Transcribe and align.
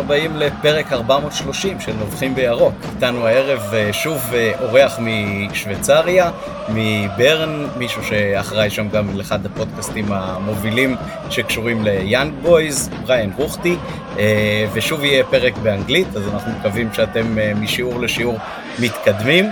הבאים 0.00 0.36
לפרק 0.36 0.92
430 0.92 1.80
של 1.80 1.92
נובחים 1.98 2.34
בירוק. 2.34 2.74
איתנו 2.94 3.26
הערב 3.26 3.60
אה, 3.72 3.92
שוב 3.92 4.30
אה, 4.34 4.52
אורח 4.60 4.98
משוויצריה, 5.00 6.30
מברן, 6.68 7.66
מישהו 7.76 8.04
שאחראי 8.04 8.70
שם 8.70 8.88
גם 8.88 9.18
לאחד 9.18 9.46
הפודקאסטים 9.46 10.12
המובילים 10.12 10.96
שקשורים 11.30 11.84
ליאנג 11.84 12.32
בויז, 12.42 12.90
בריין 13.06 13.32
רוכטי, 13.36 13.76
אה, 14.18 14.66
ושוב 14.72 15.04
יהיה 15.04 15.24
פרק 15.24 15.56
באנגלית, 15.56 16.16
אז 16.16 16.22
אנחנו 16.34 16.52
מקווים 16.58 16.88
שאתם 16.92 17.38
משיעור 17.60 18.00
לשיעור 18.00 18.38
מתקדמים. 18.78 19.50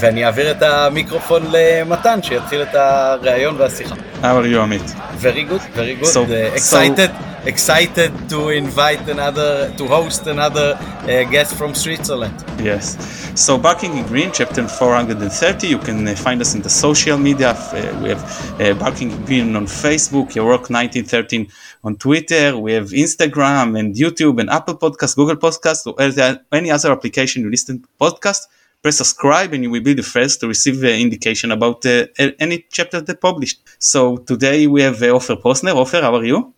ואני 0.00 0.24
אעביר 0.24 0.50
את 0.50 0.62
המיקרופון 0.62 1.42
למתן, 1.52 2.22
שיתחיל 2.22 2.62
את 2.62 2.74
הראיון 2.74 3.54
והשיחה. 3.58 3.94
How 4.22 4.24
are 4.24 4.54
you, 4.54 4.58
עמית? 4.58 4.82
Very 5.22 5.44
good, 5.50 5.76
very 5.76 6.02
good. 6.02 6.06
So, 6.06 6.20
excited. 6.56 7.10
So... 7.10 7.29
excited 7.44 8.12
to 8.28 8.50
invite 8.50 9.08
another 9.08 9.72
to 9.76 9.86
host 9.86 10.26
another 10.26 10.76
uh, 10.80 11.24
guest 11.30 11.54
from 11.54 11.74
Switzerland. 11.74 12.34
Yes. 12.58 12.96
So 13.34 13.56
Barking 13.56 13.96
in 13.96 14.06
Green, 14.06 14.30
chapter 14.32 14.66
430. 14.66 15.66
You 15.66 15.78
can 15.78 16.06
uh, 16.06 16.14
find 16.14 16.40
us 16.40 16.54
in 16.54 16.62
the 16.62 16.68
social 16.68 17.16
media. 17.16 17.50
Uh, 17.50 18.00
we 18.02 18.10
have 18.10 18.60
uh, 18.60 18.74
Barking 18.74 19.10
in 19.10 19.24
Green 19.24 19.56
on 19.56 19.66
Facebook, 19.66 20.34
Your 20.34 20.46
Work 20.46 20.68
1913 20.70 21.48
on 21.84 21.96
Twitter. 21.96 22.58
We 22.58 22.72
have 22.72 22.88
Instagram 22.90 23.78
and 23.78 23.94
YouTube 23.94 24.40
and 24.40 24.50
Apple 24.50 24.76
Podcasts, 24.76 25.16
Google 25.16 25.36
Podcasts, 25.36 25.86
or 25.86 25.94
any 26.52 26.70
other 26.70 26.92
application 26.92 27.42
you 27.42 27.50
listen 27.50 27.82
to 27.82 27.88
podcast. 28.00 28.42
Press 28.82 28.96
subscribe 28.96 29.52
and 29.52 29.62
you 29.62 29.70
will 29.70 29.82
be 29.82 29.92
the 29.92 30.02
first 30.02 30.40
to 30.40 30.48
receive 30.48 30.82
an 30.84 31.00
indication 31.00 31.50
about 31.50 31.84
uh, 31.84 32.06
any 32.38 32.64
chapter 32.70 33.00
that 33.02 33.20
published. 33.20 33.60
So 33.78 34.16
today 34.16 34.66
we 34.66 34.80
have 34.82 35.02
uh, 35.02 35.08
Ofer 35.08 35.36
Prosner. 35.36 35.74
Ofer, 35.74 36.00
how 36.00 36.14
are 36.14 36.24
you? 36.24 36.54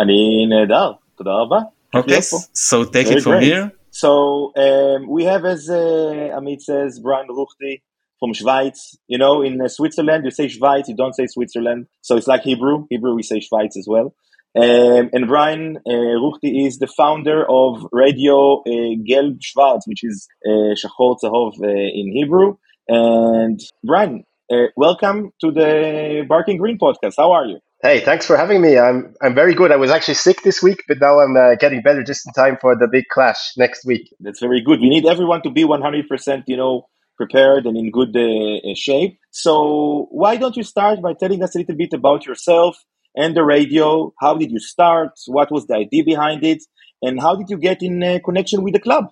אני 0.00 0.46
נהדר, 0.48 0.92
תודה 1.16 1.30
רבה. 1.30 1.58
Okay, 1.94 2.20
so 2.20 2.84
take 2.84 3.08
Very 3.08 3.18
it 3.18 3.22
from 3.22 3.32
great. 3.32 3.42
here. 3.42 3.72
So 3.90 4.52
um, 4.56 5.00
we 5.06 5.24
have, 5.24 5.44
as 5.44 5.68
uh, 5.68 6.38
Amit 6.38 6.62
says, 6.62 6.98
Brian 7.04 7.28
Ruchti 7.28 7.82
from 8.18 8.32
Schweiz. 8.32 8.96
You 9.08 9.18
know, 9.18 9.42
in 9.42 9.60
uh, 9.60 9.68
Switzerland, 9.68 10.24
you 10.24 10.30
say 10.30 10.46
Schweiz, 10.46 10.84
you 10.88 10.96
don't 10.96 11.14
say 11.14 11.26
Switzerland. 11.26 11.86
So 12.00 12.16
it's 12.16 12.26
like 12.26 12.42
Hebrew. 12.42 12.86
Hebrew, 12.88 13.14
we 13.14 13.22
say 13.22 13.40
Schweiz 13.40 13.76
as 13.76 13.86
well. 13.86 14.14
Um, 14.54 15.10
and 15.14 15.26
Brian 15.26 15.78
uh, 15.86 16.14
Ruchti 16.24 16.66
is 16.66 16.78
the 16.78 16.86
founder 16.86 17.44
of 17.48 17.86
Radio 17.92 18.60
uh, 18.60 18.94
Gelb 19.08 19.38
Schwarz, 19.42 19.82
which 19.86 20.02
is 20.02 20.28
uh, 20.46 20.74
Shachor 20.80 21.16
Tzahov 21.20 21.52
uh, 21.62 21.68
in 21.68 22.12
Hebrew. 22.12 22.56
And 22.88 23.60
Brian, 23.84 24.24
uh, 24.52 24.68
welcome 24.76 25.32
to 25.42 25.50
the 25.50 26.24
Barking 26.28 26.58
Green 26.58 26.78
podcast. 26.78 27.14
How 27.18 27.32
are 27.32 27.46
you? 27.46 27.58
Hey, 27.83 27.99
thanks 27.99 28.25
for 28.25 28.35
having 28.35 28.59
me. 28.59 28.79
I'm 28.79 29.13
I'm 29.21 29.35
very 29.35 29.53
good. 29.53 29.71
I 29.71 29.75
was 29.75 29.91
actually 29.91 30.15
sick 30.15 30.41
this 30.41 30.63
week, 30.63 30.83
but 30.87 30.99
now 30.99 31.19
I'm 31.19 31.37
uh, 31.37 31.53
getting 31.55 31.83
better 31.83 32.01
just 32.03 32.25
in 32.25 32.33
time 32.33 32.57
for 32.59 32.75
the 32.75 32.87
big 32.87 33.05
clash 33.09 33.55
next 33.55 33.85
week. 33.85 34.11
That's 34.19 34.39
very 34.39 34.61
good. 34.61 34.79
We 34.81 34.89
need 34.89 35.05
everyone 35.05 35.43
to 35.43 35.51
be 35.51 35.63
100%, 35.63 36.43
you 36.47 36.57
know, 36.57 36.87
prepared 37.17 37.67
and 37.67 37.77
in 37.77 37.91
good 37.91 38.15
uh, 38.17 38.71
uh, 38.71 38.73
shape. 38.73 39.19
So, 39.29 40.07
why 40.09 40.37
don't 40.37 40.57
you 40.57 40.63
start 40.63 41.03
by 41.03 41.13
telling 41.13 41.43
us 41.43 41.53
a 41.53 41.59
little 41.59 41.75
bit 41.75 41.93
about 41.93 42.25
yourself 42.25 42.83
and 43.15 43.37
the 43.37 43.43
radio? 43.43 44.11
How 44.19 44.33
did 44.33 44.49
you 44.49 44.59
start? 44.59 45.11
What 45.27 45.51
was 45.51 45.67
the 45.67 45.75
idea 45.75 46.03
behind 46.03 46.43
it? 46.43 46.63
And 47.03 47.21
how 47.21 47.35
did 47.35 47.51
you 47.51 47.59
get 47.59 47.83
in 47.83 48.01
uh, 48.01 48.17
connection 48.25 48.63
with 48.63 48.73
the 48.73 48.79
club? 48.79 49.11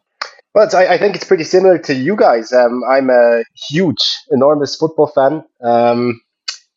Well, 0.56 0.68
I, 0.74 0.88
I, 0.88 0.98
think 0.98 1.16
it's 1.16 1.26
pretty 1.26 1.44
similar 1.44 1.78
to 1.80 1.94
you 1.94 2.16
guys. 2.16 2.52
Um, 2.52 2.82
I'm 2.90 3.12
a 3.12 3.44
huge, 3.70 4.02
enormous 4.32 4.76
football 4.76 5.08
fan, 5.08 5.44
um, 5.62 6.20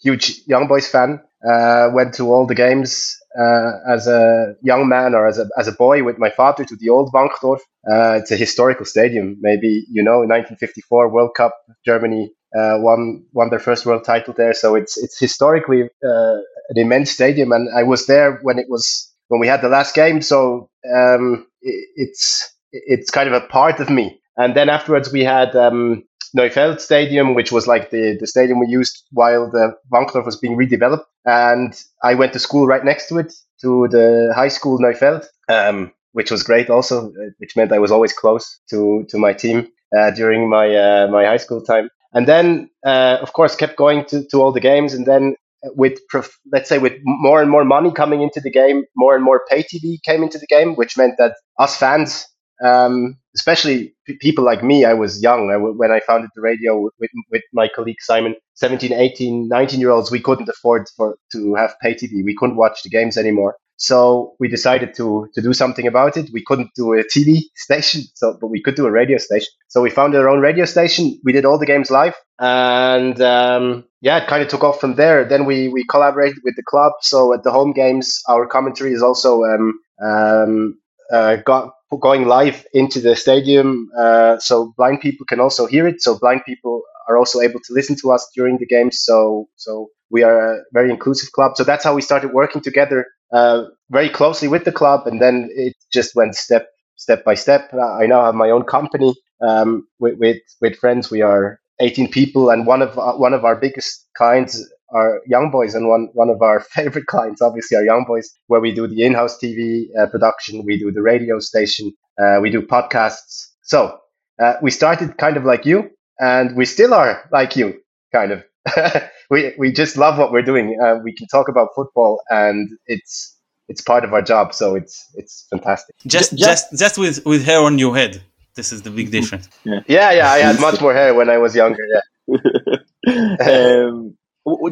huge 0.03 0.43
Young 0.47 0.67
Boys 0.67 0.87
fan. 0.87 1.21
Uh, 1.47 1.91
went 1.93 2.15
to 2.15 2.33
all 2.33 2.47
the 2.47 2.55
games 2.55 3.17
uh, 3.39 3.73
as 3.89 4.09
a 4.09 4.55
young 4.63 4.89
man 4.89 5.15
or 5.15 5.27
as 5.27 5.39
a, 5.39 5.49
as 5.57 5.69
a 5.69 5.73
boy 5.73 6.03
with 6.03 6.19
my 6.19 6.31
father 6.31 6.65
to 6.65 6.75
the 6.77 6.89
old 6.89 7.13
Wankdorf. 7.13 7.61
Uh, 7.89 8.19
it's 8.21 8.33
a 8.33 8.37
historical 8.37 8.85
stadium. 8.85 9.37
Maybe 9.41 9.85
you 9.91 10.03
know, 10.03 10.23
in 10.23 10.29
1954 10.29 11.09
World 11.09 11.31
Cup, 11.37 11.55
Germany 11.85 12.33
uh, 12.57 12.79
won 12.79 13.25
won 13.33 13.51
their 13.51 13.59
first 13.59 13.87
world 13.87 14.05
title 14.05 14.35
there. 14.37 14.53
So 14.53 14.75
it's 14.75 14.97
it's 14.99 15.19
historically 15.19 15.83
uh, 15.83 16.37
an 16.71 16.77
immense 16.77 17.11
stadium, 17.11 17.53
and 17.53 17.69
I 17.75 17.83
was 17.85 18.07
there 18.07 18.41
when 18.43 18.59
it 18.59 18.67
was 18.69 19.13
when 19.29 19.41
we 19.41 19.47
had 19.47 19.61
the 19.61 19.69
last 19.69 19.95
game. 19.95 20.21
So 20.23 20.71
um, 20.93 21.47
it, 21.63 21.89
it's 21.97 22.53
it's 22.73 23.11
kind 23.11 23.29
of 23.29 23.35
a 23.35 23.47
part 23.47 23.81
of 23.81 23.91
me. 23.91 24.21
And 24.37 24.57
then 24.57 24.69
afterwards 24.69 25.13
we 25.13 25.25
had 25.25 25.55
um, 25.57 26.05
Neufeld 26.35 26.81
Stadium, 26.81 27.35
which 27.35 27.53
was 27.53 27.67
like 27.67 27.91
the, 27.91 28.17
the 28.19 28.27
stadium 28.27 28.61
we 28.61 28.67
used 28.67 29.05
while 29.11 29.51
the 29.51 29.75
Wankdorf 29.93 30.25
was 30.25 30.37
being 30.37 30.57
redeveloped. 30.57 31.05
And 31.25 31.75
I 32.03 32.15
went 32.15 32.33
to 32.35 32.39
school 32.39 32.67
right 32.67 32.85
next 32.85 33.09
to 33.09 33.19
it, 33.19 33.33
to 33.61 33.89
the 33.89 34.33
high 34.35 34.49
school 34.49 34.79
Neufeld, 34.79 35.29
um, 35.49 35.93
which 36.13 36.31
was 36.31 36.43
great 36.43 36.71
also, 36.71 37.09
uh, 37.09 37.31
which 37.39 37.57
meant 37.57 37.73
I 37.73 37.79
was 37.79 37.91
always 37.91 38.13
close 38.13 38.61
to, 38.71 39.05
to 39.09 39.19
my 39.19 39.33
team 39.33 39.69
uh, 39.97 40.11
during 40.11 40.49
my, 40.49 40.75
uh, 40.75 41.09
my 41.09 41.25
high 41.25 41.37
school 41.37 41.63
time. 41.63 41.91
And 42.13 42.27
then, 42.27 42.71
uh, 42.85 43.19
of 43.21 43.33
course, 43.33 43.55
kept 43.55 43.77
going 43.77 44.05
to, 44.07 44.25
to 44.29 44.39
all 44.41 44.53
the 44.53 44.61
games. 44.61 44.95
And 44.95 45.07
then 45.07 45.37
with, 45.77 45.99
prof- 46.09 46.39
let's 46.53 46.69
say, 46.69 46.79
with 46.79 46.95
more 47.05 47.43
and 47.43 47.51
more 47.51 47.65
money 47.65 47.93
coming 47.93 48.23
into 48.23 48.41
the 48.41 48.51
game, 48.51 48.85
more 48.97 49.15
and 49.15 49.25
more 49.25 49.43
pay 49.51 49.63
TV 49.63 50.03
came 50.03 50.23
into 50.23 50.39
the 50.39 50.47
game, 50.47 50.75
which 50.77 50.97
meant 50.97 51.15
that 51.19 51.35
us 51.59 51.77
fans 51.77 52.27
um, 52.65 53.19
especially 53.39 53.95
people 54.21 54.45
like 54.45 54.63
me, 54.65 54.85
I 54.85 54.95
was 54.95 55.23
young 55.23 55.51
I, 55.51 55.57
when 55.57 55.93
I 55.93 56.01
founded 56.01 56.31
the 56.35 56.41
radio 56.41 56.73
with, 56.99 57.11
with 57.31 57.43
my 57.53 57.69
colleague 57.75 58.01
Simon. 58.01 58.35
17, 58.55 58.93
18, 58.93 59.47
19 59.49 59.81
year 59.81 59.91
olds, 59.91 60.11
we 60.11 60.21
couldn't 60.21 60.49
afford 60.49 60.89
for 60.97 61.17
to 61.33 61.55
have 61.55 61.75
pay 61.81 61.95
TV. 61.95 62.25
We 62.25 62.35
couldn't 62.35 62.57
watch 62.57 62.83
the 62.83 62.91
games 62.91 63.17
anymore. 63.17 63.55
So 63.81 64.35
we 64.41 64.49
decided 64.49 64.93
to 64.95 65.29
to 65.35 65.41
do 65.41 65.53
something 65.55 65.87
about 65.87 66.17
it. 66.17 66.31
We 66.33 66.43
couldn't 66.45 66.71
do 66.75 66.95
a 66.95 67.05
TV 67.05 67.43
station, 67.55 68.03
so 68.15 68.37
but 68.41 68.49
we 68.49 68.61
could 68.61 68.75
do 68.75 68.87
a 68.87 68.91
radio 68.91 69.19
station. 69.19 69.51
So 69.69 69.81
we 69.81 69.91
founded 69.91 70.21
our 70.21 70.29
own 70.29 70.41
radio 70.41 70.65
station. 70.65 71.05
We 71.23 71.33
did 71.33 71.45
all 71.45 71.61
the 71.61 71.71
games 71.73 71.89
live, 71.89 72.17
and 72.41 73.21
um, 73.21 73.85
yeah, 74.01 74.19
it 74.19 74.29
kind 74.29 74.43
of 74.43 74.49
took 74.49 74.65
off 74.65 74.81
from 74.81 74.97
there. 74.97 75.25
Then 75.25 75.45
we 75.45 75.69
we 75.69 75.85
collaborated 75.85 76.39
with 76.43 76.57
the 76.57 76.65
club. 76.65 76.93
So 77.03 77.33
at 77.33 77.45
the 77.45 77.53
home 77.53 77.73
games, 77.73 78.21
our 78.29 78.49
commentary 78.49 78.93
is 78.95 79.03
also 79.09 79.45
um, 79.45 79.79
um, 80.03 80.79
uh, 81.13 81.37
got 81.37 81.75
going 81.97 82.27
live 82.27 82.67
into 82.75 83.01
the 83.01 83.17
stadium 83.17 83.89
uh, 83.97 84.39
so 84.39 84.75
blind 84.77 85.01
people 85.01 85.25
can 85.27 85.41
also 85.41 85.67
hear 85.67 85.87
it. 85.87 86.03
So 86.03 86.19
blind 86.19 86.43
people 86.45 86.83
are 87.09 87.17
also 87.17 87.41
able 87.41 87.61
to 87.61 87.73
listen 87.73 87.97
to 88.03 88.11
us 88.13 88.29
during 88.35 88.59
the 88.59 88.67
games. 88.67 89.01
So 89.01 89.49
so 89.57 89.89
we 90.11 90.23
are 90.23 90.55
a 90.57 90.61
very 90.73 90.91
inclusive 90.91 91.33
club. 91.33 91.53
So 91.57 91.65
that's 91.65 91.85
how 91.85 91.95
we 91.95 92.03
started 92.03 92.33
working 92.33 92.61
together 92.61 93.07
uh, 93.33 93.65
very 93.91 94.09
closely 94.11 94.49
with 94.49 94.65
the 94.65 94.73
club. 94.73 95.07
And 95.07 95.21
then 95.21 95.49
it 95.53 95.75
just 95.93 96.15
went 96.15 96.35
step 96.35 96.67
step 96.97 97.25
by 97.25 97.35
step. 97.35 97.73
I 97.73 98.07
now 98.07 98.25
have 98.25 98.35
my 98.35 98.51
own 98.51 98.65
company 98.65 99.15
um, 99.41 99.87
with, 99.99 100.19
with, 100.19 100.39
with 100.61 100.77
friends. 100.77 101.11
We 101.11 101.23
are 101.23 101.61
18 101.81 102.11
people 102.11 102.51
and 102.51 102.67
one 102.67 102.83
of 102.83 102.99
uh, 102.99 103.13
one 103.15 103.33
of 103.35 103.45
our 103.45 103.57
biggest 103.57 104.07
clients 104.17 104.63
our 104.91 105.21
young 105.27 105.51
boys 105.51 105.75
and 105.75 105.89
one 105.89 106.09
one 106.15 106.31
of 106.31 106.43
our 106.43 106.61
favorite 106.77 107.07
clients 107.07 107.43
obviously 107.43 107.77
our 107.77 107.85
young 107.85 108.05
boys 108.07 108.31
where 108.47 108.61
we 108.61 108.73
do 108.73 108.87
the 108.87 109.03
in-house 109.03 109.39
tv 109.39 109.87
uh, 109.99 110.07
production 110.07 110.65
we 110.65 110.79
do 110.79 110.91
the 110.91 111.03
radio 111.03 111.39
station 111.39 111.93
uh, 112.19 112.39
we 112.41 112.51
do 112.51 112.63
podcasts. 112.63 113.49
So 113.63 113.99
uh, 114.39 114.55
we 114.61 114.71
started 114.71 115.19
kind 115.19 115.37
of 115.37 115.45
like 115.45 115.65
you 115.65 115.91
and 116.19 116.57
we 116.57 116.65
still 116.65 116.95
are 116.95 117.29
like 117.33 117.57
you 117.57 117.81
kind 118.13 118.33
of. 118.33 118.45
We 119.31 119.53
we 119.59 119.73
just 119.73 119.99
love 119.99 120.17
what 120.17 120.33
we're 120.33 120.49
doing 120.53 120.79
uh, 120.83 121.01
we 121.05 121.13
can 121.15 121.27
talk 121.27 121.51
about 121.51 121.69
football 121.75 122.23
and 122.31 122.67
it's 122.87 123.37
it's 123.69 123.83
part 123.83 124.03
of 124.03 124.15
our 124.15 124.23
job 124.23 124.55
so 124.55 124.75
it's 124.75 125.05
it's 125.17 125.47
fantastic. 125.51 125.97
Just 126.07 126.35
just 126.35 126.65
just 126.75 126.97
with 126.97 127.27
with 127.27 127.45
hair 127.45 127.61
on 127.61 127.79
your 127.79 127.95
head 127.95 128.23
this 128.55 128.73
is 128.73 128.81
the 128.81 128.91
big 128.91 129.11
difference. 129.11 129.51
Yeah. 129.65 129.81
Yeah, 129.87 130.13
yeah 130.13 130.31
i 130.31 130.39
had 130.39 130.59
much 130.69 130.81
more 130.81 130.95
hair 130.95 131.13
when 131.13 131.29
i 131.29 131.37
was 131.37 131.55
younger 131.55 131.85
yeah. 131.93 133.37
Um, 133.51 134.17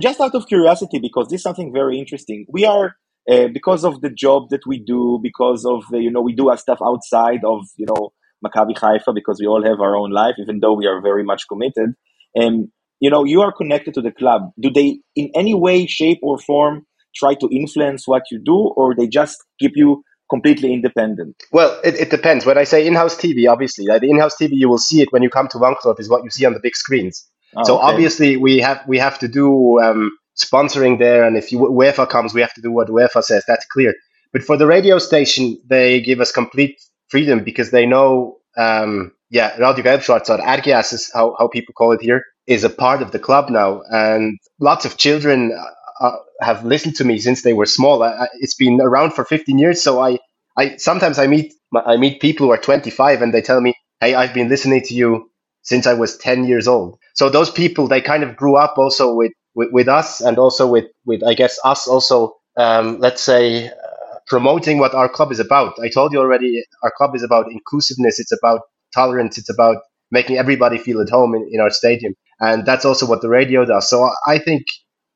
just 0.00 0.20
out 0.20 0.34
of 0.34 0.46
curiosity, 0.46 0.98
because 0.98 1.28
this 1.28 1.40
is 1.40 1.42
something 1.42 1.72
very 1.72 1.98
interesting. 1.98 2.46
We 2.48 2.64
are 2.64 2.96
uh, 3.30 3.48
because 3.52 3.84
of 3.84 4.00
the 4.00 4.10
job 4.10 4.50
that 4.50 4.66
we 4.66 4.78
do, 4.78 5.18
because 5.22 5.64
of 5.64 5.84
uh, 5.92 5.98
you 5.98 6.10
know 6.10 6.20
we 6.20 6.34
do 6.34 6.48
our 6.48 6.56
stuff 6.56 6.78
outside 6.84 7.44
of 7.44 7.66
you 7.76 7.86
know 7.86 8.12
Maccabi 8.44 8.76
Haifa, 8.78 9.12
because 9.14 9.38
we 9.40 9.46
all 9.46 9.64
have 9.64 9.80
our 9.80 9.96
own 9.96 10.10
life, 10.10 10.34
even 10.38 10.60
though 10.60 10.74
we 10.74 10.86
are 10.86 11.00
very 11.00 11.24
much 11.24 11.48
committed. 11.48 11.94
And 12.34 12.68
you 13.00 13.10
know 13.10 13.24
you 13.24 13.40
are 13.42 13.52
connected 13.52 13.94
to 13.94 14.02
the 14.02 14.12
club. 14.12 14.50
Do 14.60 14.70
they, 14.70 15.00
in 15.14 15.30
any 15.34 15.54
way, 15.54 15.86
shape, 15.86 16.18
or 16.22 16.38
form, 16.38 16.86
try 17.14 17.34
to 17.34 17.48
influence 17.50 18.06
what 18.06 18.22
you 18.30 18.40
do, 18.44 18.56
or 18.76 18.94
they 18.94 19.08
just 19.08 19.38
keep 19.58 19.72
you 19.74 20.02
completely 20.30 20.72
independent? 20.72 21.36
Well, 21.52 21.80
it, 21.84 21.94
it 21.94 22.10
depends. 22.10 22.44
When 22.44 22.58
I 22.58 22.64
say 22.64 22.86
in-house 22.86 23.16
TV, 23.16 23.48
obviously, 23.50 23.86
like 23.86 24.00
the 24.00 24.10
in-house 24.10 24.36
TV, 24.40 24.50
you 24.52 24.68
will 24.68 24.78
see 24.78 25.00
it 25.02 25.08
when 25.12 25.22
you 25.22 25.30
come 25.30 25.48
to 25.48 25.58
Wankdorf 25.58 26.00
is 26.00 26.08
what 26.08 26.24
you 26.24 26.30
see 26.30 26.44
on 26.44 26.52
the 26.52 26.60
big 26.60 26.76
screens. 26.76 27.28
Oh, 27.56 27.64
so 27.64 27.78
okay. 27.78 27.92
obviously 27.92 28.36
we 28.36 28.58
have 28.58 28.82
we 28.86 28.98
have 28.98 29.18
to 29.20 29.28
do 29.28 29.80
um, 29.80 30.10
sponsoring 30.36 30.98
there, 30.98 31.24
and 31.24 31.36
if 31.36 31.50
you, 31.50 31.58
UEFA 31.58 32.08
comes, 32.08 32.34
we 32.34 32.40
have 32.40 32.54
to 32.54 32.60
do 32.60 32.70
what 32.70 32.88
UEFA 32.88 33.22
says. 33.22 33.44
That's 33.48 33.66
clear. 33.66 33.94
But 34.32 34.42
for 34.42 34.56
the 34.56 34.66
radio 34.66 34.98
station, 34.98 35.58
they 35.66 36.00
give 36.00 36.20
us 36.20 36.30
complete 36.30 36.78
freedom 37.08 37.42
because 37.42 37.70
they 37.70 37.86
know, 37.86 38.36
um, 38.56 39.12
yeah, 39.30 39.56
Radio 39.56 39.84
Gelbschwarz 39.84 40.28
or 40.28 40.38
RGS 40.38 40.92
is 40.92 41.10
how, 41.14 41.34
how 41.38 41.48
people 41.48 41.72
call 41.72 41.92
it 41.92 42.02
here, 42.02 42.22
is 42.46 42.64
a 42.64 42.70
part 42.70 43.00
of 43.00 43.12
the 43.12 43.18
club 43.18 43.48
now, 43.48 43.82
and 43.90 44.38
lots 44.60 44.84
of 44.84 44.96
children 44.96 45.52
uh, 45.52 46.04
uh 46.04 46.16
have 46.42 46.64
listened 46.64 46.94
to 46.96 47.04
me 47.04 47.18
since 47.18 47.42
they 47.42 47.54
were 47.54 47.66
small. 47.66 48.02
I, 48.02 48.28
it's 48.40 48.54
been 48.54 48.80
around 48.82 49.12
for 49.12 49.24
15 49.24 49.58
years, 49.58 49.80
so 49.82 50.00
I, 50.00 50.18
I 50.58 50.76
sometimes 50.76 51.18
I 51.18 51.26
meet 51.26 51.54
I 51.74 51.96
meet 51.96 52.20
people 52.20 52.46
who 52.46 52.52
are 52.52 52.58
25 52.58 53.22
and 53.22 53.32
they 53.32 53.40
tell 53.40 53.60
me, 53.62 53.72
"Hey, 54.00 54.14
I've 54.14 54.34
been 54.34 54.50
listening 54.50 54.82
to 54.82 54.94
you 54.94 55.30
since 55.62 55.86
I 55.86 55.94
was 55.94 56.18
10 56.18 56.44
years 56.44 56.68
old." 56.68 56.98
So 57.16 57.28
those 57.28 57.50
people 57.50 57.88
they 57.88 58.00
kind 58.00 58.22
of 58.22 58.36
grew 58.36 58.56
up 58.56 58.78
also 58.78 59.14
with 59.14 59.32
with, 59.54 59.70
with 59.72 59.88
us 59.88 60.20
and 60.20 60.38
also 60.38 60.66
with 60.66 60.86
with 61.04 61.22
I 61.24 61.34
guess 61.34 61.58
us 61.64 61.86
also 61.88 62.36
um, 62.56 62.98
let's 63.00 63.22
say 63.22 63.68
uh, 63.68 63.72
promoting 64.26 64.78
what 64.78 64.94
our 64.94 65.08
club 65.08 65.32
is 65.32 65.40
about. 65.40 65.74
I 65.82 65.88
told 65.88 66.12
you 66.12 66.18
already, 66.20 66.62
our 66.82 66.92
club 66.96 67.14
is 67.14 67.22
about 67.22 67.50
inclusiveness. 67.52 68.18
It's 68.18 68.32
about 68.32 68.60
tolerance. 68.94 69.38
It's 69.38 69.50
about 69.50 69.78
making 70.10 70.38
everybody 70.38 70.78
feel 70.78 71.00
at 71.00 71.10
home 71.10 71.34
in, 71.34 71.48
in 71.52 71.60
our 71.60 71.70
stadium, 71.70 72.14
and 72.40 72.64
that's 72.66 72.84
also 72.84 73.06
what 73.06 73.22
the 73.22 73.28
radio 73.28 73.64
does. 73.64 73.90
So 73.90 74.10
I 74.26 74.38
think 74.38 74.64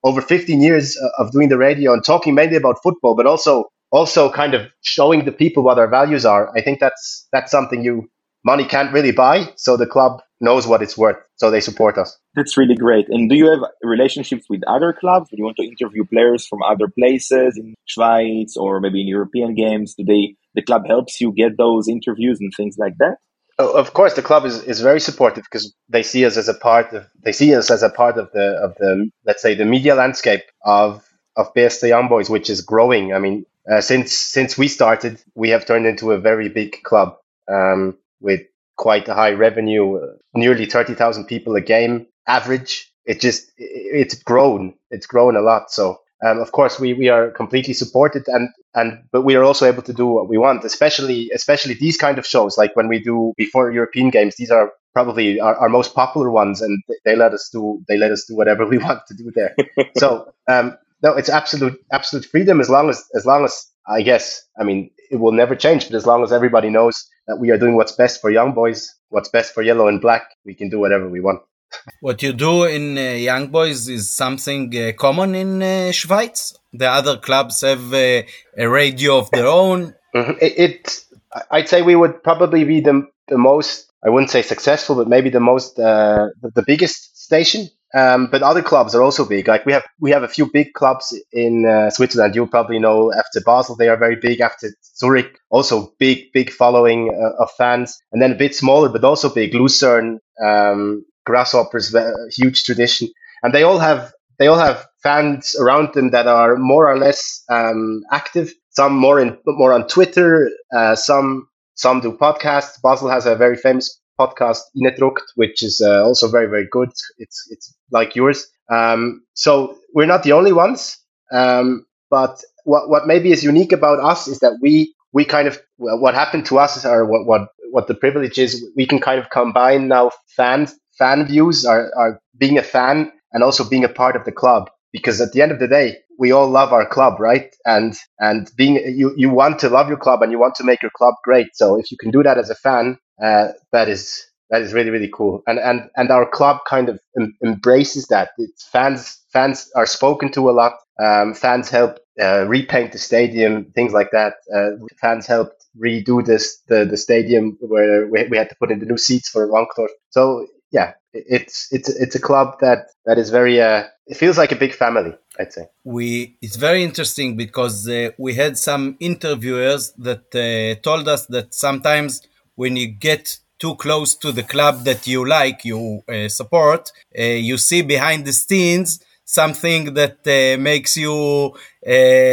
over 0.04 0.20
15 0.20 0.60
years 0.62 0.96
of 1.18 1.30
doing 1.32 1.48
the 1.48 1.58
radio 1.58 1.92
and 1.92 2.04
talking 2.04 2.34
mainly 2.34 2.56
about 2.56 2.76
football, 2.82 3.14
but 3.16 3.26
also 3.26 3.66
also 3.92 4.30
kind 4.30 4.54
of 4.54 4.66
showing 4.82 5.24
the 5.24 5.32
people 5.32 5.62
what 5.62 5.78
our 5.78 5.88
values 5.88 6.24
are. 6.24 6.50
I 6.56 6.62
think 6.62 6.80
that's 6.80 7.28
that's 7.32 7.50
something 7.50 7.82
you 7.84 8.08
money 8.44 8.64
can't 8.64 8.92
really 8.92 9.12
buy. 9.12 9.52
So 9.56 9.76
the 9.76 9.86
club 9.86 10.20
knows 10.40 10.66
what 10.66 10.82
it's 10.82 10.96
worth, 10.96 11.18
so 11.36 11.50
they 11.50 11.60
support 11.60 11.98
us. 11.98 12.18
That's 12.34 12.56
really 12.56 12.74
great. 12.74 13.06
And 13.08 13.28
do 13.28 13.36
you 13.36 13.50
have 13.50 13.60
relationships 13.82 14.46
with 14.48 14.62
other 14.66 14.92
clubs? 14.92 15.28
Do 15.30 15.36
you 15.36 15.44
want 15.44 15.56
to 15.58 15.64
interview 15.64 16.04
players 16.04 16.46
from 16.46 16.62
other 16.62 16.88
places 16.88 17.56
in 17.56 17.74
Schweiz 17.88 18.56
or 18.56 18.80
maybe 18.80 19.00
in 19.00 19.08
European 19.08 19.54
games? 19.54 19.94
Do 19.94 20.04
they 20.04 20.34
the 20.54 20.62
club 20.62 20.86
helps 20.86 21.20
you 21.20 21.32
get 21.32 21.56
those 21.58 21.88
interviews 21.88 22.38
and 22.40 22.52
things 22.56 22.76
like 22.78 22.96
that? 22.98 23.16
of 23.60 23.92
course, 23.92 24.14
the 24.14 24.22
club 24.22 24.44
is, 24.44 24.62
is 24.62 24.80
very 24.80 25.00
supportive 25.00 25.44
because 25.44 25.74
they 25.88 26.02
see 26.02 26.24
us 26.24 26.36
as 26.36 26.48
a 26.48 26.54
part 26.54 26.92
of 26.92 27.06
they 27.22 27.32
see 27.32 27.54
us 27.54 27.70
as 27.70 27.82
a 27.82 27.90
part 27.90 28.16
of 28.16 28.30
the 28.32 28.58
of 28.62 28.74
the 28.76 29.10
let's 29.24 29.42
say 29.42 29.54
the 29.54 29.64
media 29.64 29.94
landscape 29.94 30.44
of 30.64 31.04
of 31.36 31.52
BSC 31.54 31.88
Young 31.88 32.08
Boys, 32.08 32.30
which 32.30 32.50
is 32.50 32.60
growing. 32.60 33.12
I 33.12 33.18
mean, 33.18 33.44
uh, 33.70 33.80
since 33.80 34.12
since 34.12 34.56
we 34.56 34.68
started, 34.68 35.22
we 35.34 35.50
have 35.50 35.66
turned 35.66 35.86
into 35.86 36.12
a 36.12 36.18
very 36.18 36.48
big 36.48 36.82
club 36.82 37.16
um, 37.48 37.96
with 38.20 38.42
quite 38.80 39.06
a 39.08 39.14
high 39.14 39.32
revenue, 39.32 39.96
uh, 39.96 40.06
nearly 40.34 40.66
thirty 40.66 40.94
thousand 40.94 41.26
people 41.26 41.54
a 41.54 41.60
game 41.60 42.06
average. 42.26 42.90
It 43.04 43.20
just 43.20 43.50
it's 43.58 44.14
grown. 44.14 44.74
It's 44.90 45.06
grown 45.06 45.36
a 45.36 45.40
lot. 45.40 45.70
So 45.70 45.98
um, 46.24 46.38
of 46.38 46.52
course, 46.52 46.78
we, 46.78 46.92
we 46.94 47.08
are 47.08 47.30
completely 47.30 47.74
supported, 47.74 48.24
and 48.28 48.48
and 48.74 49.02
but 49.12 49.22
we 49.22 49.36
are 49.36 49.44
also 49.44 49.66
able 49.66 49.82
to 49.82 49.92
do 49.92 50.06
what 50.06 50.28
we 50.28 50.38
want, 50.38 50.64
especially 50.64 51.30
especially 51.34 51.74
these 51.74 51.96
kind 51.96 52.18
of 52.18 52.26
shows, 52.26 52.58
like 52.58 52.74
when 52.76 52.88
we 52.88 52.98
do 52.98 53.32
before 53.36 53.70
European 53.70 54.10
games. 54.10 54.36
These 54.36 54.50
are 54.50 54.72
probably 54.92 55.40
our, 55.40 55.56
our 55.56 55.68
most 55.68 55.94
popular 55.94 56.30
ones, 56.30 56.60
and 56.60 56.82
they 57.04 57.16
let 57.16 57.32
us 57.32 57.48
do 57.52 57.82
they 57.88 57.96
let 57.96 58.12
us 58.12 58.24
do 58.26 58.36
whatever 58.36 58.66
we 58.72 58.78
want 58.78 59.00
to 59.08 59.14
do 59.14 59.30
there. 59.34 59.54
so 59.96 60.32
um, 60.48 60.76
no, 61.02 61.12
it's 61.16 61.28
absolute 61.30 61.78
absolute 61.92 62.26
freedom 62.26 62.60
as 62.60 62.68
long 62.68 62.90
as 62.90 63.04
as 63.14 63.24
long 63.24 63.44
as 63.44 63.66
I 63.88 64.02
guess 64.02 64.42
I 64.60 64.64
mean 64.64 64.90
it 65.10 65.16
will 65.16 65.32
never 65.32 65.56
change, 65.56 65.86
but 65.86 65.96
as 65.96 66.06
long 66.06 66.22
as 66.22 66.32
everybody 66.32 66.70
knows 66.70 67.06
we 67.38 67.50
are 67.50 67.58
doing 67.58 67.76
what's 67.76 67.92
best 67.92 68.20
for 68.20 68.30
young 68.30 68.52
boys, 68.52 68.94
what's 69.08 69.28
best 69.28 69.54
for 69.54 69.62
yellow 69.62 69.88
and 69.88 70.00
black, 70.00 70.30
we 70.44 70.54
can 70.54 70.68
do 70.68 70.78
whatever 70.78 71.08
we 71.08 71.20
want. 71.20 71.42
What 72.00 72.22
you 72.22 72.32
do 72.32 72.64
in 72.64 72.98
uh, 72.98 73.12
Young 73.12 73.48
Boys 73.48 73.88
is 73.88 74.10
something 74.10 74.76
uh, 74.76 74.92
common 74.98 75.34
in 75.34 75.62
uh, 75.62 75.92
Schweiz. 75.92 76.56
The 76.72 76.88
other 76.88 77.16
clubs 77.16 77.60
have 77.60 77.94
uh, 77.94 78.22
a 78.56 78.66
radio 78.66 79.18
of 79.18 79.30
their 79.30 79.46
own. 79.46 79.94
Mm-hmm. 80.14 80.32
It, 80.40 80.58
it, 80.58 81.04
I'd 81.50 81.68
say 81.68 81.82
we 81.82 81.96
would 81.96 82.22
probably 82.22 82.64
be 82.64 82.80
the 82.80 83.06
the 83.28 83.38
most. 83.38 83.90
I 84.04 84.10
wouldn't 84.10 84.30
say 84.30 84.42
successful, 84.42 84.96
but 84.96 85.08
maybe 85.08 85.30
the 85.30 85.40
most 85.40 85.78
uh, 85.78 86.28
the, 86.42 86.50
the, 86.50 86.62
biggest 86.62 87.22
station. 87.22 87.68
Um, 87.94 88.28
but 88.30 88.42
other 88.42 88.62
clubs 88.62 88.94
are 88.94 89.02
also 89.02 89.24
big. 89.24 89.48
Like 89.48 89.66
we 89.66 89.72
have 89.72 89.84
we 89.98 90.12
have 90.12 90.22
a 90.22 90.28
few 90.28 90.50
big 90.52 90.74
clubs 90.74 91.12
in 91.32 91.66
uh, 91.66 91.90
Switzerland. 91.90 92.34
You 92.34 92.46
probably 92.46 92.78
know 92.78 93.12
after 93.12 93.40
Basel, 93.40 93.76
they 93.76 93.88
are 93.88 93.96
very 93.96 94.16
big. 94.16 94.40
After 94.40 94.68
Zurich, 94.96 95.38
also 95.50 95.92
big 95.98 96.32
big 96.32 96.50
following 96.50 97.10
of 97.38 97.50
fans, 97.58 97.98
and 98.12 98.22
then 98.22 98.32
a 98.32 98.36
bit 98.36 98.54
smaller 98.54 98.88
but 98.88 99.04
also 99.04 99.32
big. 99.32 99.54
Lucerne. 99.54 100.20
Um, 100.44 101.04
Grasshoppers, 101.26 101.94
huge 102.34 102.64
tradition, 102.64 103.08
and 103.42 103.54
they 103.54 103.62
all 103.62 103.78
have 103.78 104.12
they 104.38 104.46
all 104.46 104.58
have 104.58 104.86
fans 105.02 105.54
around 105.60 105.94
them 105.94 106.10
that 106.10 106.26
are 106.26 106.56
more 106.56 106.90
or 106.90 106.98
less 106.98 107.44
um, 107.50 108.02
active. 108.10 108.52
Some 108.70 108.96
more 108.96 109.20
in 109.20 109.36
more 109.46 109.72
on 109.72 109.86
Twitter. 109.86 110.50
Uh, 110.74 110.96
some 110.96 111.46
some 111.74 112.00
do 112.00 112.16
podcasts. 112.16 112.80
Basel 112.82 113.08
has 113.10 113.26
a 113.26 113.36
very 113.36 113.56
famous 113.56 113.99
podcast, 114.20 114.60
Innendruckt, 114.76 115.24
which 115.36 115.62
is 115.62 115.80
uh, 115.80 116.04
also 116.04 116.28
very 116.28 116.46
very 116.46 116.68
good. 116.70 116.90
It's 117.18 117.38
it's 117.50 117.74
like 117.90 118.14
yours. 118.14 118.46
Um, 118.70 119.22
so 119.34 119.78
we're 119.94 120.06
not 120.14 120.22
the 120.22 120.32
only 120.32 120.52
ones. 120.52 120.98
Um, 121.32 121.86
but 122.10 122.42
what 122.64 122.88
what 122.88 123.06
maybe 123.06 123.32
is 123.32 123.42
unique 123.44 123.72
about 123.72 124.00
us 124.00 124.28
is 124.28 124.38
that 124.40 124.58
we 124.62 124.94
we 125.12 125.24
kind 125.24 125.48
of 125.48 125.60
what 125.78 126.14
happened 126.14 126.46
to 126.46 126.58
us 126.58 126.76
is, 126.76 126.84
or 126.84 127.04
what 127.06 127.26
what 127.26 127.48
what 127.70 127.86
the 127.88 127.94
privilege 127.94 128.38
is 128.38 128.64
we 128.76 128.86
can 128.86 128.98
kind 128.98 129.20
of 129.20 129.30
combine 129.30 129.88
now 129.88 130.10
fans 130.36 130.74
fan 130.98 131.26
views 131.26 131.64
are, 131.64 131.90
are 131.96 132.20
being 132.38 132.58
a 132.58 132.62
fan 132.62 133.10
and 133.32 133.42
also 133.42 133.68
being 133.68 133.84
a 133.84 133.88
part 133.88 134.16
of 134.16 134.24
the 134.24 134.32
club 134.32 134.68
because 134.92 135.20
at 135.20 135.32
the 135.32 135.40
end 135.40 135.52
of 135.52 135.58
the 135.60 135.68
day 135.68 135.96
we 136.18 136.32
all 136.32 136.48
love 136.48 136.72
our 136.72 136.86
club 136.86 137.18
right 137.20 137.54
and 137.64 137.94
and 138.18 138.50
being 138.56 138.74
you 138.96 139.14
you 139.16 139.30
want 139.30 139.58
to 139.58 139.68
love 139.68 139.88
your 139.88 139.96
club 139.96 140.22
and 140.22 140.32
you 140.32 140.38
want 140.38 140.54
to 140.54 140.64
make 140.64 140.82
your 140.82 140.90
club 140.96 141.14
great 141.24 141.48
so 141.54 141.78
if 141.78 141.90
you 141.90 141.96
can 141.98 142.10
do 142.10 142.22
that 142.22 142.38
as 142.38 142.50
a 142.50 142.54
fan 142.54 142.98
uh, 143.22 143.48
that 143.72 143.88
is 143.88 144.24
that 144.50 144.62
is 144.62 144.72
really 144.72 144.90
really 144.90 145.10
cool 145.12 145.42
and 145.46 145.58
and 145.58 145.88
and 145.96 146.10
our 146.10 146.28
club 146.28 146.58
kind 146.68 146.88
of 146.88 146.98
em- 147.18 147.36
embraces 147.44 148.06
that 148.08 148.30
it's 148.38 148.64
fans 148.64 149.18
fans 149.32 149.70
are 149.76 149.86
spoken 149.86 150.30
to 150.32 150.50
a 150.50 150.52
lot 150.52 150.72
um, 151.02 151.34
fans 151.34 151.70
help 151.70 151.98
uh, 152.20 152.44
repaint 152.46 152.92
the 152.92 152.98
stadium 152.98 153.64
things 153.74 153.92
like 153.92 154.10
that 154.10 154.34
uh, 154.54 154.70
fans 155.00 155.26
helped 155.26 155.60
redo 155.78 156.24
this 156.24 156.60
the, 156.68 156.84
the 156.84 156.96
stadium 156.96 157.56
where 157.60 158.06
we, 158.06 158.26
we 158.28 158.36
had 158.36 158.48
to 158.48 158.56
put 158.56 158.70
in 158.70 158.78
the 158.80 158.86
new 158.86 158.98
seats 158.98 159.28
for 159.28 159.48
Wankdorf. 159.48 159.88
So 160.10 160.46
yeah, 160.72 160.92
it's 161.12 161.68
it's 161.72 161.88
it's 161.88 162.14
a 162.14 162.20
club 162.20 162.58
that 162.60 162.86
that 163.06 163.18
is 163.18 163.30
very 163.30 163.60
uh, 163.60 163.84
it 164.06 164.16
feels 164.16 164.38
like 164.38 164.52
a 164.52 164.56
big 164.56 164.74
family. 164.74 165.12
I'd 165.38 165.52
say 165.52 165.66
we 165.84 166.36
it's 166.42 166.56
very 166.56 166.82
interesting 166.84 167.36
because 167.36 167.88
uh, 167.88 168.10
we 168.18 168.34
had 168.34 168.58
some 168.58 168.96
interviewers 169.00 169.92
that 169.98 170.34
uh, 170.34 170.80
told 170.82 171.08
us 171.08 171.26
that 171.26 171.54
sometimes 171.54 172.22
when 172.56 172.76
you 172.76 172.88
get 172.88 173.38
too 173.58 173.74
close 173.76 174.14
to 174.16 174.32
the 174.32 174.42
club 174.42 174.84
that 174.84 175.06
you 175.06 175.26
like, 175.26 175.64
you 175.64 176.02
uh, 176.08 176.28
support, 176.28 176.90
uh, 177.18 177.22
you 177.22 177.58
see 177.58 177.82
behind 177.82 178.24
the 178.24 178.32
scenes 178.32 179.04
something 179.24 179.94
that 179.94 180.18
uh, 180.26 180.60
makes 180.60 180.96
you 180.96 181.54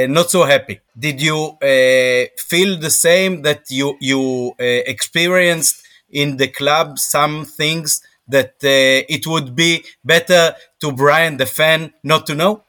not 0.09 0.31
so 0.31 0.43
happy. 0.45 0.79
Did 0.97 1.21
you 1.21 1.57
feel 1.59 2.79
the 2.79 2.89
same 2.89 3.43
that 3.43 3.69
you 3.69 3.95
you 3.99 4.55
experienced 4.57 5.83
in 6.09 6.37
the 6.37 6.47
club 6.47 6.97
some 6.97 7.45
things 7.45 8.01
that 8.27 8.55
uh, 8.63 9.05
it 9.09 9.25
would 9.25 9.55
be 9.55 9.85
better 10.03 10.55
to 10.81 10.91
Brian 10.91 11.37
the 11.37 11.45
fan 11.45 11.93
not 12.03 12.25
to 12.27 12.35
know? 12.35 12.63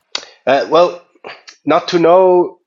Uh, 0.46 0.66
well, 0.70 1.02
not 1.64 1.88
to 1.88 1.98
know, 1.98 2.58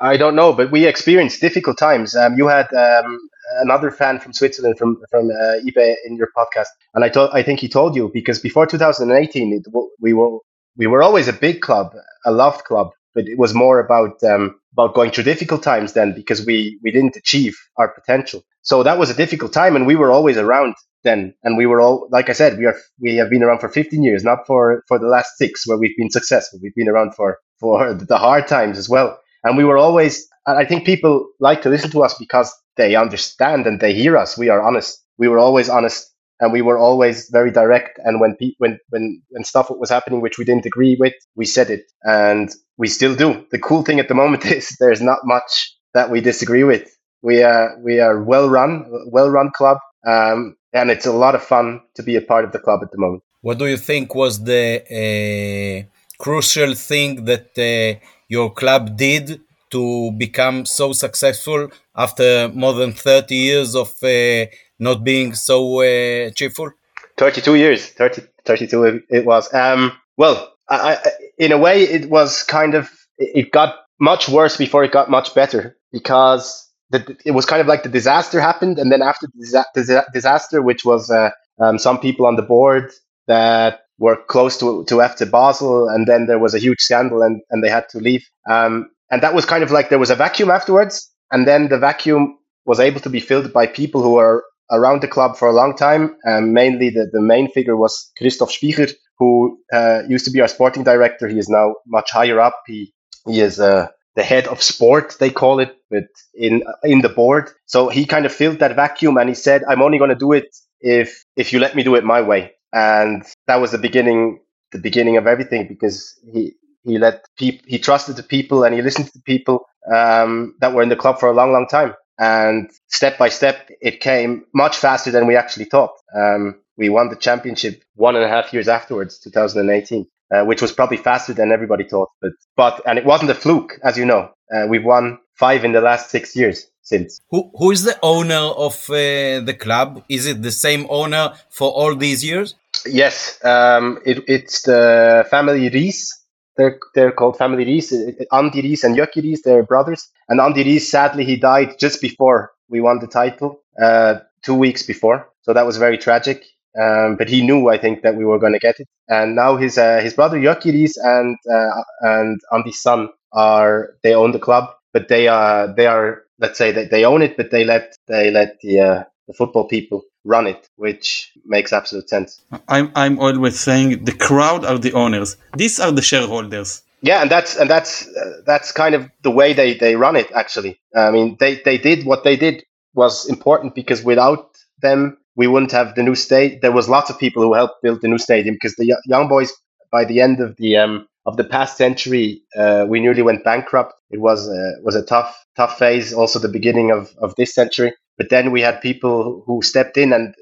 I, 0.00 0.16
don't 0.16 0.34
know, 0.34 0.52
but 0.52 0.70
we 0.70 0.86
experienced 0.86 1.40
difficult 1.40 1.78
times. 1.78 2.16
Um, 2.16 2.36
you 2.36 2.48
had 2.48 2.72
um, 2.74 3.30
another 3.60 3.90
fan 3.90 4.20
from 4.20 4.32
Switzerland 4.32 4.78
from 4.78 5.00
from 5.10 5.30
uh, 5.30 5.60
YB 5.64 5.94
in 6.06 6.16
your 6.16 6.28
podcast, 6.36 6.68
and 6.94 7.04
I 7.04 7.08
told 7.08 7.30
I 7.32 7.42
think 7.42 7.60
he 7.60 7.68
told 7.68 7.96
you 7.96 8.10
because 8.12 8.38
before 8.38 8.66
2018 8.66 9.52
it, 9.52 9.66
we 10.00 10.12
were 10.12 10.38
we 10.76 10.86
were 10.86 11.02
always 11.02 11.28
a 11.28 11.32
big 11.32 11.60
club, 11.60 11.94
a 12.24 12.32
loved 12.32 12.64
club, 12.64 12.90
but 13.14 13.26
it 13.26 13.38
was 13.38 13.54
more 13.54 13.78
about 13.78 14.22
um, 14.24 14.58
about 14.72 14.94
going 14.94 15.10
through 15.10 15.24
difficult 15.24 15.62
times 15.62 15.92
then 15.92 16.12
because 16.14 16.44
we 16.46 16.78
we 16.82 16.90
didn't 16.90 17.16
achieve 17.16 17.56
our 17.76 17.88
potential. 17.88 18.42
So 18.62 18.82
that 18.82 18.98
was 18.98 19.10
a 19.10 19.14
difficult 19.14 19.52
time, 19.52 19.76
and 19.76 19.86
we 19.86 19.96
were 19.96 20.10
always 20.10 20.36
around 20.36 20.74
then, 21.04 21.34
and 21.42 21.56
we 21.56 21.66
were 21.66 21.80
all 21.80 22.08
like 22.10 22.30
I 22.30 22.32
said, 22.32 22.58
we 22.58 22.66
are 22.66 22.76
we 23.00 23.16
have 23.16 23.30
been 23.30 23.42
around 23.42 23.58
for 23.60 23.68
15 23.68 24.02
years, 24.02 24.24
not 24.24 24.46
for 24.46 24.84
for 24.88 24.98
the 24.98 25.08
last 25.08 25.36
six 25.36 25.66
where 25.66 25.78
we've 25.78 25.96
been 25.96 26.10
successful. 26.10 26.60
We've 26.62 26.74
been 26.74 26.88
around 26.88 27.14
for 27.14 27.38
for 27.58 27.94
the 27.94 28.18
hard 28.18 28.46
times 28.46 28.78
as 28.78 28.88
well, 28.88 29.18
and 29.44 29.56
we 29.56 29.64
were 29.64 29.78
always. 29.78 30.26
I 30.46 30.64
think 30.64 30.84
people 30.84 31.28
like 31.38 31.62
to 31.62 31.68
listen 31.68 31.90
to 31.92 32.02
us 32.02 32.14
because 32.18 32.52
they 32.76 32.96
understand 32.96 33.66
and 33.66 33.78
they 33.78 33.94
hear 33.94 34.16
us. 34.16 34.36
We 34.36 34.48
are 34.48 34.60
honest. 34.60 35.00
We 35.16 35.28
were 35.28 35.38
always 35.38 35.68
honest 35.68 36.12
and 36.42 36.52
we 36.52 36.60
were 36.60 36.76
always 36.76 37.28
very 37.30 37.52
direct. 37.52 37.98
And 38.04 38.20
when 38.20 38.36
pe- 38.38 38.56
when 38.58 38.78
when 38.90 39.22
when 39.30 39.44
stuff 39.44 39.70
was 39.70 39.90
happening 39.90 40.20
which 40.20 40.38
we 40.38 40.44
didn't 40.44 40.66
agree 40.66 40.96
with, 40.98 41.14
we 41.36 41.46
said 41.46 41.70
it, 41.70 41.84
and 42.02 42.50
we 42.76 42.88
still 42.88 43.14
do. 43.14 43.28
The 43.52 43.58
cool 43.68 43.82
thing 43.84 44.00
at 44.00 44.08
the 44.08 44.14
moment 44.22 44.44
is 44.58 44.76
there's 44.80 45.00
not 45.00 45.20
much 45.24 45.52
that 45.94 46.10
we 46.10 46.20
disagree 46.20 46.64
with. 46.64 46.84
We 47.22 47.42
are 47.42 47.78
we 47.88 48.00
are 48.00 48.22
well 48.22 48.48
run, 48.50 48.72
well 49.16 49.30
run 49.30 49.50
club, 49.58 49.78
um, 50.06 50.56
and 50.72 50.90
it's 50.90 51.06
a 51.06 51.12
lot 51.24 51.34
of 51.36 51.42
fun 51.42 51.80
to 51.96 52.02
be 52.02 52.16
a 52.16 52.24
part 52.30 52.44
of 52.44 52.50
the 52.52 52.58
club 52.58 52.80
at 52.82 52.90
the 52.90 52.98
moment. 52.98 53.22
What 53.40 53.58
do 53.58 53.66
you 53.66 53.76
think 53.76 54.14
was 54.14 54.42
the 54.42 54.66
uh, 55.00 55.76
crucial 56.18 56.74
thing 56.74 57.24
that 57.24 57.50
uh, 57.58 58.04
your 58.32 58.50
club 58.50 58.96
did 58.96 59.40
to 59.70 60.10
become 60.12 60.64
so 60.64 60.92
successful 60.94 61.68
after 61.94 62.48
more 62.54 62.72
than 62.72 62.92
30 62.92 63.34
years 63.34 63.76
of 63.76 63.90
uh, 64.02 64.46
not 64.78 65.04
being 65.04 65.34
so 65.34 65.80
uh, 65.80 66.30
cheerful? 66.30 66.70
32 67.18 67.56
years, 67.56 67.86
30, 67.90 68.22
32 68.46 69.02
it 69.10 69.26
was. 69.26 69.52
Um, 69.52 69.92
well, 70.16 70.54
I, 70.70 70.94
I, 70.94 70.98
in 71.36 71.52
a 71.52 71.58
way, 71.58 71.82
it 71.82 72.08
was 72.08 72.42
kind 72.42 72.74
of, 72.74 72.90
it 73.18 73.52
got 73.52 73.76
much 74.00 74.30
worse 74.30 74.56
before 74.56 74.82
it 74.82 74.92
got 74.92 75.10
much 75.10 75.34
better 75.34 75.76
because 75.92 76.66
the, 76.88 77.16
it 77.26 77.32
was 77.32 77.44
kind 77.44 77.60
of 77.60 77.66
like 77.66 77.82
the 77.82 77.90
disaster 77.90 78.40
happened, 78.40 78.78
and 78.78 78.90
then 78.90 79.02
after 79.02 79.26
the 79.26 79.40
disa- 79.40 80.06
disaster, 80.14 80.62
which 80.62 80.84
was 80.86 81.10
uh, 81.10 81.30
um, 81.60 81.78
some 81.78 82.00
people 82.00 82.24
on 82.26 82.36
the 82.36 82.42
board 82.42 82.92
that 83.26 83.81
were 83.98 84.16
close 84.16 84.58
to 84.58 84.84
to 84.86 84.96
FC 84.96 85.30
Basel, 85.30 85.88
and 85.88 86.06
then 86.06 86.26
there 86.26 86.38
was 86.38 86.54
a 86.54 86.58
huge 86.58 86.80
scandal, 86.80 87.22
and 87.22 87.42
and 87.50 87.62
they 87.62 87.68
had 87.70 87.88
to 87.90 87.98
leave. 87.98 88.24
Um, 88.48 88.90
and 89.10 89.22
that 89.22 89.34
was 89.34 89.44
kind 89.44 89.62
of 89.62 89.70
like 89.70 89.90
there 89.90 89.98
was 89.98 90.10
a 90.10 90.16
vacuum 90.16 90.50
afterwards, 90.50 91.10
and 91.30 91.46
then 91.46 91.68
the 91.68 91.78
vacuum 91.78 92.38
was 92.64 92.80
able 92.80 93.00
to 93.00 93.10
be 93.10 93.20
filled 93.20 93.52
by 93.52 93.66
people 93.66 94.02
who 94.02 94.12
were 94.12 94.44
around 94.70 95.02
the 95.02 95.08
club 95.08 95.36
for 95.36 95.48
a 95.48 95.52
long 95.52 95.76
time. 95.76 96.16
Um, 96.26 96.52
mainly, 96.52 96.90
the, 96.90 97.08
the 97.12 97.20
main 97.20 97.50
figure 97.50 97.76
was 97.76 98.10
Christoph 98.18 98.50
Spycher, 98.50 98.90
who 99.18 99.58
uh, 99.72 100.02
used 100.08 100.24
to 100.24 100.30
be 100.30 100.40
our 100.40 100.48
sporting 100.48 100.84
director. 100.84 101.28
He 101.28 101.38
is 101.38 101.48
now 101.48 101.74
much 101.86 102.10
higher 102.10 102.40
up. 102.40 102.54
He 102.66 102.92
he 103.26 103.40
is 103.40 103.60
uh, 103.60 103.88
the 104.16 104.22
head 104.22 104.46
of 104.48 104.62
sport, 104.62 105.16
they 105.20 105.30
call 105.30 105.60
it, 105.60 105.76
but 105.90 106.04
in 106.34 106.62
in 106.82 107.00
the 107.02 107.08
board. 107.08 107.50
So 107.66 107.88
he 107.88 108.06
kind 108.06 108.26
of 108.26 108.32
filled 108.32 108.58
that 108.58 108.76
vacuum, 108.76 109.16
and 109.16 109.28
he 109.28 109.34
said, 109.34 109.62
"I'm 109.68 109.82
only 109.82 109.98
going 109.98 110.10
to 110.10 110.16
do 110.16 110.32
it 110.32 110.48
if 110.80 111.24
if 111.36 111.52
you 111.52 111.60
let 111.60 111.76
me 111.76 111.82
do 111.82 111.94
it 111.94 112.04
my 112.04 112.20
way." 112.20 112.52
And 112.72 113.22
that 113.46 113.56
was 113.60 113.72
the 113.72 113.78
beginning 113.78 114.40
the 114.72 114.78
beginning 114.78 115.16
of 115.16 115.26
everything 115.26 115.68
because 115.68 116.18
he 116.32 116.54
he 116.84 116.98
let 116.98 117.24
people 117.36 117.64
he 117.68 117.78
trusted 117.78 118.16
the 118.16 118.22
people 118.22 118.64
and 118.64 118.74
he 118.74 118.82
listened 118.82 119.06
to 119.06 119.12
the 119.14 119.22
people 119.22 119.66
um, 119.92 120.54
that 120.60 120.72
were 120.74 120.82
in 120.82 120.88
the 120.88 120.96
club 120.96 121.18
for 121.18 121.28
a 121.28 121.32
long 121.32 121.52
long 121.52 121.66
time 121.66 121.94
and 122.18 122.70
step 122.88 123.18
by 123.18 123.28
step 123.28 123.68
it 123.80 124.00
came 124.00 124.44
much 124.54 124.76
faster 124.76 125.10
than 125.10 125.26
we 125.26 125.36
actually 125.36 125.64
thought 125.64 125.92
um, 126.16 126.56
we 126.76 126.88
won 126.88 127.08
the 127.08 127.16
championship 127.16 127.82
one 127.94 128.16
and 128.16 128.24
a 128.24 128.28
half 128.28 128.52
years 128.52 128.68
afterwards 128.68 129.18
2018 129.18 130.06
uh, 130.32 130.44
which 130.44 130.62
was 130.62 130.72
probably 130.72 130.96
faster 130.96 131.34
than 131.34 131.52
everybody 131.52 131.84
thought. 131.84 132.08
But 132.20 132.32
but 132.56 132.82
and 132.86 132.98
it 132.98 133.04
wasn't 133.04 133.30
a 133.30 133.34
fluke, 133.34 133.78
as 133.84 133.98
you 133.98 134.04
know. 134.04 134.30
Uh, 134.54 134.66
we've 134.68 134.84
won 134.84 135.18
five 135.34 135.64
in 135.64 135.72
the 135.72 135.80
last 135.80 136.10
six 136.10 136.34
years 136.36 136.66
since. 136.82 137.20
Who 137.30 137.50
who 137.56 137.70
is 137.70 137.84
the 137.84 137.98
owner 138.02 138.34
of 138.66 138.74
uh, 138.90 139.40
the 139.40 139.56
club? 139.58 140.04
Is 140.08 140.26
it 140.26 140.42
the 140.42 140.52
same 140.52 140.86
owner 140.90 141.32
for 141.50 141.70
all 141.70 141.94
these 141.96 142.24
years? 142.24 142.54
Yes, 142.86 143.38
um, 143.44 143.98
it, 144.04 144.24
it's 144.26 144.62
the 144.62 145.26
family 145.30 145.70
Rihs. 145.70 146.08
They're 146.56 146.78
they're 146.94 147.12
called 147.12 147.38
family 147.38 147.64
Rihs. 147.64 147.92
Andy 148.32 148.62
Rihs 148.62 148.84
and 148.84 148.96
Jöcki 148.96 149.22
Rihs. 149.22 149.42
They're 149.44 149.62
brothers. 149.62 150.08
And 150.28 150.40
Andy 150.40 150.64
Rihs, 150.64 150.82
sadly, 150.82 151.24
he 151.24 151.36
died 151.36 151.78
just 151.78 152.00
before 152.00 152.52
we 152.68 152.80
won 152.80 152.98
the 152.98 153.06
title. 153.06 153.62
Uh, 153.80 154.16
two 154.42 154.54
weeks 154.54 154.82
before. 154.82 155.28
So 155.42 155.52
that 155.52 155.66
was 155.66 155.76
very 155.76 155.96
tragic. 155.96 156.44
Um, 156.80 157.16
but 157.16 157.28
he 157.28 157.42
knew, 157.42 157.68
I 157.68 157.78
think, 157.78 158.02
that 158.02 158.16
we 158.16 158.24
were 158.24 158.38
going 158.38 158.54
to 158.54 158.58
get 158.58 158.80
it. 158.80 158.88
And 159.08 159.36
now 159.36 159.56
his 159.56 159.76
uh, 159.76 160.00
his 160.00 160.14
brother 160.14 160.38
Jöcki 160.38 160.72
Rihs 160.72 160.96
and 161.02 161.36
uh, 161.50 161.82
and 162.00 162.40
Andy's 162.52 162.80
son 162.80 163.08
are 163.32 163.90
they 164.02 164.14
own 164.14 164.32
the 164.32 164.38
club, 164.38 164.70
but 164.92 165.08
they 165.08 165.28
are 165.28 165.72
they 165.74 165.86
are 165.86 166.21
let's 166.38 166.58
say 166.58 166.72
that 166.72 166.90
they 166.90 167.04
own 167.04 167.22
it, 167.22 167.36
but 167.36 167.50
they 167.50 167.64
let 167.64 167.96
they 168.06 168.30
let 168.30 168.60
the 168.60 168.80
uh, 168.80 169.04
the 169.26 169.34
football 169.34 169.66
people 169.66 170.02
run 170.24 170.46
it, 170.46 170.68
which 170.76 171.32
makes 171.44 171.72
absolute 171.72 172.08
sense. 172.08 172.40
I'm 172.68 172.92
I'm 172.94 173.18
always 173.18 173.58
saying 173.58 174.04
the 174.04 174.12
crowd 174.12 174.64
are 174.64 174.78
the 174.78 174.92
owners. 174.92 175.36
These 175.56 175.80
are 175.80 175.92
the 175.92 176.02
shareholders. 176.02 176.82
Yeah, 177.02 177.22
and 177.22 177.30
that's 177.30 177.56
and 177.56 177.68
that's 177.68 178.06
uh, 178.08 178.42
that's 178.46 178.72
kind 178.72 178.94
of 178.94 179.10
the 179.22 179.30
way 179.30 179.52
they 179.52 179.74
they 179.74 179.96
run 179.96 180.16
it. 180.16 180.30
Actually, 180.32 180.80
I 180.94 181.10
mean, 181.10 181.36
they 181.40 181.60
they 181.64 181.78
did 181.78 182.06
what 182.06 182.24
they 182.24 182.36
did 182.36 182.64
was 182.94 183.28
important 183.28 183.74
because 183.74 184.04
without 184.04 184.50
them 184.82 185.18
we 185.34 185.46
wouldn't 185.46 185.72
have 185.72 185.94
the 185.94 186.02
new 186.02 186.14
state. 186.14 186.60
There 186.60 186.72
was 186.72 186.88
lots 186.88 187.10
of 187.10 187.18
people 187.18 187.42
who 187.42 187.54
helped 187.54 187.82
build 187.82 188.02
the 188.02 188.08
new 188.08 188.18
stadium 188.18 188.54
because 188.54 188.76
the 188.76 188.96
young 189.06 189.28
boys, 189.28 189.52
by 189.90 190.04
the 190.04 190.20
end 190.20 190.40
of 190.40 190.56
the 190.56 190.76
um, 190.76 191.08
of 191.26 191.36
the 191.36 191.44
past 191.44 191.76
century, 191.76 192.42
uh, 192.56 192.86
we 192.88 193.00
nearly 193.00 193.22
went 193.22 193.44
bankrupt. 193.44 193.94
It 194.10 194.20
was 194.20 194.48
uh, 194.48 194.72
was 194.82 194.96
a 194.96 195.04
tough 195.04 195.36
tough 195.56 195.78
phase. 195.78 196.12
Also, 196.12 196.38
the 196.38 196.48
beginning 196.48 196.90
of 196.90 197.12
of 197.18 197.34
this 197.36 197.54
century. 197.54 197.94
But 198.18 198.30
then 198.30 198.52
we 198.52 198.60
had 198.62 198.80
people 198.80 199.42
who 199.46 199.62
stepped 199.62 199.96
in, 199.96 200.12
and 200.12 200.34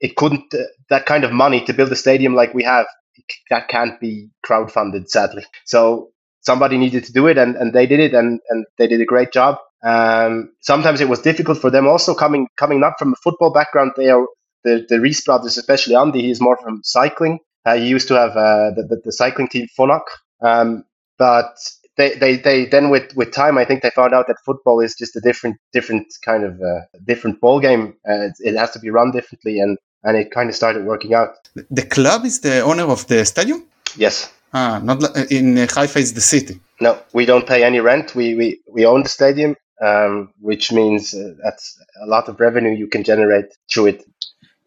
it 0.00 0.16
couldn't 0.16 0.52
uh, 0.54 0.64
that 0.90 1.06
kind 1.06 1.24
of 1.24 1.32
money 1.32 1.64
to 1.66 1.72
build 1.74 1.92
a 1.92 1.96
stadium 1.96 2.34
like 2.34 2.54
we 2.54 2.64
have. 2.64 2.86
That 3.50 3.68
can't 3.68 3.98
be 4.00 4.30
crowdfunded, 4.46 5.08
sadly. 5.08 5.44
So 5.66 6.10
somebody 6.42 6.78
needed 6.78 7.04
to 7.04 7.12
do 7.12 7.26
it, 7.26 7.38
and, 7.38 7.56
and 7.56 7.72
they 7.72 7.86
did 7.86 8.00
it, 8.00 8.14
and, 8.14 8.40
and 8.50 8.66
they 8.78 8.86
did 8.88 9.00
a 9.00 9.04
great 9.06 9.32
job. 9.32 9.58
Um, 9.84 10.52
sometimes 10.62 11.00
it 11.00 11.08
was 11.08 11.20
difficult 11.22 11.58
for 11.58 11.70
them 11.70 11.86
also 11.86 12.14
coming 12.14 12.48
coming 12.58 12.80
not 12.80 12.94
from 12.98 13.12
a 13.12 13.16
football 13.22 13.52
background. 13.52 13.92
They 13.96 14.10
are 14.10 14.26
the 14.64 14.86
the 14.88 14.96
Rihs 14.96 15.24
brothers, 15.24 15.58
especially 15.58 15.96
Andy. 15.96 16.22
He's 16.22 16.40
more 16.40 16.58
from 16.62 16.80
cycling. 16.84 17.40
Uh, 17.66 17.76
he 17.76 17.86
used 17.88 18.08
to 18.08 18.14
have 18.14 18.30
uh, 18.30 18.70
the, 18.76 18.84
the, 18.88 18.96
the 19.04 19.12
cycling 19.12 19.48
team 19.48 19.66
Phonak, 19.78 20.04
um, 20.40 20.84
but 21.18 21.58
they, 21.96 22.14
they, 22.14 22.36
they 22.36 22.66
then 22.66 22.90
with, 22.90 23.14
with 23.16 23.32
time 23.32 23.58
I 23.58 23.64
think 23.64 23.82
they 23.82 23.90
found 23.90 24.14
out 24.14 24.26
that 24.28 24.36
football 24.44 24.80
is 24.80 24.94
just 24.94 25.16
a 25.16 25.20
different 25.20 25.56
different 25.72 26.06
kind 26.24 26.44
of 26.44 26.60
uh, 26.62 26.82
different 27.04 27.40
ball 27.40 27.60
game. 27.60 27.94
Uh, 28.08 28.28
it, 28.28 28.34
it 28.38 28.56
has 28.56 28.70
to 28.72 28.78
be 28.78 28.90
run 28.90 29.10
differently, 29.10 29.58
and 29.60 29.76
and 30.04 30.16
it 30.16 30.30
kind 30.30 30.48
of 30.48 30.54
started 30.54 30.86
working 30.86 31.12
out. 31.12 31.30
The 31.70 31.86
club 31.86 32.24
is 32.24 32.40
the 32.40 32.60
owner 32.60 32.84
of 32.84 33.06
the 33.08 33.24
stadium. 33.24 33.64
Yes. 33.96 34.32
Ah, 34.54 34.80
not 34.82 35.02
in 35.30 35.56
Haifa 35.56 35.98
is 35.98 36.14
the 36.14 36.20
city. 36.20 36.60
No, 36.80 36.98
we 37.12 37.26
don't 37.26 37.46
pay 37.46 37.64
any 37.64 37.80
rent. 37.80 38.14
We 38.14 38.34
we, 38.34 38.60
we 38.70 38.86
own 38.86 39.02
the 39.02 39.08
stadium 39.08 39.56
um, 39.80 40.32
which 40.40 40.72
means 40.72 41.14
uh, 41.14 41.34
that's 41.42 41.78
a 42.02 42.06
lot 42.06 42.28
of 42.28 42.40
revenue 42.40 42.72
you 42.72 42.88
can 42.88 43.04
generate 43.04 43.46
through 43.70 43.86
it. 43.86 44.04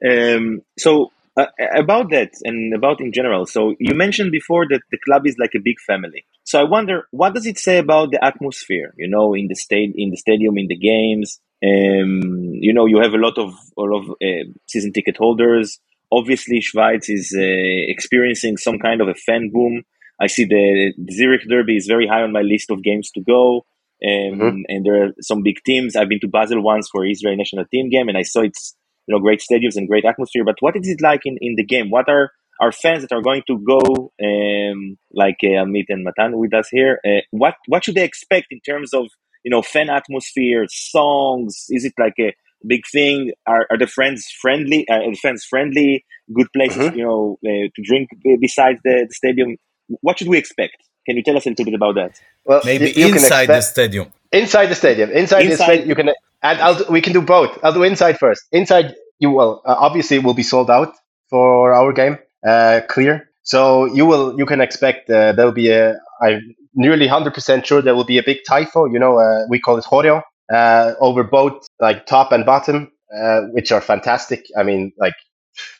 Um, 0.07 0.61
so 0.77 1.11
uh, 1.39 1.45
about 1.75 2.09
that 2.11 2.31
and 2.43 2.73
about 2.73 2.99
in 3.01 3.11
general. 3.11 3.45
So 3.45 3.75
you 3.79 3.95
mentioned 3.95 4.31
before 4.31 4.65
that 4.69 4.81
the 4.91 4.99
club 5.05 5.23
is 5.25 5.37
like 5.39 5.51
a 5.55 5.61
big 5.63 5.79
family. 5.85 6.25
So 6.43 6.59
I 6.59 6.63
wonder 6.63 7.07
what 7.11 7.33
does 7.33 7.45
it 7.45 7.57
say 7.57 7.77
about 7.77 8.11
the 8.11 8.23
atmosphere? 8.23 8.93
You 8.97 9.09
know, 9.09 9.33
in 9.33 9.47
the 9.47 9.55
state, 9.55 9.93
in 9.95 10.09
the 10.11 10.17
stadium, 10.17 10.57
in 10.57 10.67
the 10.67 10.77
games. 10.77 11.39
Um, 11.61 12.51
you 12.53 12.73
know, 12.73 12.85
you 12.85 12.99
have 13.01 13.13
a 13.13 13.17
lot 13.17 13.37
of 13.37 13.53
a 13.77 13.81
lot 13.81 13.99
of 14.01 14.09
uh, 14.11 14.45
season 14.67 14.93
ticket 14.93 15.17
holders. 15.17 15.79
Obviously, 16.11 16.59
Schweiz 16.61 17.05
is 17.07 17.35
uh, 17.37 17.91
experiencing 17.95 18.57
some 18.57 18.79
kind 18.79 19.01
of 19.01 19.07
a 19.07 19.13
fan 19.13 19.51
boom. 19.53 19.83
I 20.21 20.27
see 20.27 20.45
the, 20.45 20.93
Zurich 21.11 21.43
Derby 21.49 21.77
is 21.77 21.87
very 21.87 22.07
high 22.07 22.23
on 22.23 22.31
my 22.33 22.41
list 22.41 22.71
of 22.71 22.83
games 22.83 23.09
to 23.11 23.21
go. 23.21 23.65
Um, 24.03 24.39
mm-hmm. 24.39 24.61
And 24.67 24.85
there 24.85 25.03
are 25.03 25.09
some 25.21 25.43
big 25.43 25.57
teams. 25.65 25.95
I've 25.95 26.09
been 26.09 26.19
to 26.21 26.27
Basel 26.27 26.61
once 26.61 26.89
for 26.89 27.05
Israel 27.05 27.35
national 27.35 27.65
team 27.65 27.89
game, 27.89 28.07
and 28.07 28.17
I 28.17 28.23
saw 28.23 28.41
it's 28.41 28.75
you 29.09 29.15
know 29.15 29.19
great 29.19 29.41
stadiums 29.41 29.75
and 29.75 29.87
great 29.87 30.05
atmosphere. 30.05 30.43
But 30.45 30.57
what 30.59 30.75
is 30.75 30.87
it 30.87 31.01
like 31.01 31.21
in, 31.25 31.37
in 31.41 31.55
the 31.55 31.65
game? 31.65 31.89
What 31.89 32.07
are 32.07 32.31
our 32.61 32.71
fans 32.71 33.01
that 33.01 33.11
are 33.11 33.23
going 33.23 33.41
to 33.47 33.57
go, 33.57 34.11
um, 34.23 34.97
like 35.11 35.37
uh, 35.43 35.63
Amit 35.63 35.85
and 35.89 36.03
Matan 36.03 36.37
with 36.37 36.53
us 36.53 36.69
here? 36.69 36.99
Uh, 37.03 37.21
what 37.31 37.55
what 37.67 37.83
should 37.83 37.95
they 37.95 38.03
expect 38.03 38.47
in 38.51 38.59
terms 38.59 38.93
of 38.93 39.07
you 39.43 39.49
know 39.49 39.63
fan 39.63 39.89
atmosphere, 39.89 40.65
songs? 40.69 41.65
Is 41.69 41.85
it 41.85 41.93
like 41.97 42.13
a 42.19 42.35
big 42.67 42.81
thing? 42.91 43.31
Are, 43.47 43.65
are 43.71 43.79
the 43.79 43.87
friends 43.87 44.27
friendly? 44.39 44.87
Uh, 44.87 44.97
are 45.05 45.11
the 45.11 45.17
fans 45.17 45.43
friendly? 45.43 46.05
Good 46.31 46.47
places, 46.53 46.77
mm-hmm. 46.77 46.97
you 46.97 47.03
know, 47.03 47.39
uh, 47.43 47.67
to 47.75 47.81
drink 47.83 48.09
besides 48.39 48.79
the, 48.83 49.07
the 49.09 49.13
stadium. 49.15 49.57
What 50.01 50.19
should 50.19 50.27
we 50.27 50.37
expect? 50.37 50.77
Can 51.07 51.17
you 51.17 51.23
tell 51.23 51.35
us 51.35 51.47
a 51.47 51.49
little 51.49 51.65
bit 51.65 51.73
about 51.73 51.95
that? 51.95 52.21
Well, 52.45 52.61
maybe 52.63 52.91
you, 52.91 53.07
you 53.07 53.13
inside 53.13 53.43
expect, 53.43 53.47
the 53.47 53.61
stadium. 53.61 54.13
Inside 54.31 54.67
the 54.67 54.75
stadium. 54.75 55.09
Inside, 55.09 55.45
inside 55.45 55.49
the 55.49 55.63
stadium, 55.63 55.89
you 55.89 55.95
can. 55.95 56.09
And 56.41 56.59
I'll, 56.59 56.83
we 56.89 57.01
can 57.01 57.13
do 57.13 57.21
both. 57.21 57.57
I'll 57.63 57.73
do 57.73 57.83
inside 57.83 58.17
first. 58.17 58.43
Inside, 58.51 58.95
you 59.19 59.31
will 59.31 59.61
uh, 59.65 59.75
obviously 59.77 60.19
will 60.19 60.33
be 60.33 60.43
sold 60.43 60.69
out 60.69 60.93
for 61.29 61.73
our 61.73 61.91
game. 61.93 62.17
Uh, 62.47 62.81
clear. 62.87 63.29
So 63.43 63.85
you 63.85 64.05
will 64.05 64.37
you 64.37 64.45
can 64.45 64.61
expect 64.61 65.09
uh, 65.09 65.33
there'll 65.33 65.51
be 65.51 65.69
a. 65.71 65.95
I'm 66.21 66.55
nearly 66.75 67.07
hundred 67.07 67.33
percent 67.33 67.65
sure 67.65 67.81
there 67.81 67.95
will 67.95 68.05
be 68.05 68.17
a 68.17 68.23
big 68.23 68.39
tifo. 68.49 68.91
You 68.91 68.99
know, 68.99 69.17
uh, 69.19 69.45
we 69.49 69.59
call 69.59 69.77
it 69.77 69.85
choreo 69.85 70.21
uh, 70.53 70.93
over 70.99 71.23
both 71.23 71.67
like 71.79 72.05
top 72.05 72.31
and 72.31 72.45
bottom, 72.45 72.91
uh, 73.15 73.41
which 73.51 73.71
are 73.71 73.81
fantastic. 73.81 74.45
I 74.57 74.63
mean, 74.63 74.93
like 74.97 75.15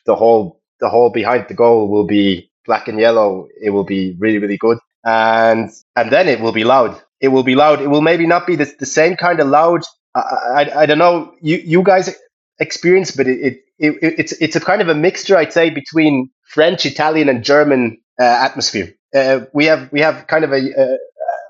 the 0.05 0.15
whole 0.15 0.61
the 0.79 0.89
whole 0.89 1.09
behind 1.09 1.47
the 1.47 1.53
goal 1.53 1.87
will 1.89 2.05
be 2.05 2.49
black 2.65 2.87
and 2.87 2.99
yellow. 2.99 3.47
It 3.61 3.69
will 3.71 3.83
be 3.83 4.15
really 4.19 4.39
really 4.39 4.57
good 4.57 4.79
and 5.05 5.69
and 5.95 6.11
then 6.11 6.27
it 6.27 6.39
will 6.39 6.51
be 6.51 6.63
loud. 6.63 7.01
It 7.21 7.29
will 7.29 7.43
be 7.43 7.55
loud. 7.55 7.81
It 7.81 7.87
will 7.87 8.01
maybe 8.01 8.25
not 8.25 8.47
be 8.47 8.55
the, 8.55 8.71
the 8.79 8.85
same 8.85 9.15
kind 9.15 9.39
of 9.39 9.47
loud. 9.47 9.81
I, 10.15 10.19
I, 10.19 10.81
I 10.81 10.85
don't 10.85 10.97
know 10.97 11.33
you 11.41 11.57
you 11.57 11.83
guys 11.83 12.15
experience, 12.59 13.11
but 13.11 13.27
it, 13.27 13.39
it, 13.39 13.63
it, 13.77 14.15
it's 14.19 14.31
it's 14.33 14.55
a 14.55 14.59
kind 14.59 14.81
of 14.81 14.89
a 14.89 14.95
mixture, 14.95 15.37
I'd 15.37 15.53
say, 15.53 15.69
between 15.69 16.29
French, 16.49 16.85
Italian, 16.85 17.29
and 17.29 17.43
German 17.43 17.97
uh, 18.19 18.23
atmosphere. 18.23 18.93
Uh, 19.15 19.41
we 19.53 19.65
have 19.65 19.91
we 19.91 20.01
have 20.01 20.27
kind 20.27 20.43
of 20.43 20.51
a 20.51 20.57
uh, 20.57 20.97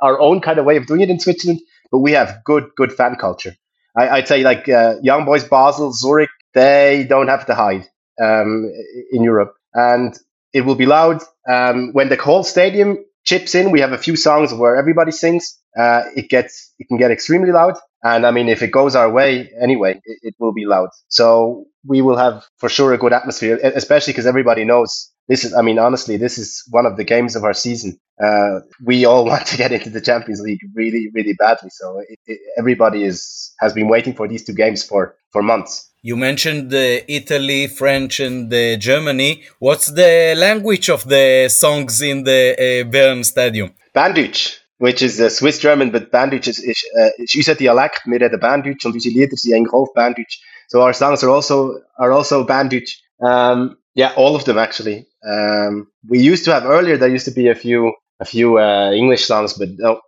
our 0.02 0.20
own 0.20 0.42
kind 0.42 0.60
of 0.60 0.66
way 0.66 0.78
of 0.78 0.86
doing 0.86 1.02
it 1.02 1.10
in 1.10 1.20
Switzerland, 1.20 1.60
but 1.92 2.00
we 2.00 2.12
have 2.12 2.44
good 2.46 2.70
good 2.76 2.94
fan 2.94 3.16
culture. 3.16 3.56
I, 3.98 4.20
would 4.20 4.28
say 4.28 4.44
like 4.44 4.70
uh, 4.70 4.96
Young 5.02 5.26
Boys 5.26 5.44
Basel, 5.44 5.92
Zurich, 5.92 6.30
they 6.54 7.06
don't 7.10 7.28
have 7.28 7.46
to 7.48 7.56
hide 7.56 7.86
um, 8.22 8.72
in 9.12 9.24
Europe, 9.24 9.56
and 9.74 10.18
it 10.54 10.62
will 10.62 10.76
be 10.76 10.86
loud. 10.86 11.22
Um, 11.50 11.92
when 11.94 12.10
the 12.10 12.16
whole 12.16 12.44
stadium 12.44 13.04
chips 13.30 13.54
in. 13.60 13.72
We 13.72 13.82
have 13.86 13.94
a 13.94 13.98
few 14.08 14.16
songs 14.16 14.54
where 14.54 14.76
everybody 14.76 15.12
sings. 15.12 15.46
Uh, 15.84 16.02
it 16.16 16.30
gets 16.30 16.74
it 16.80 16.88
can 16.90 16.98
get 16.98 17.12
extremely 17.12 17.52
loud, 17.52 17.76
and 18.04 18.26
I 18.26 18.32
mean 18.32 18.48
if 18.50 18.62
it 18.62 18.72
goes 18.80 18.94
our 18.96 19.10
way 19.20 19.30
anyway, 19.68 19.94
it, 20.12 20.18
it 20.30 20.36
will 20.40 20.54
be 20.62 20.66
loud. 20.66 20.90
So 21.10 21.66
we 21.86 22.02
will 22.02 22.18
have 22.18 22.44
for 22.58 22.70
sure 22.70 22.94
a 22.94 22.98
good 22.98 23.14
atmosphere, 23.14 23.60
especially 23.84 24.14
because 24.14 24.26
everybody 24.26 24.64
knows 24.66 25.12
this 25.30 25.46
is, 25.46 25.54
I 25.54 25.62
mean, 25.62 25.78
honestly, 25.78 26.18
this 26.18 26.38
is 26.40 26.64
one 26.72 26.88
of 26.88 26.98
the 26.98 27.04
games 27.04 27.36
of 27.36 27.44
our 27.44 27.54
season. 27.54 28.00
Uh, 28.22 28.62
we 28.84 29.06
all 29.06 29.26
want 29.32 29.46
to 29.48 29.58
get 29.58 29.72
into 29.72 29.92
the 29.92 30.02
Champions 30.02 30.42
League 30.42 30.60
really, 30.74 31.10
really 31.14 31.34
badly. 31.34 31.70
So 31.72 32.00
it, 32.00 32.20
it, 32.26 32.40
everybody 32.58 33.04
is 33.04 33.54
has 33.60 33.72
been 33.74 33.88
waiting 33.88 34.14
for 34.14 34.28
these 34.28 34.44
two 34.44 34.54
games 34.54 34.84
for 34.84 35.16
for 35.32 35.42
months. 35.44 35.89
You 36.02 36.16
mentioned 36.16 36.74
uh, 36.74 37.02
Italy, 37.10 37.68
French, 37.68 38.22
and 38.22 38.54
uh, 38.54 38.78
Germany. 38.78 39.44
What's 39.60 39.88
the 39.88 40.34
language 40.38 40.90
of 40.90 41.04
the 41.04 41.50
songs 41.50 42.02
in 42.02 42.24
the 42.24 42.56
uh, 42.56 42.90
Bern 42.90 43.26
Stadium? 43.26 43.74
Bärndütsch, 43.94 44.60
which 44.78 45.02
is 45.02 45.20
uh, 45.20 45.28
Swiss 45.28 45.60
German, 45.60 45.92
but 45.92 46.10
Bärndütsch 46.10 46.48
is, 46.48 46.60
is, 46.60 46.86
uh, 46.98 47.10
ist 47.18 47.36
unser 47.36 47.56
Dialekt. 47.56 48.04
Wir 48.06 48.22
reden 48.22 48.40
Bärndütsch 48.40 48.86
und 48.86 48.94
unsere 48.94 49.14
Lieder 49.14 49.36
sind 49.36 49.54
eigentlich 49.54 49.74
auch 49.74 49.94
Bärndütsch. 49.94 50.40
So 50.70 50.82
our 50.82 50.94
songs 50.94 51.22
are 51.22 51.34
also 51.34 51.82
are 51.98 52.14
also 52.14 52.46
Bärndütsch. 52.46 53.02
Um, 53.18 53.76
yeah, 53.94 54.14
all 54.16 54.36
of 54.36 54.46
them 54.46 54.58
actually. 54.58 55.06
Um, 55.22 55.88
we 56.08 56.20
used 56.20 56.46
to 56.46 56.54
have 56.54 56.66
earlier. 56.66 56.98
There 56.98 57.14
used 57.14 57.26
to 57.26 57.34
be 57.34 57.50
a 57.50 57.56
few 57.56 57.92
a 58.20 58.26
few 58.26 58.60
uh, 58.60 58.92
English 58.92 59.26
songs, 59.26 59.54
but 59.54 59.70
no, 59.78 60.02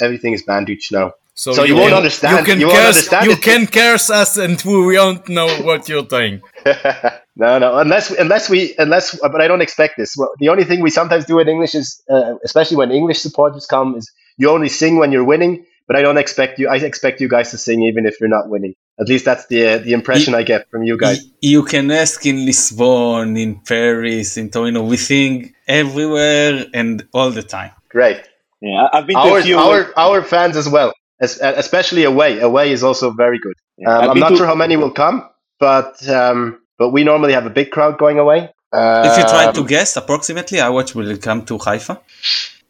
everything 0.00 0.32
is 0.32 0.42
Bärndütsch 0.44 0.92
now. 0.92 1.12
So, 1.34 1.52
so 1.52 1.64
you, 1.64 1.74
you, 1.74 1.80
won't 1.80 1.90
can, 1.90 1.96
understand. 1.98 2.38
You 2.38 2.44
can 2.44 2.60
you 2.60 2.68
curse, 2.68 2.86
understand 2.86 3.26
you 3.26 3.36
can 3.36 3.66
curse 3.66 4.08
us, 4.08 4.38
and 4.38 4.62
we 4.62 4.96
won't 4.96 5.28
know 5.28 5.48
what 5.62 5.86
you're 5.86 6.08
saying. 6.08 6.40
no, 7.36 7.58
no, 7.58 7.78
unless 7.78 8.10
unless 8.10 8.48
we 8.48 8.74
unless, 8.78 9.18
but 9.20 9.40
I 9.42 9.46
don't 9.46 9.60
expect 9.60 9.98
this. 9.98 10.16
Well, 10.16 10.30
the 10.38 10.48
only 10.48 10.64
thing 10.64 10.80
we 10.80 10.90
sometimes 10.90 11.26
do 11.26 11.38
in 11.38 11.48
English 11.48 11.74
is, 11.74 12.02
uh, 12.08 12.36
especially 12.42 12.78
when 12.78 12.90
English 12.90 13.20
supporters 13.20 13.66
come, 13.66 13.96
is 13.96 14.10
you 14.38 14.50
only 14.50 14.70
sing 14.70 14.96
when 14.96 15.12
you're 15.12 15.24
winning. 15.24 15.66
But 15.86 15.96
I 15.96 16.02
don't 16.02 16.18
expect 16.18 16.58
you. 16.58 16.68
I 16.68 16.76
expect 16.76 17.20
you 17.20 17.28
guys 17.28 17.50
to 17.50 17.58
sing 17.58 17.82
even 17.82 18.06
if 18.06 18.18
you're 18.18 18.30
not 18.30 18.48
winning. 18.48 18.74
At 18.98 19.08
least 19.08 19.24
that's 19.24 19.46
the 19.46 19.66
uh, 19.66 19.78
the 19.78 19.92
impression 19.92 20.32
you, 20.32 20.38
I 20.38 20.42
get 20.42 20.70
from 20.70 20.82
you 20.82 20.96
guys. 20.98 21.24
You 21.40 21.64
can 21.64 21.90
ask 21.90 22.24
in 22.24 22.46
Lisbon, 22.46 23.36
in 23.36 23.60
Paris, 23.60 24.36
in 24.36 24.50
Torino. 24.50 24.82
We 24.84 24.96
sing 24.96 25.54
everywhere 25.68 26.64
and 26.72 27.06
all 27.12 27.30
the 27.30 27.42
time. 27.42 27.72
Great. 27.90 28.22
Yeah, 28.62 28.88
I've 28.92 29.06
been 29.06 29.16
our, 29.16 29.42
our, 29.54 29.92
our 29.98 30.22
fans 30.22 30.56
as 30.56 30.66
well 30.66 30.92
especially 31.20 32.04
away. 32.04 32.40
Away 32.40 32.72
is 32.72 32.82
also 32.82 33.10
very 33.10 33.38
good. 33.38 33.54
Um, 33.86 34.10
I'm 34.10 34.18
not 34.18 34.30
to... 34.30 34.36
sure 34.36 34.46
how 34.46 34.54
many 34.54 34.76
will 34.76 34.90
come, 34.90 35.28
but 35.58 36.06
um, 36.08 36.60
but 36.78 36.90
we 36.90 37.04
normally 37.04 37.32
have 37.32 37.46
a 37.46 37.50
big 37.50 37.70
crowd 37.70 37.98
going 37.98 38.18
away. 38.18 38.50
Um, 38.72 39.06
if 39.06 39.18
you 39.18 39.24
try 39.24 39.52
to 39.52 39.64
guess 39.64 39.96
approximately, 39.96 40.58
how 40.58 40.72
much 40.72 40.94
will 40.94 41.10
it 41.10 41.22
come 41.22 41.44
to 41.46 41.58
Haifa? 41.58 42.00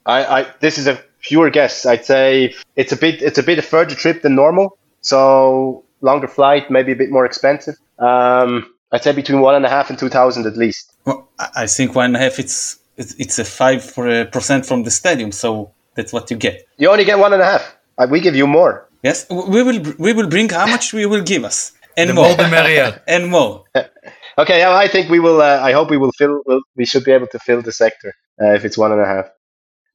I, 0.05 0.41
I 0.41 0.47
this 0.61 0.79
is 0.79 0.87
a 0.87 1.01
pure 1.21 1.51
guess. 1.51 1.87
I'd 1.87 2.05
say 2.05 2.55
it's 2.77 2.93
a 2.93 2.97
bit 2.97 3.23
it's 3.23 3.39
a 3.39 3.43
bit 3.43 3.59
a 3.59 3.63
further 3.63 3.95
trip 3.95 4.23
than 4.23 4.35
normal, 4.35 4.79
so 5.01 5.85
longer 6.01 6.29
flight, 6.29 6.71
maybe 6.71 6.93
a 6.93 6.97
bit 6.97 7.11
more 7.11 7.25
expensive. 7.25 7.77
Um, 7.99 8.73
I'd 8.93 9.03
say 9.03 9.13
between 9.13 9.41
one 9.41 9.55
and 9.55 9.65
a 9.65 9.69
half 9.69 9.91
and 9.91 9.99
two 9.99 10.09
thousand 10.09 10.47
at 10.47 10.57
least. 10.57 10.95
Well, 11.05 11.29
I 11.39 11.67
think 11.67 11.95
one 11.95 12.07
and 12.07 12.17
a 12.17 12.19
half. 12.19 12.39
It's 12.39 12.79
it's 12.97 13.39
a 13.39 13.45
five 13.45 13.95
percent 14.33 14.67
from 14.67 14.85
the 14.85 14.91
stadium, 14.91 15.33
so 15.33 15.73
that's 15.95 16.13
what 16.13 16.31
you 16.31 16.37
get. 16.37 16.67
You 16.79 16.91
only 16.91 17.05
get 17.05 17.19
one 17.19 17.33
and 17.33 17.43
a 17.43 17.45
half. 17.45 17.77
Uh, 17.99 18.07
we 18.11 18.21
give 18.21 18.37
you 18.37 18.47
more. 18.47 18.89
Yes, 19.03 19.27
we 19.31 19.63
will. 19.63 19.81
We 19.99 20.13
will 20.13 20.29
bring 20.29 20.49
how 20.49 20.67
much 20.67 20.93
we 20.93 21.07
will 21.07 21.23
give 21.23 21.45
us, 21.45 21.73
and 21.97 22.11
the 22.11 22.15
more, 22.15 22.35
the 22.35 22.49
merrier, 22.49 23.03
and 23.09 23.29
more. 23.29 23.65
okay, 24.39 24.65
I 24.65 24.89
think 24.89 25.11
we 25.11 25.21
will. 25.21 25.41
Uh, 25.41 25.61
I 25.61 25.73
hope 25.73 25.91
we 25.91 25.97
will 25.99 26.13
fill. 26.13 26.43
We'll, 26.47 26.63
we 26.77 26.87
should 26.87 27.05
be 27.05 27.13
able 27.13 27.29
to 27.29 27.39
fill 27.39 27.63
the 27.63 27.73
sector 27.73 28.15
uh, 28.41 28.53
if 28.55 28.65
it's 28.65 28.79
one 28.79 28.93
and 28.93 29.01
a 29.01 29.07
half. 29.07 29.27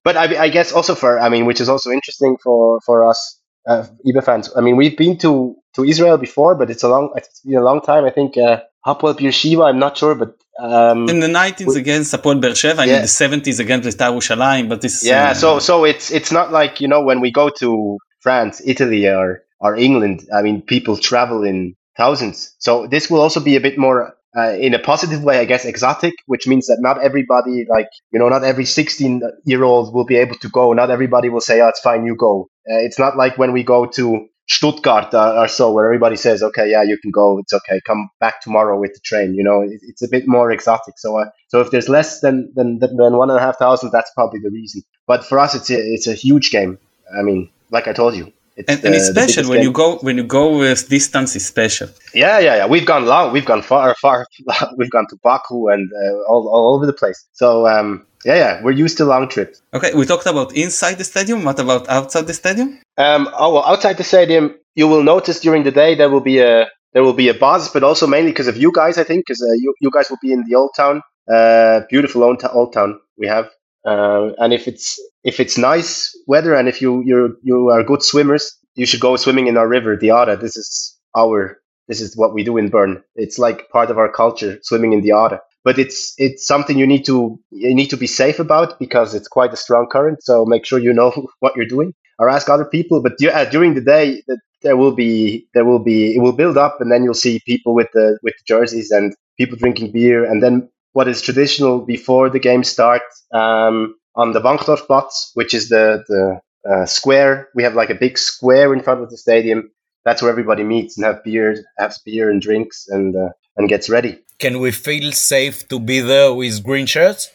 But 0.03 0.17
I, 0.17 0.45
I, 0.45 0.49
guess 0.49 0.71
also 0.71 0.95
for, 0.95 1.19
I 1.19 1.29
mean, 1.29 1.45
which 1.45 1.61
is 1.61 1.69
also 1.69 1.91
interesting 1.91 2.35
for 2.43 2.79
for 2.85 3.07
us 3.07 3.39
uh, 3.67 3.85
fans. 4.23 4.49
I 4.55 4.61
mean, 4.61 4.75
we've 4.75 4.97
been 4.97 5.17
to 5.19 5.55
to 5.75 5.83
Israel 5.83 6.17
before, 6.17 6.55
but 6.55 6.69
it's 6.69 6.83
a 6.83 6.89
long. 6.89 7.11
It's 7.15 7.41
been 7.41 7.57
a 7.57 7.63
long 7.63 7.81
time. 7.81 8.05
I 8.05 8.09
think 8.09 8.37
uh, 8.37 8.61
Hapoel 8.85 9.17
Beersheva. 9.17 9.69
I'm 9.69 9.79
not 9.79 9.97
sure, 9.97 10.15
but 10.15 10.35
um, 10.59 11.09
in 11.09 11.19
the 11.19 11.27
90s 11.27 11.75
against 11.75 12.13
Hapoel 12.13 12.41
Beersheva, 12.41 12.79
and 12.79 12.89
yeah. 12.89 12.95
in 12.97 13.01
the 13.01 13.07
70s 13.07 13.59
against 13.59 13.97
Beitar 13.97 14.11
Yerushalayim. 14.11 14.69
But 14.69 14.81
this 14.81 15.03
yeah, 15.03 15.29
uh, 15.29 15.33
so 15.33 15.59
so 15.59 15.85
it's 15.85 16.11
it's 16.11 16.31
not 16.31 16.51
like 16.51 16.81
you 16.81 16.87
know 16.87 17.01
when 17.01 17.21
we 17.21 17.31
go 17.31 17.49
to 17.59 17.97
France, 18.19 18.61
Italy, 18.65 19.07
or 19.07 19.43
or 19.59 19.75
England. 19.75 20.27
I 20.33 20.41
mean, 20.41 20.61
people 20.61 20.97
travel 20.97 21.43
in 21.43 21.75
thousands. 21.97 22.55
So 22.59 22.87
this 22.87 23.09
will 23.09 23.21
also 23.21 23.39
be 23.39 23.55
a 23.55 23.61
bit 23.61 23.77
more. 23.77 24.15
Uh, 24.33 24.53
in 24.53 24.73
a 24.73 24.79
positive 24.79 25.25
way, 25.25 25.39
I 25.39 25.43
guess, 25.43 25.65
exotic, 25.65 26.13
which 26.25 26.47
means 26.47 26.67
that 26.67 26.77
not 26.79 27.03
everybody, 27.03 27.65
like, 27.69 27.89
you 28.13 28.17
know, 28.17 28.29
not 28.29 28.45
every 28.45 28.63
16 28.63 29.21
year 29.43 29.61
old 29.61 29.93
will 29.93 30.05
be 30.05 30.15
able 30.15 30.35
to 30.35 30.47
go. 30.47 30.71
Not 30.71 30.89
everybody 30.89 31.27
will 31.27 31.41
say, 31.41 31.59
oh, 31.59 31.67
it's 31.67 31.81
fine, 31.81 32.05
you 32.05 32.15
go. 32.15 32.47
Uh, 32.69 32.77
it's 32.77 32.99
not 32.99 33.17
like 33.17 33.37
when 33.37 33.51
we 33.51 33.63
go 33.63 33.85
to 33.85 34.27
Stuttgart 34.47 35.13
uh, 35.13 35.35
or 35.37 35.47
so, 35.47 35.71
where 35.71 35.85
everybody 35.85 36.15
says, 36.15 36.43
"Okay, 36.43 36.69
yeah, 36.69 36.83
you 36.83 36.97
can 36.97 37.11
go. 37.11 37.39
It's 37.39 37.53
okay. 37.53 37.79
Come 37.85 38.09
back 38.19 38.41
tomorrow 38.41 38.79
with 38.79 38.93
the 38.93 38.99
train." 38.99 39.33
You 39.33 39.43
know, 39.43 39.61
it, 39.61 39.79
it's 39.83 40.01
a 40.01 40.09
bit 40.09 40.27
more 40.27 40.51
exotic. 40.51 40.95
So, 40.97 41.17
uh, 41.17 41.29
so 41.47 41.61
if 41.61 41.71
there's 41.71 41.89
less 41.89 42.19
than, 42.19 42.51
than 42.55 42.79
than 42.79 43.17
one 43.17 43.29
and 43.29 43.39
a 43.39 43.41
half 43.41 43.57
thousand, 43.57 43.91
that's 43.91 44.11
probably 44.13 44.39
the 44.41 44.49
reason. 44.49 44.83
But 45.07 45.23
for 45.23 45.39
us, 45.39 45.55
it's 45.55 45.69
a 45.69 45.77
it's 45.77 46.07
a 46.07 46.13
huge 46.13 46.51
game. 46.51 46.77
I 47.17 47.21
mean, 47.21 47.49
like 47.71 47.87
I 47.87 47.93
told 47.93 48.15
you, 48.15 48.31
it's 48.57 48.67
and, 48.69 48.81
the, 48.81 48.87
and, 48.87 48.95
it's 48.95 49.07
special 49.07 49.49
when 49.49 49.59
game. 49.59 49.67
you 49.67 49.71
go 49.71 49.97
when 49.99 50.17
you 50.17 50.23
go 50.23 50.57
with 50.57 50.89
distance. 50.89 51.35
It's 51.35 51.45
special. 51.45 51.89
Yeah, 52.13 52.39
yeah, 52.39 52.55
yeah. 52.57 52.67
We've 52.67 52.85
gone 52.85 53.05
long. 53.05 53.31
We've 53.31 53.45
gone 53.45 53.61
far, 53.61 53.95
far. 53.95 54.27
We've 54.77 54.91
gone 54.91 55.07
to 55.09 55.17
Baku 55.23 55.69
and 55.69 55.89
uh, 55.93 56.29
all 56.29 56.49
all 56.49 56.75
over 56.75 56.85
the 56.85 56.93
place. 56.93 57.25
So 57.31 57.67
um, 57.67 58.05
yeah, 58.25 58.35
yeah, 58.35 58.63
we're 58.63 58.71
used 58.71 58.97
to 58.97 59.05
long 59.05 59.27
trips. 59.27 59.61
Okay, 59.73 59.93
we 59.93 60.05
talked 60.05 60.25
about 60.25 60.53
inside 60.55 60.97
the 60.97 61.03
stadium. 61.03 61.43
What 61.43 61.59
about 61.59 61.89
outside 61.89 62.27
the 62.27 62.33
stadium? 62.33 62.79
Um, 62.97 63.29
oh 63.33 63.53
well, 63.53 63.65
outside 63.65 63.97
the 63.97 64.03
stadium, 64.03 64.55
you 64.75 64.87
will 64.87 65.03
notice 65.03 65.39
during 65.39 65.63
the 65.63 65.71
day 65.71 65.95
there 65.95 66.09
will 66.09 66.21
be 66.21 66.39
a 66.39 66.67
there 66.93 67.03
will 67.03 67.13
be 67.13 67.29
a 67.29 67.33
buzz, 67.33 67.69
but 67.69 67.83
also 67.83 68.05
mainly 68.05 68.31
because 68.31 68.47
of 68.47 68.57
you 68.57 68.71
guys, 68.73 68.97
I 68.97 69.03
think, 69.03 69.25
because 69.25 69.41
uh, 69.41 69.53
you 69.53 69.73
you 69.81 69.89
guys 69.91 70.09
will 70.09 70.19
be 70.21 70.33
in 70.33 70.45
the 70.47 70.55
old 70.55 70.71
town, 70.75 71.01
uh, 71.31 71.81
beautiful 71.89 72.23
old, 72.23 72.43
old 72.53 72.73
town 72.73 72.99
we 73.17 73.27
have. 73.27 73.49
Uh, 73.85 74.31
and 74.37 74.53
if 74.53 74.67
it's 74.67 74.99
if 75.23 75.39
it's 75.39 75.57
nice 75.57 76.15
weather 76.27 76.53
and 76.53 76.67
if 76.67 76.81
you 76.81 77.01
you 77.05 77.37
you 77.41 77.69
are 77.69 77.83
good 77.83 78.03
swimmers, 78.03 78.55
you 78.75 78.85
should 78.85 78.99
go 78.99 79.15
swimming 79.15 79.47
in 79.47 79.57
our 79.57 79.67
river, 79.67 79.97
the 79.97 80.11
Aare. 80.11 80.35
This 80.35 80.55
is 80.55 80.95
our 81.17 81.57
this 81.87 82.01
is 82.01 82.15
what 82.15 82.33
we 82.33 82.43
do 82.43 82.57
in 82.57 82.69
Bern. 82.69 83.03
It's 83.15 83.39
like 83.39 83.69
part 83.69 83.89
of 83.89 83.97
our 83.97 84.11
culture, 84.11 84.59
swimming 84.61 84.93
in 84.93 85.01
the 85.01 85.11
Aare 85.11 85.41
but 85.63 85.77
it's 85.77 86.13
it's 86.17 86.45
something 86.45 86.77
you 86.77 86.87
need 86.87 87.05
to 87.05 87.39
you 87.51 87.73
need 87.75 87.89
to 87.89 87.97
be 87.97 88.07
safe 88.07 88.39
about 88.39 88.79
because 88.79 89.13
it's 89.13 89.27
quite 89.27 89.53
a 89.53 89.57
strong 89.57 89.87
current. 89.91 90.23
So 90.23 90.45
make 90.45 90.65
sure 90.65 90.79
you 90.79 90.93
know 90.93 91.11
what 91.39 91.55
you're 91.55 91.65
doing, 91.65 91.93
or 92.19 92.29
ask 92.29 92.49
other 92.49 92.65
people. 92.65 93.01
But 93.01 93.13
uh, 93.23 93.45
during 93.45 93.73
the 93.73 93.81
day, 93.81 94.23
there 94.61 94.77
will 94.77 94.93
be 94.93 95.47
there 95.53 95.65
will 95.65 95.83
be 95.83 96.15
it 96.15 96.19
will 96.19 96.33
build 96.33 96.57
up, 96.57 96.81
and 96.81 96.91
then 96.91 97.03
you'll 97.03 97.13
see 97.13 97.41
people 97.45 97.73
with 97.73 97.89
the 97.93 98.19
with 98.23 98.33
the 98.37 98.43
jerseys 98.47 98.91
and 98.91 99.13
people 99.37 99.57
drinking 99.57 99.91
beer, 99.91 100.23
and 100.25 100.41
then 100.41 100.69
what 100.93 101.07
is 101.07 101.21
traditional 101.21 101.79
before 101.79 102.29
the 102.29 102.39
game 102.39 102.63
starts 102.63 103.25
um, 103.33 103.95
on 104.15 104.33
the 104.33 104.41
Wankdorfplatz, 104.41 105.31
which 105.35 105.53
is 105.53 105.69
the 105.69 106.03
the 106.07 106.41
uh, 106.69 106.85
square. 106.85 107.49
We 107.55 107.63
have 107.63 107.75
like 107.75 107.89
a 107.89 107.95
big 107.95 108.17
square 108.17 108.73
in 108.73 108.81
front 108.81 109.01
of 109.01 109.09
the 109.09 109.17
stadium. 109.17 109.71
That's 110.05 110.21
where 110.21 110.31
everybody 110.31 110.63
meets 110.63 110.97
and 110.97 111.05
have 111.05 111.23
beer, 111.23 111.55
has 111.77 111.99
beer 111.99 112.29
and 112.29 112.41
drinks, 112.41 112.87
and 112.87 113.15
uh, 113.15 113.29
and 113.57 113.69
gets 113.69 113.89
ready. 113.89 114.19
Can 114.39 114.59
we 114.59 114.71
feel 114.71 115.11
safe 115.11 115.67
to 115.67 115.79
be 115.79 115.99
there 115.99 116.33
with 116.33 116.63
green 116.63 116.87
shirts? 116.87 117.29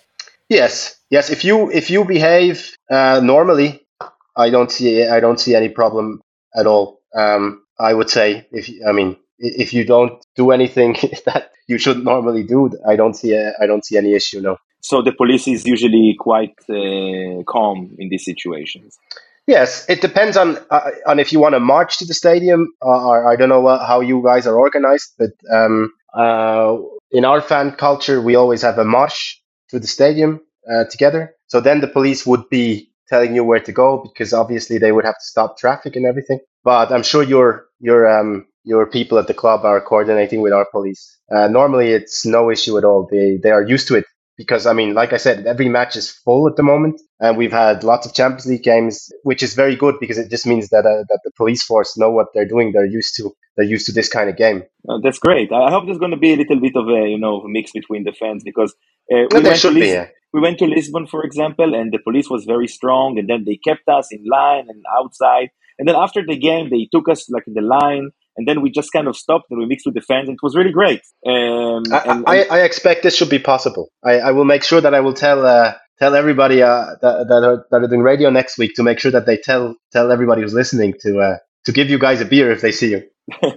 Yes, 0.48 0.96
yes. 1.11 1.31
If 1.31 1.44
you 1.44 1.70
if 1.70 1.90
you 1.90 2.05
behave 2.05 2.76
uh, 2.90 3.20
normally, 3.22 3.87
I 4.37 4.50
don't 4.50 4.70
see 4.70 5.05
I 5.05 5.20
don't 5.20 5.40
see 5.40 5.55
any 5.55 5.68
problem 5.68 6.20
at 6.55 6.66
all. 6.66 7.00
Um, 7.14 7.62
I 7.79 7.94
would 7.94 8.11
say 8.11 8.46
if 8.52 8.70
I 8.87 8.92
mean 8.92 9.16
if 9.38 9.72
you 9.72 9.85
don't 9.85 10.24
do 10.37 10.50
anything 10.50 10.94
that 11.26 11.50
you 11.68 11.79
should 11.79 12.05
normally 12.05 12.44
do, 12.44 12.70
I 12.87 12.96
don't 12.96 13.14
see 13.14 13.33
a, 13.35 13.52
I 13.61 13.66
don't 13.66 13.85
see 13.85 13.96
any 13.96 14.14
issue. 14.14 14.40
No. 14.40 14.57
So 14.81 15.02
the 15.02 15.12
police 15.12 15.48
is 15.48 15.66
usually 15.66 16.14
quite 16.18 16.55
uh, 16.70 17.42
calm 17.44 17.96
in 17.98 18.09
these 18.09 18.24
situations. 18.24 18.96
Yes, 19.46 19.88
it 19.88 20.00
depends 20.00 20.37
on 20.37 20.59
uh, 20.70 20.90
on 21.06 21.20
if 21.20 21.32
you 21.32 21.38
want 21.38 21.54
to 21.54 21.61
march 21.61 21.98
to 21.98 22.04
the 22.04 22.14
stadium, 22.14 22.66
or 22.82 23.28
I 23.28 23.37
don't 23.37 23.48
know 23.48 23.64
how 23.78 24.00
you 24.00 24.22
guys 24.24 24.46
are 24.46 24.59
organized, 24.59 25.12
but 25.18 25.30
um, 25.52 25.92
uh, 26.14 26.76
in 27.12 27.24
our 27.24 27.40
fan 27.40 27.70
culture, 27.72 28.20
we 28.20 28.35
always 28.35 28.62
have 28.62 28.78
a 28.78 28.85
march 28.85 29.40
to 29.70 29.78
the 29.78 29.87
stadium 29.87 30.40
uh, 30.72 30.85
together. 30.90 31.32
So 31.46 31.61
then 31.61 31.80
the 31.80 31.87
police 31.87 32.26
would 32.26 32.48
be 32.50 32.90
telling 33.09 33.37
you 33.37 33.44
where 33.44 33.61
to 33.61 33.70
go 33.70 34.02
because 34.02 34.32
obviously 34.32 34.78
they 34.78 34.90
would 34.90 35.04
have 35.04 35.14
to 35.14 35.24
stop 35.24 35.59
traffic 35.59 35.94
and 35.94 36.06
everything. 36.06 36.40
But 36.64 36.90
I'm 36.90 37.04
sure 37.04 37.22
your 37.22 37.66
your 37.78 38.09
um, 38.18 38.48
your 38.64 38.85
people 38.85 39.16
at 39.16 39.28
the 39.28 39.35
club 39.35 39.64
are 39.64 39.80
coordinating 39.80 40.40
with 40.40 40.52
our 40.52 40.66
police. 40.72 41.18
Uh, 41.32 41.46
normally, 41.46 41.90
it's 41.92 42.26
no 42.26 42.50
issue 42.50 42.76
at 42.78 42.85
all. 42.85 43.06
They 43.12 43.37
they 43.40 43.50
are 43.52 43.62
used 43.62 43.87
to 43.88 43.94
it 43.94 44.06
because 44.37 44.66
I 44.66 44.72
mean, 44.72 44.94
like 44.94 45.12
I 45.12 45.16
said, 45.16 45.46
every 45.46 45.68
match 45.68 45.96
is 45.96 46.11
full 46.11 46.49
at 46.49 46.57
the 46.57 46.62
moment, 46.62 47.01
and 47.20 47.37
we've 47.37 47.53
had 47.53 47.83
lots 47.85 48.07
of 48.07 48.14
Champions 48.14 48.46
League 48.46 48.62
games, 48.62 49.11
which 49.22 49.42
is 49.42 49.55
very 49.55 49.75
good 49.75 49.96
because 50.01 50.18
it 50.18 50.31
just 50.31 50.46
means 50.46 50.68
that 50.68 50.87
uh, 50.87 51.05
that 51.09 51.20
the 51.25 51.31
police 51.37 51.62
force 51.62 51.96
know 51.96 52.11
what 52.11 52.29
they're 52.35 52.49
doing. 52.49 52.72
They're 52.72 52.87
used 52.87 53.16
to 53.16 53.35
they're 53.57 53.66
used 53.66 53.87
to 53.87 53.92
this 53.92 54.09
kind 54.09 54.29
of 54.29 54.37
game. 54.37 54.64
Uh, 54.88 54.99
that's 55.03 55.18
great. 55.18 55.53
I 55.53 55.70
hope 55.70 55.87
there's 55.87 55.99
going 55.99 56.11
to 56.11 56.16
be 56.16 56.35
a 56.35 56.37
little 56.37 56.61
bit 56.61 56.77
of 56.77 56.88
a 56.88 57.09
you 57.09 57.18
know 57.18 57.42
mix 57.46 57.72
between 57.72 58.05
the 58.05 58.12
fans 58.12 58.42
because 58.44 58.75
uh, 59.12 59.25
we, 59.33 59.40
went 59.40 59.61
to 59.61 59.70
Lis- 59.70 59.88
yeah. 59.88 60.09
we 60.33 60.40
went 60.40 60.59
to 60.59 60.66
Lisbon, 60.66 61.07
for 61.07 61.25
example, 61.25 61.75
and 61.75 61.92
the 61.92 61.99
police 61.99 62.29
was 62.29 62.44
very 62.44 62.68
strong, 62.68 63.18
and 63.18 63.29
then 63.29 63.44
they 63.44 63.57
kept 63.57 63.88
us 63.88 64.09
in 64.11 64.22
line 64.31 64.66
and 64.68 64.85
outside, 64.99 65.49
and 65.79 65.88
then 65.88 65.96
after 65.96 66.25
the 66.25 66.37
game 66.37 66.70
they 66.70 66.88
took 66.92 67.09
us 67.09 67.29
like 67.31 67.44
in 67.46 67.55
the 67.55 67.62
line 67.62 68.11
and 68.37 68.46
then 68.46 68.61
we 68.61 68.70
just 68.70 68.92
kind 68.92 69.09
of 69.09 69.16
stopped 69.16 69.46
and 69.51 69.59
we 69.59 69.66
mixed 69.66 69.87
with 69.87 69.94
the 69.94 70.01
fans. 70.01 70.29
And 70.29 70.35
it 70.35 70.42
was 70.42 70.55
really 70.55 70.72
great. 70.72 71.01
Um, 71.27 71.85
I, 71.92 72.03
and, 72.07 72.25
I, 72.27 72.44
I, 72.51 72.61
expect 72.61 73.03
this 73.03 73.16
should 73.16 73.31
be 73.31 73.38
possible. 73.38 73.88
I, 74.05 74.18
I 74.18 74.31
will 74.33 74.44
make 74.44 74.62
sure 74.62 74.81
that 74.81 74.94
I 74.94 75.01
will 75.01 75.14
tell 75.14 75.44
uh, 75.44 75.75
tell 75.99 76.14
everybody 76.14 76.62
uh, 76.62 76.96
that 77.03 77.27
that 77.29 77.44
are, 77.44 77.66
that 77.70 77.83
are 77.83 77.88
doing 77.88 78.03
radio 78.03 78.31
next 78.31 78.59
week 78.59 78.75
to 78.77 78.83
make 78.83 78.99
sure 78.99 79.11
that 79.11 79.27
they 79.27 79.37
tell 79.37 79.75
tell 79.92 80.11
everybody 80.12 80.42
who's 80.42 80.55
listening 80.55 80.94
to 81.01 81.18
uh, 81.18 81.37
to 81.64 81.72
give 81.72 81.88
you 81.88 81.99
guys 81.99 82.20
a 82.20 82.25
beer 82.25 82.51
if 82.51 82.61
they 82.61 82.72
see 82.72 82.90
you. 82.90 83.03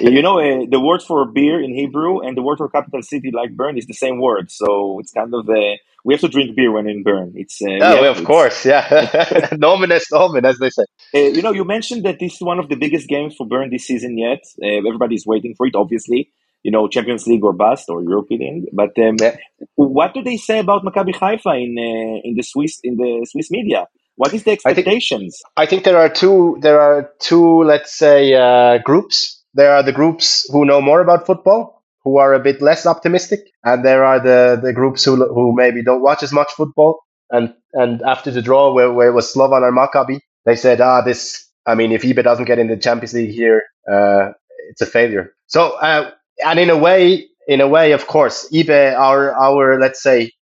you 0.00 0.22
know, 0.22 0.38
uh, 0.38 0.66
the 0.68 0.80
word 0.80 1.02
for 1.02 1.24
beer 1.26 1.62
in 1.62 1.74
Hebrew 1.74 2.20
and 2.20 2.36
the 2.36 2.42
word 2.42 2.58
for 2.58 2.68
capital 2.68 3.02
city 3.02 3.30
like 3.32 3.56
Bern 3.56 3.78
is 3.78 3.86
the 3.86 3.94
same 3.94 4.20
word. 4.20 4.50
So 4.50 4.98
it's 5.00 5.12
kind 5.12 5.32
of 5.34 5.48
uh, 5.48 5.76
we 6.04 6.14
have 6.14 6.20
to 6.20 6.28
drink 6.28 6.56
beer 6.56 6.72
when 6.72 6.88
in 6.88 7.02
Bern. 7.02 7.32
It's 7.36 7.60
uh, 7.62 7.78
oh, 7.80 8.02
yeah, 8.02 8.10
of 8.10 8.24
course, 8.24 8.64
yeah. 8.64 9.48
Nomen 9.52 9.92
est 9.92 10.12
omen, 10.12 10.44
as 10.44 10.58
they 10.58 10.70
say. 10.70 10.84
Uh, 11.14 11.18
you 11.18 11.42
know, 11.42 11.52
you 11.52 11.64
mentioned 11.64 12.04
that 12.04 12.18
this 12.18 12.34
is 12.34 12.40
one 12.40 12.58
of 12.58 12.68
the 12.68 12.76
biggest 12.76 13.08
games 13.08 13.34
for 13.36 13.46
Bern 13.46 13.70
this 13.70 13.86
season 13.86 14.18
yet. 14.18 14.42
Uh, 14.62 14.86
everybody's 14.86 15.26
waiting 15.26 15.54
for 15.56 15.66
it, 15.66 15.74
obviously. 15.74 16.30
You 16.62 16.70
know, 16.70 16.88
Champions 16.88 17.26
League 17.26 17.44
or 17.44 17.52
bust 17.52 17.88
or 17.88 18.02
European. 18.02 18.40
League. 18.40 18.70
But 18.72 18.98
um, 18.98 19.16
yeah. 19.20 19.36
what 19.76 20.14
do 20.14 20.22
they 20.22 20.36
say 20.36 20.58
about 20.58 20.84
Maccabi 20.84 21.14
Haifa 21.14 21.50
in 21.50 21.76
uh, 21.78 22.20
in 22.28 22.34
the 22.36 22.42
Swiss 22.42 22.80
in 22.82 22.96
the 22.96 23.26
Swiss 23.30 23.50
media? 23.50 23.86
What 24.16 24.34
is 24.34 24.44
the 24.44 24.50
expectations? 24.50 25.40
I 25.56 25.64
think, 25.64 25.66
I 25.66 25.70
think 25.70 25.84
there 25.84 25.98
are 25.98 26.10
two. 26.10 26.58
There 26.60 26.80
are 26.80 27.10
two, 27.20 27.62
let's 27.62 27.96
say, 27.96 28.34
uh, 28.34 28.78
groups. 28.84 29.39
There 29.54 29.72
are 29.72 29.82
the 29.82 29.92
groups 29.92 30.48
who 30.50 30.64
know 30.64 30.80
more 30.80 31.00
about 31.00 31.26
football, 31.26 31.82
who 32.04 32.18
are 32.18 32.34
a 32.34 32.40
bit 32.40 32.62
less 32.62 32.86
optimistic, 32.86 33.40
and 33.64 33.84
there 33.84 34.04
are 34.04 34.20
the, 34.20 34.60
the 34.62 34.72
groups 34.72 35.04
who 35.04 35.16
who 35.32 35.54
maybe 35.54 35.82
don't 35.82 36.02
watch 36.02 36.22
as 36.22 36.32
much 36.32 36.52
football. 36.52 37.00
And 37.30 37.54
and 37.72 38.02
after 38.02 38.30
the 38.30 38.42
draw, 38.42 38.72
where, 38.72 38.92
where 38.92 39.08
it 39.08 39.14
was 39.14 39.32
Slovan 39.32 39.62
or 39.62 39.72
Maccabi, 39.72 40.20
they 40.44 40.56
said, 40.56 40.80
ah, 40.80 41.00
this. 41.02 41.46
I 41.66 41.74
mean, 41.74 41.92
if 41.92 42.02
YB 42.02 42.22
doesn't 42.24 42.46
get 42.46 42.58
in 42.58 42.68
the 42.68 42.76
Champions 42.76 43.12
League 43.12 43.30
here, 43.34 43.62
uh, 43.90 44.30
it's 44.70 44.80
a 44.80 44.86
failure. 44.86 45.34
So, 45.46 45.72
uh, 45.78 46.10
and 46.44 46.58
in 46.58 46.70
a 46.70 46.76
way, 46.76 47.28
in 47.46 47.60
a 47.60 47.68
way, 47.68 47.92
of 47.92 48.06
course, 48.06 48.48
YB, 48.52 48.94
our 48.96 49.34
our 49.34 49.78
let's 49.78 50.02
say 50.02 50.32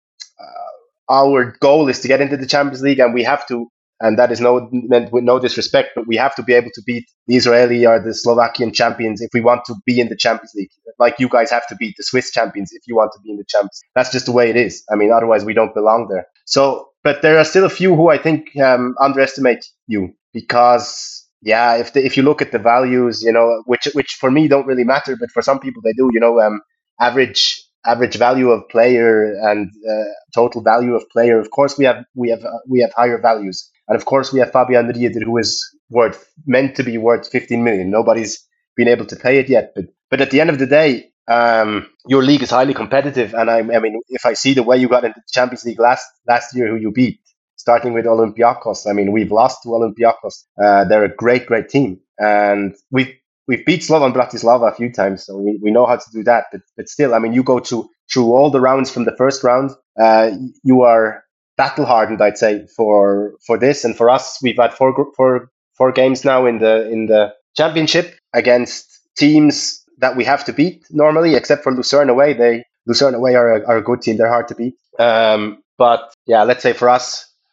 our 1.09 1.55
goal 1.59 1.89
is 1.89 1.99
to 2.01 2.07
get 2.07 2.21
into 2.21 2.37
the 2.37 2.45
Champions 2.45 2.81
League, 2.81 2.99
and 2.99 3.13
we 3.13 3.23
have 3.23 3.45
to. 3.47 3.69
And 4.01 4.17
that 4.17 4.31
is 4.31 4.39
no 4.39 4.69
meant 4.71 5.11
with 5.11 5.23
no 5.23 5.39
disrespect, 5.39 5.89
but 5.95 6.07
we 6.07 6.15
have 6.15 6.33
to 6.35 6.43
be 6.43 6.53
able 6.53 6.69
to 6.73 6.81
beat 6.85 7.05
the 7.27 7.35
Israeli 7.35 7.85
or 7.85 7.99
the 7.99 8.13
Slovakian 8.13 8.71
champions 8.73 9.21
if 9.21 9.29
we 9.33 9.41
want 9.41 9.65
to 9.65 9.75
be 9.85 9.99
in 9.99 10.07
the 10.07 10.15
Champions 10.15 10.53
League. 10.55 10.69
Like 10.99 11.15
you 11.19 11.27
guys 11.27 11.51
have 11.51 11.67
to 11.67 11.75
beat 11.75 11.95
the 11.97 12.03
Swiss 12.03 12.31
champions 12.31 12.71
if 12.71 12.83
you 12.87 12.95
want 12.95 13.11
to 13.13 13.19
be 13.21 13.31
in 13.31 13.37
the 13.37 13.45
Champions. 13.47 13.81
That's 13.95 14.11
just 14.11 14.25
the 14.25 14.31
way 14.31 14.49
it 14.49 14.55
is. 14.55 14.83
I 14.91 14.95
mean, 14.95 15.11
otherwise 15.11 15.43
we 15.43 15.53
don't 15.53 15.73
belong 15.73 16.07
there. 16.09 16.25
So, 16.45 16.89
but 17.03 17.21
there 17.21 17.37
are 17.37 17.45
still 17.45 17.65
a 17.65 17.69
few 17.69 17.95
who 17.95 18.09
I 18.09 18.17
think 18.17 18.57
um, 18.57 18.95
underestimate 19.01 19.65
you 19.87 20.13
because 20.33 21.27
yeah, 21.41 21.75
if 21.77 21.93
the, 21.93 22.05
if 22.05 22.17
you 22.17 22.23
look 22.23 22.41
at 22.41 22.51
the 22.51 22.59
values, 22.59 23.21
you 23.23 23.31
know, 23.31 23.63
which 23.65 23.87
which 23.93 24.17
for 24.19 24.29
me 24.31 24.47
don't 24.47 24.65
really 24.65 24.83
matter, 24.83 25.15
but 25.19 25.31
for 25.31 25.41
some 25.41 25.59
people 25.59 25.81
they 25.83 25.93
do. 25.93 26.09
You 26.13 26.19
know, 26.19 26.39
um, 26.41 26.61
average 26.99 27.61
average 27.85 28.17
value 28.17 28.49
of 28.51 28.67
player 28.69 29.33
and 29.49 29.69
uh, 29.89 30.03
total 30.35 30.61
value 30.61 30.95
of 30.95 31.03
player. 31.09 31.39
Of 31.39 31.49
course, 31.51 31.77
we 31.77 31.85
have 31.85 32.03
we 32.15 32.29
have 32.29 32.43
uh, 32.43 32.59
we 32.67 32.81
have 32.81 32.91
higher 32.93 33.19
values, 33.21 33.69
and 33.89 33.97
of 33.97 34.05
course, 34.05 34.31
we 34.31 34.39
have 34.39 34.51
Fabian 34.51 34.87
Rieder, 34.87 35.23
who 35.23 35.37
is 35.37 35.67
worth 35.89 36.31
meant 36.45 36.75
to 36.75 36.83
be 36.83 36.97
worth 36.97 37.29
15 37.29 37.63
million. 37.63 37.89
Nobody's 37.89 38.47
been 38.77 38.87
able 38.87 39.05
to 39.07 39.15
pay 39.15 39.39
it 39.39 39.49
yet, 39.49 39.73
but 39.75 39.85
but 40.09 40.21
at 40.21 40.31
the 40.31 40.39
end 40.41 40.49
of 40.49 40.59
the 40.59 40.65
day, 40.65 41.11
um, 41.27 41.87
your 42.07 42.23
league 42.23 42.43
is 42.43 42.49
highly 42.49 42.73
competitive, 42.73 43.33
and 43.33 43.49
I, 43.49 43.59
I 43.59 43.79
mean, 43.79 43.99
if 44.09 44.25
I 44.25 44.33
see 44.33 44.53
the 44.53 44.63
way 44.63 44.77
you 44.77 44.87
got 44.87 45.03
into 45.03 45.19
the 45.19 45.31
Champions 45.31 45.65
League 45.65 45.79
last 45.79 46.05
last 46.27 46.55
year, 46.55 46.67
who 46.67 46.75
you 46.75 46.91
beat, 46.91 47.19
starting 47.55 47.93
with 47.93 48.05
Olympiacos. 48.05 48.89
I 48.89 48.93
mean, 48.93 49.11
we've 49.11 49.31
lost 49.31 49.63
to 49.63 49.69
Olympiacos. 49.69 50.43
Uh, 50.63 50.85
they're 50.85 51.03
a 51.03 51.15
great, 51.15 51.45
great 51.45 51.69
team, 51.69 51.99
and 52.19 52.75
we've 52.91 53.13
we've 53.47 53.65
beat 53.65 53.81
Slovan 53.81 54.13
Bratislava 54.13 54.71
a 54.71 54.75
few 54.75 54.91
times, 54.91 55.25
so 55.25 55.37
we, 55.37 55.59
we 55.61 55.71
know 55.71 55.85
how 55.85 55.97
to 55.97 56.11
do 56.11 56.23
that. 56.23 56.45
But 56.51 56.61
but 56.77 56.89
still, 56.89 57.13
I 57.13 57.19
mean, 57.19 57.33
you 57.33 57.43
go 57.43 57.59
to 57.59 57.89
through 58.11 58.33
all 58.33 58.49
the 58.49 58.61
rounds 58.61 58.91
from 58.91 59.05
the 59.05 59.15
first 59.17 59.43
round, 59.43 59.71
uh, 59.99 60.31
you 60.63 60.81
are 60.81 61.23
battle 61.59 61.85
hardened, 61.85 62.21
I'd 62.21 62.37
say, 62.37 62.65
for 62.77 63.33
for 63.45 63.59
this 63.59 63.83
and 63.83 63.95
for 63.95 64.09
us. 64.09 64.39
We've 64.41 64.55
had 64.57 64.73
four 64.73 64.91
four 65.17 65.49
four 65.77 65.91
games 65.91 66.23
now 66.23 66.45
in 66.45 66.59
the 66.59 66.89
in 66.89 67.07
the 67.07 67.33
championship 67.57 68.15
against 68.33 68.85
teams 69.17 69.83
that 69.97 70.15
we 70.15 70.23
have 70.23 70.45
to 70.45 70.53
beat 70.53 70.85
normally, 70.89 71.35
except 71.35 71.63
for 71.63 71.73
Lucerne 71.73 72.09
away. 72.09 72.31
They 72.33 72.63
Lucerne 72.87 73.13
away 73.13 73.35
are 73.35 73.49
a, 73.57 73.65
are 73.67 73.77
a 73.77 73.83
good 73.83 74.01
team. 74.01 74.15
They're 74.15 74.35
hard 74.37 74.47
to 74.47 74.55
beat. 74.55 74.75
Um, 74.97 75.61
but 75.77 76.13
yeah, 76.25 76.43
let's 76.43 76.63
say 76.63 76.71
for 76.71 76.87
us, 76.89 77.05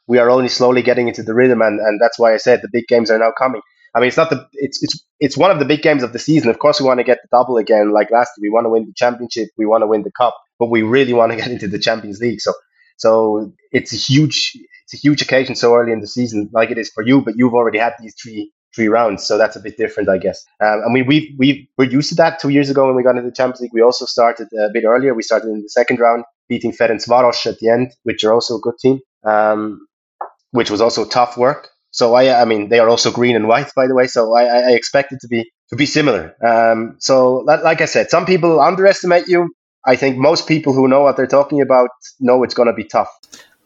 we 0.06 0.18
are 0.18 0.30
only 0.30 0.48
slowly 0.48 0.82
getting 0.82 1.08
into 1.08 1.24
the 1.24 1.34
rhythm, 1.34 1.60
and, 1.60 1.80
and 1.80 2.00
that's 2.00 2.18
why 2.18 2.32
I 2.32 2.36
said 2.36 2.62
the 2.62 2.68
big 2.72 2.86
games 2.86 3.10
are 3.10 3.18
now 3.18 3.32
coming. 3.36 3.60
I 3.96 3.98
mean, 3.98 4.08
it's 4.08 4.16
not 4.16 4.30
the 4.30 4.46
it's 4.52 4.80
it's 4.84 5.04
it's 5.18 5.36
one 5.36 5.50
of 5.50 5.58
the 5.58 5.64
big 5.64 5.82
games 5.82 6.04
of 6.04 6.12
the 6.12 6.20
season. 6.20 6.48
Of 6.48 6.60
course, 6.60 6.80
we 6.80 6.86
want 6.86 7.00
to 7.00 7.04
get 7.04 7.18
the 7.22 7.28
double 7.36 7.56
again, 7.56 7.92
like 7.92 8.10
last 8.12 8.30
year. 8.36 8.48
We 8.48 8.54
want 8.54 8.66
to 8.66 8.70
win 8.70 8.84
the 8.84 8.92
championship. 8.94 9.48
We 9.58 9.66
want 9.66 9.82
to 9.82 9.88
win 9.88 10.02
the 10.04 10.12
cup, 10.12 10.36
but 10.60 10.70
we 10.70 10.82
really 10.82 11.12
want 11.12 11.32
to 11.32 11.38
get 11.42 11.50
into 11.50 11.66
the 11.66 11.78
Champions 11.78 12.20
League. 12.20 12.40
So, 12.40 12.52
so 12.96 13.52
it's 13.72 13.92
a 13.92 13.96
huge 13.96 14.52
it's 14.84 14.94
a 14.94 14.96
huge 14.96 15.20
occasion 15.20 15.54
so 15.56 15.74
early 15.74 15.92
in 15.92 16.00
the 16.00 16.06
season, 16.06 16.48
like 16.52 16.70
it 16.70 16.78
is 16.78 16.90
for 16.90 17.02
you. 17.02 17.20
But 17.20 17.36
you've 17.36 17.54
already 17.54 17.78
had 17.78 17.94
these 18.00 18.14
three 18.20 18.52
three 18.74 18.88
rounds, 18.88 19.24
so 19.24 19.38
that's 19.38 19.56
a 19.56 19.60
bit 19.60 19.76
different, 19.76 20.08
I 20.08 20.18
guess. 20.18 20.44
Um, 20.62 20.92
mean, 20.92 21.06
we 21.06 21.34
we 21.38 21.68
we're 21.76 21.90
used 21.90 22.10
to 22.10 22.14
that. 22.16 22.38
Two 22.38 22.50
years 22.50 22.70
ago 22.70 22.86
when 22.86 22.94
we 22.94 23.02
got 23.02 23.16
into 23.16 23.28
the 23.28 23.34
Champions 23.34 23.60
League, 23.60 23.72
we 23.72 23.82
also 23.82 24.04
started 24.04 24.48
a 24.52 24.68
bit 24.72 24.84
earlier. 24.84 25.14
We 25.14 25.22
started 25.22 25.48
in 25.48 25.62
the 25.62 25.68
second 25.68 25.98
round, 25.98 26.24
beating 26.48 26.72
Ferencvaros 26.72 27.46
at 27.46 27.58
the 27.58 27.68
end, 27.68 27.92
which 28.04 28.22
are 28.24 28.32
also 28.32 28.56
a 28.56 28.60
good 28.60 28.78
team, 28.78 29.00
um, 29.24 29.86
which 30.52 30.70
was 30.70 30.80
also 30.80 31.04
tough 31.04 31.36
work. 31.36 31.68
So 31.90 32.14
I, 32.14 32.42
I 32.42 32.44
mean, 32.44 32.68
they 32.68 32.78
are 32.78 32.90
also 32.90 33.10
green 33.10 33.34
and 33.36 33.48
white, 33.48 33.72
by 33.74 33.86
the 33.86 33.94
way. 33.94 34.06
So 34.06 34.34
I, 34.34 34.44
I 34.44 34.72
expect 34.72 35.12
it 35.12 35.20
to 35.22 35.28
be 35.28 35.50
to 35.70 35.76
be 35.76 35.86
similar. 35.86 36.36
Um, 36.46 36.96
so 37.00 37.38
like 37.38 37.80
I 37.80 37.86
said, 37.86 38.10
some 38.10 38.26
people 38.26 38.60
underestimate 38.60 39.26
you. 39.28 39.50
I 39.86 39.96
think 39.96 40.18
most 40.18 40.48
people 40.48 40.72
who 40.72 40.88
know 40.88 41.02
what 41.02 41.16
they're 41.16 41.26
talking 41.26 41.60
about 41.60 41.90
know 42.20 42.42
it's 42.42 42.54
going 42.54 42.66
to 42.66 42.74
be 42.74 42.84
tough. 42.84 43.08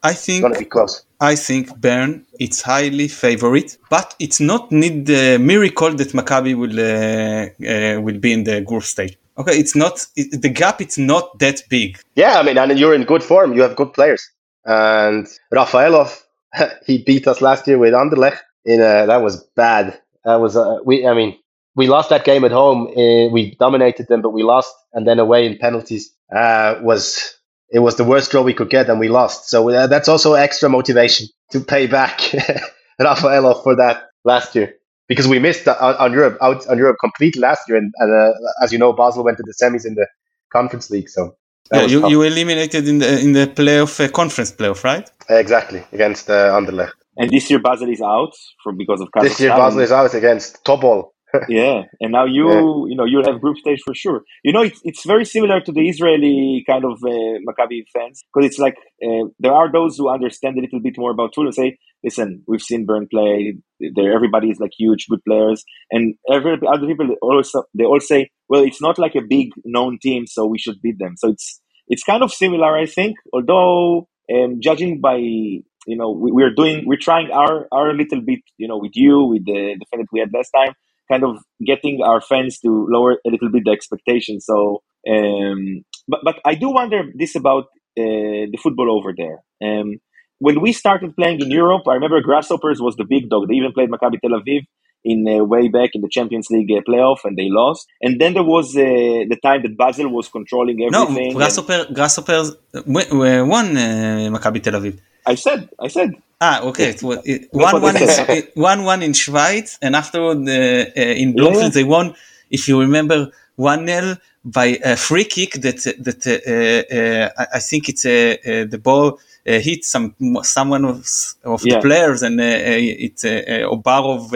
I 0.02 0.12
think 0.12 0.36
it's 0.36 0.40
going 0.40 0.54
to 0.54 0.58
be 0.58 0.64
close. 0.64 1.04
I 1.20 1.34
think 1.34 1.78
Bern 1.80 2.24
it's 2.38 2.62
highly 2.62 3.08
favorite, 3.08 3.76
but 3.90 4.14
it's 4.18 4.40
not 4.40 4.70
need 4.72 5.06
the 5.06 5.38
miracle 5.38 5.92
that 5.94 6.08
Maccabi 6.08 6.54
will 6.54 6.78
uh, 6.80 7.98
uh, 7.98 8.00
will 8.00 8.18
be 8.18 8.32
in 8.32 8.44
the 8.44 8.62
group 8.62 8.84
stage. 8.84 9.18
Okay, 9.36 9.58
it's 9.58 9.76
not 9.76 10.06
it, 10.16 10.40
the 10.40 10.48
gap. 10.48 10.80
It's 10.80 10.98
not 10.98 11.38
that 11.38 11.62
big. 11.68 11.98
Yeah, 12.14 12.38
I 12.38 12.42
mean, 12.42 12.56
and 12.56 12.78
you're 12.78 12.94
in 12.94 13.04
good 13.04 13.22
form. 13.22 13.52
You 13.52 13.62
have 13.62 13.76
good 13.76 13.92
players, 13.92 14.22
and 14.64 15.26
Refaelov 15.52 16.18
he 16.86 17.02
beat 17.02 17.26
us 17.26 17.40
last 17.40 17.66
year 17.66 17.78
with 17.78 17.92
Anderlecht. 17.92 18.38
In 18.64 18.80
a, 18.80 19.06
that 19.06 19.22
was 19.22 19.42
bad. 19.56 20.00
That 20.24 20.36
was 20.36 20.56
uh, 20.56 20.78
we. 20.84 21.06
I 21.06 21.14
mean, 21.14 21.38
we 21.76 21.86
lost 21.86 22.10
that 22.10 22.24
game 22.24 22.44
at 22.44 22.52
home. 22.52 22.88
Uh, 22.88 23.28
we 23.30 23.56
dominated 23.58 24.08
them, 24.08 24.22
but 24.22 24.30
we 24.30 24.42
lost, 24.42 24.74
and 24.92 25.06
then 25.06 25.18
away 25.18 25.46
in 25.46 25.58
penalties 25.58 26.10
uh, 26.34 26.76
was 26.82 27.34
it 27.72 27.80
was 27.80 27.96
the 27.96 28.04
worst 28.04 28.30
draw 28.30 28.42
we 28.42 28.54
could 28.54 28.70
get, 28.70 28.88
and 28.88 28.98
we 28.98 29.08
lost. 29.08 29.48
So 29.48 29.70
uh, 29.70 29.86
that's 29.86 30.08
also 30.08 30.34
extra 30.34 30.68
motivation 30.68 31.28
to 31.52 31.60
pay 31.60 31.86
back 31.86 32.18
Refaelov 33.00 33.62
for 33.62 33.76
that 33.76 34.08
last 34.24 34.54
year 34.54 34.74
because 35.08 35.26
we 35.26 35.38
missed 35.38 35.66
on 35.68 36.12
Europe 36.12 36.38
out 36.40 36.66
on 36.68 36.78
Europe 36.78 36.96
completely 37.00 37.40
last 37.40 37.68
year, 37.68 37.78
and, 37.78 37.92
and 37.98 38.12
uh, 38.12 38.32
as 38.62 38.72
you 38.72 38.78
know, 38.78 38.92
Basel 38.92 39.24
went 39.24 39.36
to 39.38 39.44
the 39.44 39.54
semis 39.62 39.86
in 39.86 39.94
the 39.94 40.06
Conference 40.52 40.90
League. 40.90 41.08
So 41.08 41.36
yeah, 41.72 41.86
you, 41.86 42.08
you 42.08 42.22
eliminated 42.22 42.88
in 42.88 42.98
the 42.98 43.20
in 43.20 43.32
the 43.32 43.46
playoff 43.46 44.04
uh, 44.04 44.08
conference 44.10 44.52
playoff, 44.52 44.82
right? 44.84 45.08
Exactly 45.28 45.84
against 45.92 46.28
uh, 46.28 46.56
Anderlecht. 46.58 46.94
And 47.16 47.30
this 47.30 47.50
year 47.50 47.58
Basel 47.58 47.88
is 47.88 48.00
out 48.00 48.32
for 48.62 48.72
because 48.72 49.00
of 49.00 49.08
Kazakhstan. 49.08 49.22
This 49.22 49.40
year 49.40 49.50
Basel 49.50 49.80
is 49.80 49.92
out 49.92 50.14
against 50.14 50.64
Tobol. 50.64 51.10
Yeah, 51.48 51.82
and 52.00 52.12
now 52.12 52.24
you 52.24 52.48
yeah. 52.48 52.60
you 52.90 52.96
know 52.96 53.04
you'll 53.04 53.24
have 53.24 53.40
group 53.40 53.56
stage 53.58 53.80
for 53.84 53.94
sure. 53.94 54.22
You 54.42 54.52
know 54.52 54.62
it's 54.62 54.80
it's 54.84 55.04
very 55.04 55.24
similar 55.24 55.60
to 55.60 55.72
the 55.72 55.88
Israeli 55.88 56.64
kind 56.66 56.84
of 56.84 56.92
uh, 57.04 57.38
Maccabi 57.46 57.84
fans 57.92 58.22
because 58.32 58.48
it's 58.48 58.58
like 58.58 58.76
uh, 59.04 59.28
there 59.38 59.52
are 59.52 59.70
those 59.70 59.96
who 59.96 60.08
understand 60.08 60.58
a 60.58 60.60
little 60.60 60.80
bit 60.80 60.94
more 60.98 61.10
about 61.10 61.32
Toul 61.32 61.46
and 61.46 61.54
say, 61.54 61.78
listen, 62.02 62.42
we've 62.46 62.60
seen 62.60 62.84
Bern 62.84 63.06
play. 63.10 63.54
There, 63.78 64.12
everybody 64.12 64.50
is 64.50 64.58
like 64.58 64.72
huge 64.78 65.06
good 65.08 65.20
players, 65.26 65.64
and 65.90 66.14
every 66.30 66.58
other 66.66 66.86
people 66.86 67.14
also 67.22 67.64
they 67.74 67.84
all 67.84 68.00
say, 68.00 68.30
well, 68.48 68.62
it's 68.62 68.82
not 68.82 68.98
like 68.98 69.14
a 69.14 69.22
big 69.22 69.50
known 69.64 69.98
team, 70.02 70.26
so 70.26 70.46
we 70.46 70.58
should 70.58 70.82
beat 70.82 70.98
them. 70.98 71.14
So 71.16 71.28
it's 71.30 71.60
it's 71.88 72.04
kind 72.04 72.22
of 72.22 72.32
similar, 72.32 72.76
I 72.76 72.86
think, 72.86 73.16
although 73.32 74.08
um, 74.32 74.60
judging 74.60 75.00
by 75.00 75.16
you 75.16 75.96
know 75.96 76.10
we, 76.10 76.42
are 76.42 76.54
doing 76.54 76.84
we're 76.86 76.98
trying 76.98 77.30
our 77.30 77.66
our 77.72 77.94
little 77.94 78.20
bit 78.20 78.40
you 78.58 78.68
know 78.68 78.78
with 78.78 78.92
you 78.94 79.24
with 79.24 79.44
the 79.46 79.76
defendant 79.78 80.10
we 80.12 80.20
had 80.20 80.28
last 80.32 80.50
time 80.54 80.74
kind 81.10 81.24
of 81.24 81.38
getting 81.64 82.02
our 82.02 82.20
fans 82.20 82.58
to 82.58 82.86
lower 82.88 83.12
a 83.26 83.30
little 83.30 83.50
bit 83.50 83.62
the 83.64 83.70
expectations 83.70 84.44
so 84.46 84.82
um 85.14 85.82
but 86.08 86.20
but 86.24 86.36
i 86.44 86.54
do 86.54 86.70
wonder 86.70 87.02
this 87.14 87.34
about 87.34 87.64
uh, 88.02 88.44
the 88.52 88.58
football 88.62 88.90
over 88.96 89.12
there 89.16 89.38
um 89.68 89.96
when 90.38 90.60
we 90.60 90.72
started 90.72 91.16
playing 91.16 91.40
in 91.40 91.50
europe 91.50 91.82
i 91.88 91.94
remember 91.94 92.20
grasshoppers 92.20 92.80
was 92.80 92.96
the 92.96 93.08
big 93.14 93.28
dog 93.28 93.48
they 93.48 93.54
even 93.54 93.72
played 93.72 93.90
maccabi 93.90 94.20
tel 94.20 94.38
aviv 94.40 94.62
in 95.04 95.26
uh, 95.26 95.44
way 95.44 95.68
back 95.68 95.90
in 95.94 96.02
the 96.02 96.08
Champions 96.08 96.48
League 96.50 96.70
uh, 96.70 96.80
playoff 96.88 97.18
and 97.24 97.36
they 97.36 97.48
lost. 97.48 97.86
And 98.02 98.20
then 98.20 98.34
there 98.34 98.42
was 98.42 98.76
uh, 98.76 98.80
the 98.80 99.38
time 99.42 99.62
that 99.62 99.76
Basel 99.76 100.08
was 100.08 100.28
controlling 100.28 100.82
everything. 100.82 101.32
No, 101.32 101.38
Grasshopper, 101.38 101.86
and... 101.86 101.94
Grasshoppers 101.94 102.56
won 102.86 103.76
uh, 103.76 104.30
Maccabi 104.34 104.62
Tel 104.62 104.74
Aviv. 104.74 104.98
I 105.26 105.34
said, 105.34 105.68
I 105.78 105.88
said. 105.88 106.14
Ah, 106.40 106.62
okay. 106.62 106.90
It, 106.90 107.02
it, 107.24 107.48
one, 107.52 107.82
one, 107.82 107.96
in, 107.96 108.42
one, 108.54 108.84
one 108.84 109.02
in 109.02 109.12
Schweiz, 109.12 109.78
and 109.82 109.94
after 109.94 110.20
uh, 110.22 110.32
uh, 110.32 110.92
in 110.94 111.34
Bloomfield 111.34 111.64
yeah. 111.64 111.68
they 111.68 111.84
won 111.84 112.14
if 112.50 112.68
you 112.68 112.80
remember, 112.80 113.30
one 113.56 113.86
0 113.86 114.16
by 114.44 114.78
a 114.84 114.96
free 114.96 115.24
kick 115.24 115.52
that 115.64 115.80
that 115.98 116.26
uh, 116.26 117.38
uh, 117.38 117.46
I 117.54 117.58
think 117.58 117.88
it's 117.88 118.06
uh, 118.06 118.66
the 118.68 118.80
ball 118.82 119.18
uh, 119.46 119.58
hit 119.58 119.84
some 119.84 120.14
someone 120.42 120.84
of, 120.84 121.06
of 121.44 121.64
yeah. 121.64 121.74
the 121.74 121.80
players 121.80 122.22
and 122.22 122.40
uh, 122.40 122.44
uh, 122.44 123.04
it's 123.06 123.24
Obarov 123.24 124.30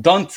don't 0.00 0.32